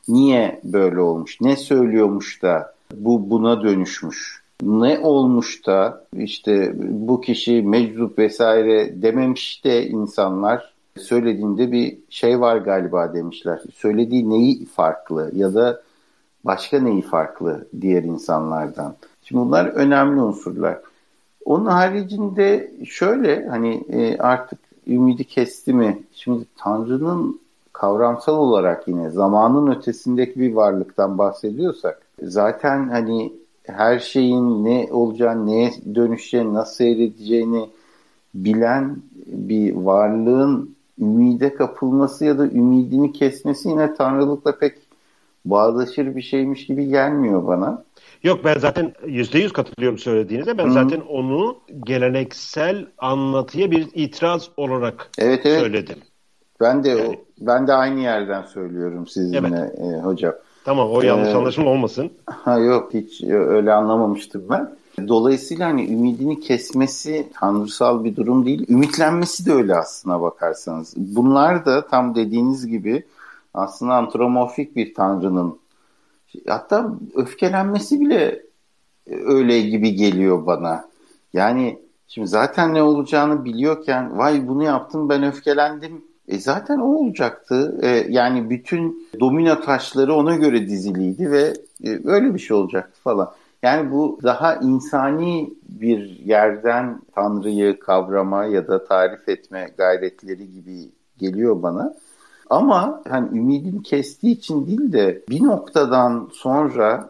niye 0.07 0.61
böyle 0.63 0.99
olmuş, 1.01 1.41
ne 1.41 1.55
söylüyormuş 1.55 2.43
da 2.43 2.73
bu 2.95 3.29
buna 3.29 3.63
dönüşmüş. 3.63 4.43
Ne 4.63 4.99
olmuş 4.99 5.65
da 5.67 6.05
işte 6.17 6.73
bu 6.77 7.21
kişi 7.21 7.61
meczup 7.61 8.19
vesaire 8.19 9.01
dememiş 9.01 9.65
de 9.65 9.87
insanlar 9.87 10.76
söylediğinde 10.97 11.71
bir 11.71 11.97
şey 12.09 12.41
var 12.41 12.57
galiba 12.57 13.13
demişler. 13.13 13.61
Söylediği 13.73 14.29
neyi 14.29 14.65
farklı 14.65 15.31
ya 15.35 15.53
da 15.53 15.81
başka 16.43 16.79
neyi 16.79 17.01
farklı 17.01 17.67
diğer 17.81 18.03
insanlardan. 18.03 18.95
Şimdi 19.23 19.41
bunlar 19.41 19.65
önemli 19.65 20.21
unsurlar. 20.21 20.79
Onun 21.45 21.65
haricinde 21.65 22.71
şöyle 22.85 23.47
hani 23.47 23.83
e, 23.89 24.17
artık 24.17 24.59
ümidi 24.87 25.23
kesti 25.23 25.73
mi? 25.73 26.03
Şimdi 26.13 26.45
Tanrı'nın 26.57 27.39
kavramsal 27.73 28.37
olarak 28.37 28.87
yine 28.87 29.09
zamanın 29.09 29.71
ötesindeki 29.71 30.39
bir 30.39 30.53
varlıktan 30.53 31.17
bahsediyorsak 31.17 32.01
zaten 32.21 32.89
hani 32.89 33.33
her 33.63 33.99
şeyin 33.99 34.65
ne 34.65 34.87
olacağını, 34.91 35.45
neye 35.45 35.71
dönüşeceğini, 35.95 36.53
nasıl 36.53 36.75
seyredeceğini 36.75 37.69
bilen 38.35 38.97
bir 39.27 39.75
varlığın 39.75 40.75
ümide 40.99 41.53
kapılması 41.53 42.25
ya 42.25 42.37
da 42.37 42.47
ümidini 42.47 43.13
kesmesi 43.13 43.69
yine 43.69 43.95
tanrılıkla 43.95 44.57
pek 44.57 44.73
bağdaşır 45.45 46.15
bir 46.15 46.21
şeymiş 46.21 46.65
gibi 46.65 46.87
gelmiyor 46.87 47.47
bana. 47.47 47.83
Yok 48.23 48.39
ben 48.45 48.59
zaten 48.59 48.93
yüzde 49.05 49.39
yüz 49.39 49.53
katılıyorum 49.53 49.97
söylediğinize. 49.97 50.57
Ben 50.57 50.67
Hı. 50.67 50.71
zaten 50.71 51.01
onu 51.01 51.57
geleneksel 51.85 52.85
anlatıya 52.97 53.71
bir 53.71 53.87
itiraz 53.93 54.49
olarak 54.57 55.09
evet, 55.19 55.41
evet. 55.45 55.59
söyledim. 55.59 55.97
Ben 56.61 56.83
de 56.83 56.89
yani. 56.89 57.19
ben 57.39 57.67
de 57.67 57.73
aynı 57.73 57.99
yerden 57.99 58.41
söylüyorum 58.41 59.07
sizinle 59.07 59.71
evet. 59.77 59.79
e, 59.79 60.01
hocam. 60.01 60.33
Tamam 60.65 60.91
o 60.91 61.01
yanlış 61.01 61.29
ee, 61.29 61.35
anlaşılma 61.35 61.69
olmasın. 61.69 62.11
Ha 62.25 62.59
yok 62.59 62.93
hiç 62.93 63.23
öyle 63.23 63.73
anlamamıştım 63.73 64.45
ben. 64.49 64.75
Dolayısıyla 65.07 65.67
hani 65.67 65.93
ümidini 65.93 66.39
kesmesi 66.39 67.27
tanrısal 67.33 68.03
bir 68.03 68.15
durum 68.15 68.45
değil. 68.45 68.65
Ümitlenmesi 68.69 69.45
de 69.45 69.53
öyle 69.53 69.75
aslına 69.75 70.21
bakarsanız. 70.21 70.93
Bunlar 70.97 71.65
da 71.65 71.87
tam 71.87 72.15
dediğiniz 72.15 72.67
gibi 72.67 73.03
aslında 73.53 73.93
antropomorfik 73.93 74.75
bir 74.75 74.93
tanrının 74.93 75.59
hatta 76.47 76.91
öfkelenmesi 77.15 78.01
bile 78.01 78.43
öyle 79.07 79.61
gibi 79.61 79.95
geliyor 79.95 80.45
bana. 80.45 80.89
Yani 81.33 81.79
şimdi 82.07 82.27
zaten 82.27 82.73
ne 82.73 82.83
olacağını 82.83 83.45
biliyorken 83.45 84.17
vay 84.17 84.47
bunu 84.47 84.63
yaptım 84.63 85.09
ben 85.09 85.23
öfkelendim. 85.23 86.01
E 86.27 86.39
zaten 86.39 86.79
o 86.79 86.85
olacaktı. 86.85 87.79
E 87.81 87.87
yani 88.09 88.49
bütün 88.49 89.07
domino 89.19 89.61
taşları 89.61 90.13
ona 90.13 90.35
göre 90.35 90.67
diziliydi 90.67 91.31
ve 91.31 91.53
e, 91.83 91.89
öyle 92.05 92.33
bir 92.33 92.39
şey 92.39 92.57
olacaktı 92.57 93.01
falan. 93.03 93.31
Yani 93.67 93.91
bu 93.91 94.19
daha 94.23 94.55
insani 94.55 95.53
bir 95.69 96.19
yerden 96.25 97.01
Tanrı'yı 97.15 97.79
kavrama 97.79 98.45
ya 98.45 98.67
da 98.67 98.85
tarif 98.85 99.29
etme 99.29 99.69
gayretleri 99.77 100.51
gibi 100.51 100.91
geliyor 101.17 101.63
bana. 101.63 101.93
Ama 102.49 103.03
hani 103.09 103.37
ümidini 103.37 103.83
kestiği 103.83 104.35
için 104.35 104.67
değil 104.67 104.91
de 104.91 105.23
bir 105.29 105.43
noktadan 105.43 106.29
sonra 106.33 107.09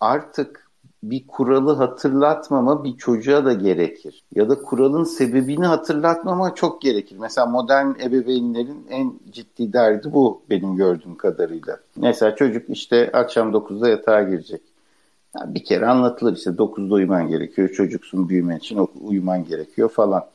artık 0.00 0.70
bir 1.02 1.26
kuralı 1.26 1.72
hatırlatmama 1.72 2.84
bir 2.84 2.96
çocuğa 2.96 3.44
da 3.44 3.52
gerekir. 3.52 4.24
Ya 4.34 4.48
da 4.48 4.54
kuralın 4.54 5.04
sebebini 5.04 5.66
hatırlatmama 5.66 6.54
çok 6.54 6.82
gerekir. 6.82 7.16
Mesela 7.20 7.46
modern 7.46 7.88
ebeveynlerin 7.88 8.86
en 8.90 9.12
ciddi 9.30 9.72
derdi 9.72 10.12
bu 10.12 10.42
benim 10.50 10.76
gördüğüm 10.76 11.16
kadarıyla. 11.16 11.78
Mesela 11.96 12.36
çocuk 12.36 12.70
işte 12.70 13.10
akşam 13.12 13.52
9'da 13.52 13.88
yatağa 13.88 14.22
girecek. 14.22 14.60
Yani 15.36 15.54
bir 15.54 15.64
kere 15.64 15.86
anlatılır 15.86 16.36
işte 16.36 16.50
9'da 16.50 16.94
uyuman 16.94 17.28
gerekiyor. 17.28 17.68
Çocuksun 17.68 18.28
büyümen 18.28 18.56
için 18.56 18.88
uyuman 19.00 19.44
gerekiyor 19.44 19.88
falan. 19.88 20.26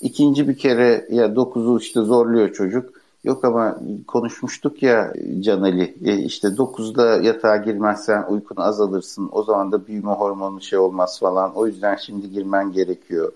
İkinci 0.00 0.48
bir 0.48 0.58
kere 0.58 1.06
ya 1.10 1.26
9'u 1.26 1.78
işte 1.78 2.00
zorluyor 2.00 2.52
çocuk. 2.52 2.96
Yok 3.24 3.44
ama 3.44 3.78
konuşmuştuk 4.06 4.82
ya 4.82 5.14
Can 5.40 5.62
Ali 5.62 5.96
e 6.04 6.16
işte 6.18 6.48
9'da 6.48 7.22
yatağa 7.22 7.56
girmezsen 7.56 8.24
uykun 8.28 8.56
azalırsın. 8.56 9.28
O 9.32 9.42
zaman 9.42 9.72
da 9.72 9.86
büyüme 9.86 10.10
hormonu 10.12 10.60
şey 10.60 10.78
olmaz 10.78 11.20
falan. 11.20 11.54
O 11.54 11.66
yüzden 11.66 11.96
şimdi 11.96 12.30
girmen 12.30 12.72
gerekiyor. 12.72 13.32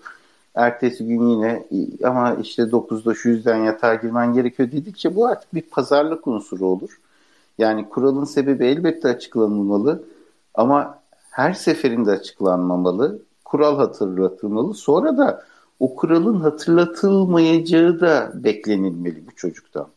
Ertesi 0.55 1.07
gün 1.07 1.29
yine 1.29 1.63
ama 2.03 2.33
işte 2.33 2.71
9'da 2.71 3.13
şu 3.13 3.29
yüzden 3.29 3.57
yatağa 3.57 3.95
girmen 3.95 4.33
gerekiyor 4.33 4.71
dedikçe 4.71 5.15
bu 5.15 5.25
artık 5.27 5.53
bir 5.55 5.61
pazarlık 5.61 6.27
unsuru 6.27 6.65
olur. 6.65 6.99
Yani 7.57 7.89
kuralın 7.89 8.25
sebebi 8.25 8.65
elbette 8.65 9.07
açıklanılmalı 9.07 10.03
ama 10.53 11.00
her 11.31 11.53
seferinde 11.53 12.11
açıklanmamalı. 12.11 13.19
Kural 13.45 13.77
hatırlatılmalı. 13.77 14.73
Sonra 14.73 15.17
da 15.17 15.43
o 15.79 15.95
kuralın 15.95 16.39
hatırlatılmayacağı 16.39 17.99
da 17.99 18.31
beklenilmeli 18.33 19.27
bu 19.27 19.35
çocuktan. 19.35 19.87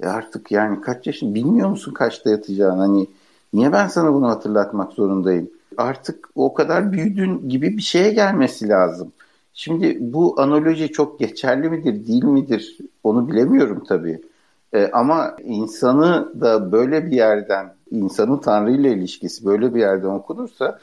E 0.00 0.06
artık 0.06 0.52
yani 0.52 0.80
kaç 0.80 1.06
yaşın 1.06 1.34
bilmiyor 1.34 1.68
musun 1.68 1.92
kaçta 1.92 2.30
yatacağını 2.30 2.80
hani 2.80 3.06
niye 3.52 3.72
ben 3.72 3.88
sana 3.88 4.14
bunu 4.14 4.28
hatırlatmak 4.28 4.92
zorundayım? 4.92 5.50
Artık 5.76 6.28
o 6.34 6.54
kadar 6.54 6.92
büyüdün 6.92 7.48
gibi 7.48 7.76
bir 7.76 7.82
şeye 7.82 8.10
gelmesi 8.12 8.68
lazım. 8.68 9.12
Şimdi 9.54 9.96
bu 10.00 10.40
analoji 10.40 10.88
çok 10.88 11.18
geçerli 11.18 11.70
midir 11.70 12.06
değil 12.06 12.24
midir 12.24 12.78
onu 13.04 13.28
bilemiyorum 13.28 13.84
tabii. 13.88 14.22
E, 14.72 14.90
ama 14.92 15.36
insanı 15.44 16.40
da 16.40 16.72
böyle 16.72 17.06
bir 17.06 17.16
yerden, 17.16 17.74
insanın 17.90 18.38
Tanrı 18.38 18.72
ile 18.72 18.92
ilişkisi 18.92 19.44
böyle 19.46 19.74
bir 19.74 19.80
yerden 19.80 20.08
okunursa 20.08 20.78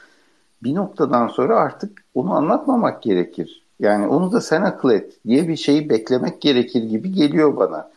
bir 0.62 0.74
noktadan 0.74 1.28
sonra 1.28 1.56
artık 1.56 2.04
onu 2.14 2.32
anlatmamak 2.32 3.02
gerekir. 3.02 3.62
Yani 3.80 4.06
onu 4.06 4.32
da 4.32 4.40
sen 4.40 4.62
akıl 4.62 4.90
et 4.90 5.12
diye 5.26 5.48
bir 5.48 5.56
şeyi 5.56 5.90
beklemek 5.90 6.40
gerekir 6.40 6.82
gibi 6.82 7.12
geliyor 7.12 7.56
bana. 7.56 7.90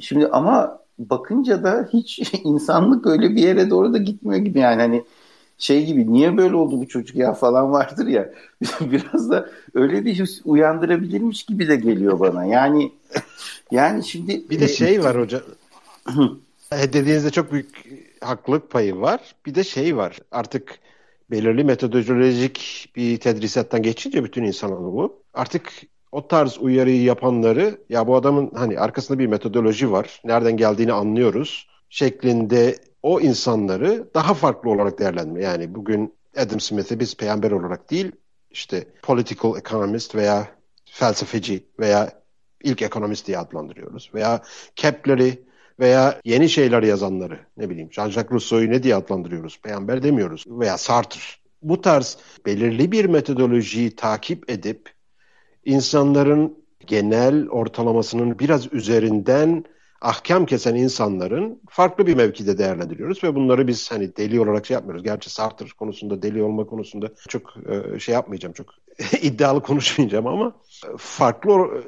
Şimdi 0.00 0.26
ama 0.26 0.78
bakınca 0.98 1.64
da 1.64 1.88
hiç 1.92 2.34
insanlık 2.44 3.06
öyle 3.06 3.30
bir 3.30 3.42
yere 3.42 3.70
doğru 3.70 3.92
da 3.92 3.98
gitmiyor 3.98 4.44
gibi 4.44 4.58
yani 4.58 4.82
hani 4.82 5.04
şey 5.58 5.86
gibi 5.86 6.12
niye 6.12 6.36
böyle 6.36 6.56
oldu 6.56 6.80
bu 6.80 6.88
çocuk 6.88 7.16
ya 7.16 7.34
falan 7.34 7.72
vardır 7.72 8.06
ya 8.06 8.32
biraz 8.80 9.30
da 9.30 9.48
öyle 9.74 10.04
bir 10.04 10.14
his 10.14 10.40
uyandırabilirmiş 10.44 11.42
gibi 11.42 11.68
de 11.68 11.76
geliyor 11.76 12.20
bana. 12.20 12.44
Yani 12.44 12.92
yani 13.70 14.04
şimdi 14.04 14.50
bir 14.50 14.60
de 14.60 14.68
şey 14.68 15.04
var 15.04 15.20
hocam. 15.20 15.42
Dediğinizde 16.72 17.30
çok 17.30 17.52
büyük 17.52 17.84
haklılık 18.22 18.70
payı 18.70 18.96
var. 18.96 19.34
Bir 19.46 19.54
de 19.54 19.64
şey 19.64 19.96
var. 19.96 20.18
Artık 20.30 20.78
belirli 21.30 21.64
metodolojik 21.64 22.88
bir 22.96 23.20
tedrisattan 23.20 23.82
geçince 23.82 24.24
bütün 24.24 24.44
insanoğlu. 24.44 25.22
Artık 25.34 25.72
o 26.12 26.28
tarz 26.28 26.58
uyarıyı 26.58 27.02
yapanları 27.02 27.78
ya 27.88 28.06
bu 28.06 28.16
adamın 28.16 28.50
hani 28.54 28.78
arkasında 28.78 29.18
bir 29.18 29.26
metodoloji 29.26 29.92
var. 29.92 30.20
Nereden 30.24 30.56
geldiğini 30.56 30.92
anlıyoruz 30.92 31.68
şeklinde 31.88 32.78
o 33.02 33.20
insanları 33.20 34.08
daha 34.14 34.34
farklı 34.34 34.70
olarak 34.70 34.98
değerlendirme. 34.98 35.42
Yani 35.42 35.74
bugün 35.74 36.14
Adam 36.36 36.60
Smith'i 36.60 37.00
biz 37.00 37.16
peygamber 37.16 37.50
olarak 37.50 37.90
değil 37.90 38.12
işte 38.50 38.86
political 39.02 39.58
economist 39.58 40.14
veya 40.14 40.48
felsefeci 40.84 41.66
veya 41.78 42.22
ilk 42.62 42.82
ekonomist 42.82 43.26
diye 43.26 43.38
adlandırıyoruz. 43.38 44.10
Veya 44.14 44.42
Kepler'i 44.76 45.44
veya 45.82 46.20
yeni 46.24 46.48
şeyler 46.48 46.82
yazanları 46.82 47.38
ne 47.56 47.70
bileyim 47.70 47.88
Jean-Jacques 47.88 48.30
Rousseau'yu 48.30 48.70
ne 48.70 48.82
diye 48.82 48.94
adlandırıyoruz? 48.94 49.60
Peygamber 49.60 50.02
demiyoruz 50.02 50.44
veya 50.48 50.78
Sartre. 50.78 51.20
Bu 51.62 51.80
tarz 51.80 52.18
belirli 52.46 52.92
bir 52.92 53.04
metodolojiyi 53.04 53.96
takip 53.96 54.50
edip 54.50 54.90
insanların 55.64 56.58
genel 56.86 57.48
ortalamasının 57.48 58.38
biraz 58.38 58.72
üzerinden 58.72 59.64
ahkam 60.00 60.46
kesen 60.46 60.74
insanların 60.74 61.60
farklı 61.70 62.06
bir 62.06 62.14
mevkide 62.14 62.58
değerlendiriyoruz 62.58 63.24
ve 63.24 63.34
bunları 63.34 63.66
biz 63.66 63.92
hani 63.92 64.16
deli 64.16 64.40
olarak 64.40 64.66
şey 64.66 64.74
yapmıyoruz. 64.74 65.02
Gerçi 65.02 65.30
Sartre 65.30 65.66
konusunda 65.78 66.22
deli 66.22 66.42
olma 66.42 66.66
konusunda 66.66 67.08
çok 67.28 67.54
e, 67.68 67.98
şey 67.98 68.12
yapmayacağım, 68.12 68.52
çok 68.52 68.66
iddialı 69.22 69.62
konuşmayacağım 69.62 70.26
ama 70.26 70.56
farklı 70.96 71.82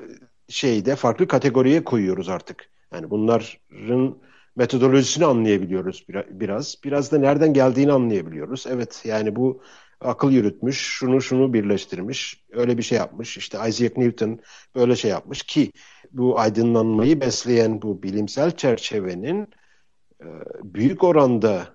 şeyde 0.49 0.97
farklı 0.97 1.29
kategoriye 1.29 1.85
koyuyoruz 1.85 2.29
artık. 2.29 2.74
Yani 2.95 3.11
bunların 3.11 4.17
metodolojisini 4.57 5.25
anlayabiliyoruz 5.25 6.07
biraz. 6.09 6.75
Biraz 6.85 7.13
da 7.13 7.19
nereden 7.19 7.53
geldiğini 7.53 7.93
anlayabiliyoruz. 7.93 8.67
Evet 8.69 9.03
yani 9.05 9.37
bu 9.37 9.63
akıl 10.01 10.31
yürütmüş, 10.31 10.79
şunu 10.79 11.21
şunu 11.21 11.53
birleştirmiş, 11.53 12.45
öyle 12.53 12.79
bir 12.79 12.83
şey 12.83 12.99
yapmış. 12.99 13.37
İşte 13.37 13.59
Isaac 13.69 13.97
Newton 13.97 14.41
böyle 14.75 14.97
şey 14.97 15.11
yapmış 15.11 15.43
ki 15.43 15.73
bu 16.13 16.39
aydınlanmayı 16.39 17.21
besleyen 17.21 17.83
bu 17.83 18.03
bilimsel 18.03 18.57
çerçevenin 18.57 19.49
e, 20.21 20.27
büyük 20.63 21.05
oranda 21.05 21.69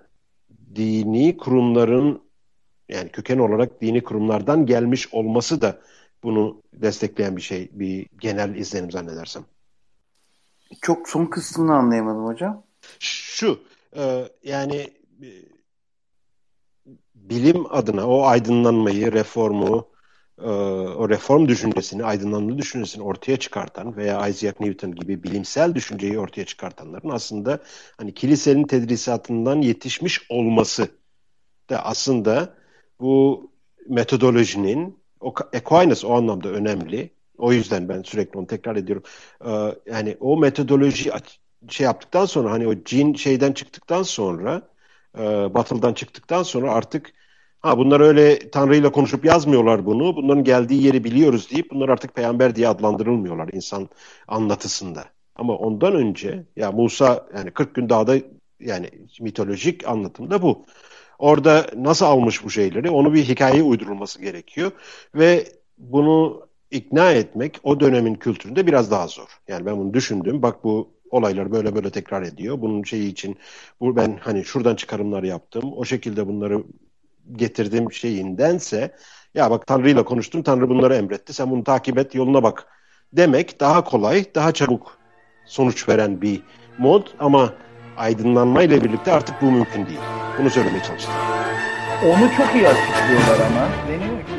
dini 0.76 1.38
kurumların 1.38 2.22
yani 2.90 3.10
köken 3.10 3.38
olarak 3.38 3.82
dini 3.82 4.04
kurumlardan 4.04 4.66
gelmiş 4.66 5.14
olması 5.14 5.62
da 5.62 5.82
bunu 6.24 6.62
destekleyen 6.74 7.38
bir 7.38 7.42
şey, 7.42 7.70
bir 7.74 8.08
genel 8.22 8.56
izlenim 8.56 8.92
zannedersem. 8.92 9.46
Çok 10.82 11.10
son 11.10 11.26
kısmını 11.26 11.76
anlayamadım 11.76 12.26
hocam. 12.26 12.64
Şu, 13.00 13.60
e, 13.96 14.30
yani 14.44 14.76
e, 15.24 15.30
bilim 17.16 17.66
adına 17.70 18.08
o 18.08 18.24
aydınlanmayı, 18.24 19.12
reformu, 19.12 19.88
e, 20.38 20.50
o 20.98 21.10
reform 21.10 21.48
düşüncesini, 21.48 22.04
aydınlanma 22.04 22.58
düşüncesini 22.58 23.04
ortaya 23.04 23.38
çıkartan 23.38 23.98
veya 23.98 24.28
Isaac 24.28 24.60
Newton 24.60 24.92
gibi 24.92 25.24
bilimsel 25.24 25.76
düşünceyi 25.76 26.20
ortaya 26.20 26.46
çıkartanların 26.46 27.10
aslında 27.10 27.60
hani 27.98 28.14
kilisenin 28.14 28.64
tedrisatından 28.64 29.62
yetişmiş 29.62 30.32
olması 30.32 30.88
da 31.70 31.86
aslında 31.86 32.54
bu 33.00 33.52
metodolojinin 33.90 35.00
o 35.20 35.34
Aquinas 35.54 36.06
o 36.06 36.14
anlamda 36.14 36.50
önemli. 36.50 37.19
O 37.40 37.54
yüzden 37.54 37.90
ben 37.90 38.02
sürekli 38.02 38.40
onu 38.40 38.48
tekrar 38.48 38.76
ediyorum. 38.76 39.04
Ee, 39.46 39.76
yani 39.92 40.18
o 40.20 40.38
metodoloji 40.38 41.12
şey 41.70 41.86
yaptıktan 41.86 42.26
sonra 42.26 42.52
hani 42.52 42.68
o 42.68 42.74
cin 42.86 43.14
şeyden 43.14 43.54
çıktıktan 43.54 44.04
sonra 44.04 44.62
e, 45.18 45.22
batıldan 45.54 45.94
çıktıktan 45.94 46.44
sonra 46.44 46.72
artık 46.74 47.14
ha 47.60 47.78
bunlar 47.78 48.02
öyle 48.02 48.52
Tanrı 48.52 48.76
ile 48.76 48.92
konuşup 48.92 49.26
yazmıyorlar 49.26 49.86
bunu. 49.86 50.16
Bunların 50.16 50.44
geldiği 50.44 50.84
yeri 50.84 51.04
biliyoruz 51.04 51.52
deyip 51.52 51.72
bunlar 51.72 51.90
artık 51.90 52.16
peygamber 52.16 52.56
diye 52.56 52.68
adlandırılmıyorlar 52.68 53.50
insan 53.54 53.90
anlatısında. 54.28 55.06
Ama 55.36 55.56
ondan 55.56 55.96
önce 55.96 56.46
ya 56.56 56.72
Musa 56.72 57.28
yani 57.36 57.52
40 57.52 57.76
gün 57.76 57.90
dağda 57.90 58.16
yani 58.60 58.90
mitolojik 59.22 59.88
anlatımda 59.88 60.42
bu. 60.42 60.66
Orada 61.20 61.68
nasıl 61.76 62.06
almış 62.06 62.44
bu 62.44 62.50
şeyleri 62.50 62.90
onu 62.90 63.14
bir 63.14 63.24
hikaye 63.24 63.64
uydurulması 63.64 64.22
gerekiyor 64.22 64.72
ve 65.16 65.48
bunu 65.78 66.49
ikna 66.72 67.12
etmek 67.12 67.60
o 67.64 67.80
dönemin 67.80 68.16
kültüründe 68.16 68.68
biraz 68.68 68.92
daha 68.92 69.08
zor. 69.08 69.28
Yani 69.48 69.66
ben 69.66 69.78
bunu 69.78 69.94
düşündüm. 69.94 70.42
Bak 70.42 70.64
bu 70.64 70.90
olaylar 71.12 71.52
böyle 71.52 71.76
böyle 71.76 71.90
tekrar 71.90 72.22
ediyor. 72.22 72.62
Bunun 72.62 72.84
şeyi 72.84 73.12
için 73.12 73.38
bu 73.80 73.96
ben 73.96 74.20
hani 74.22 74.46
şuradan 74.46 74.76
çıkarımlar 74.76 75.24
yaptım. 75.24 75.74
O 75.76 75.86
şekilde 75.86 76.28
bunları 76.28 76.64
getirdim 77.36 77.92
şeyindense 77.92 78.96
ya 79.36 79.52
bak 79.52 79.68
Tanrı 79.68 79.90
ile 79.90 80.06
konuştum. 80.06 80.44
Tanrı 80.44 80.70
bunları 80.70 80.96
emretti. 80.96 81.34
Sen 81.34 81.52
bunu 81.52 81.64
takip 81.64 81.98
et, 81.98 82.16
yoluna 82.16 82.44
bak 82.44 82.68
demek 83.14 83.60
daha 83.60 83.84
kolay, 83.84 84.26
daha 84.36 84.52
çabuk 84.52 84.98
sonuç 85.46 85.90
veren 85.90 86.22
bir 86.22 86.42
mod 86.78 87.08
ama 87.20 87.54
aydınlanma 87.98 88.64
ile 88.64 88.84
birlikte 88.84 89.12
artık 89.12 89.42
bu 89.42 89.52
mümkün 89.52 89.86
değil. 89.86 90.00
Bunu 90.40 90.50
söylemeye 90.50 90.84
çalıştım. 90.84 91.14
Onu 92.06 92.32
çok 92.38 92.56
iyi 92.56 92.68
açıklıyorlar 92.68 93.46
ama. 93.48 93.70
Deniyor 93.88 94.20
ki 94.26 94.39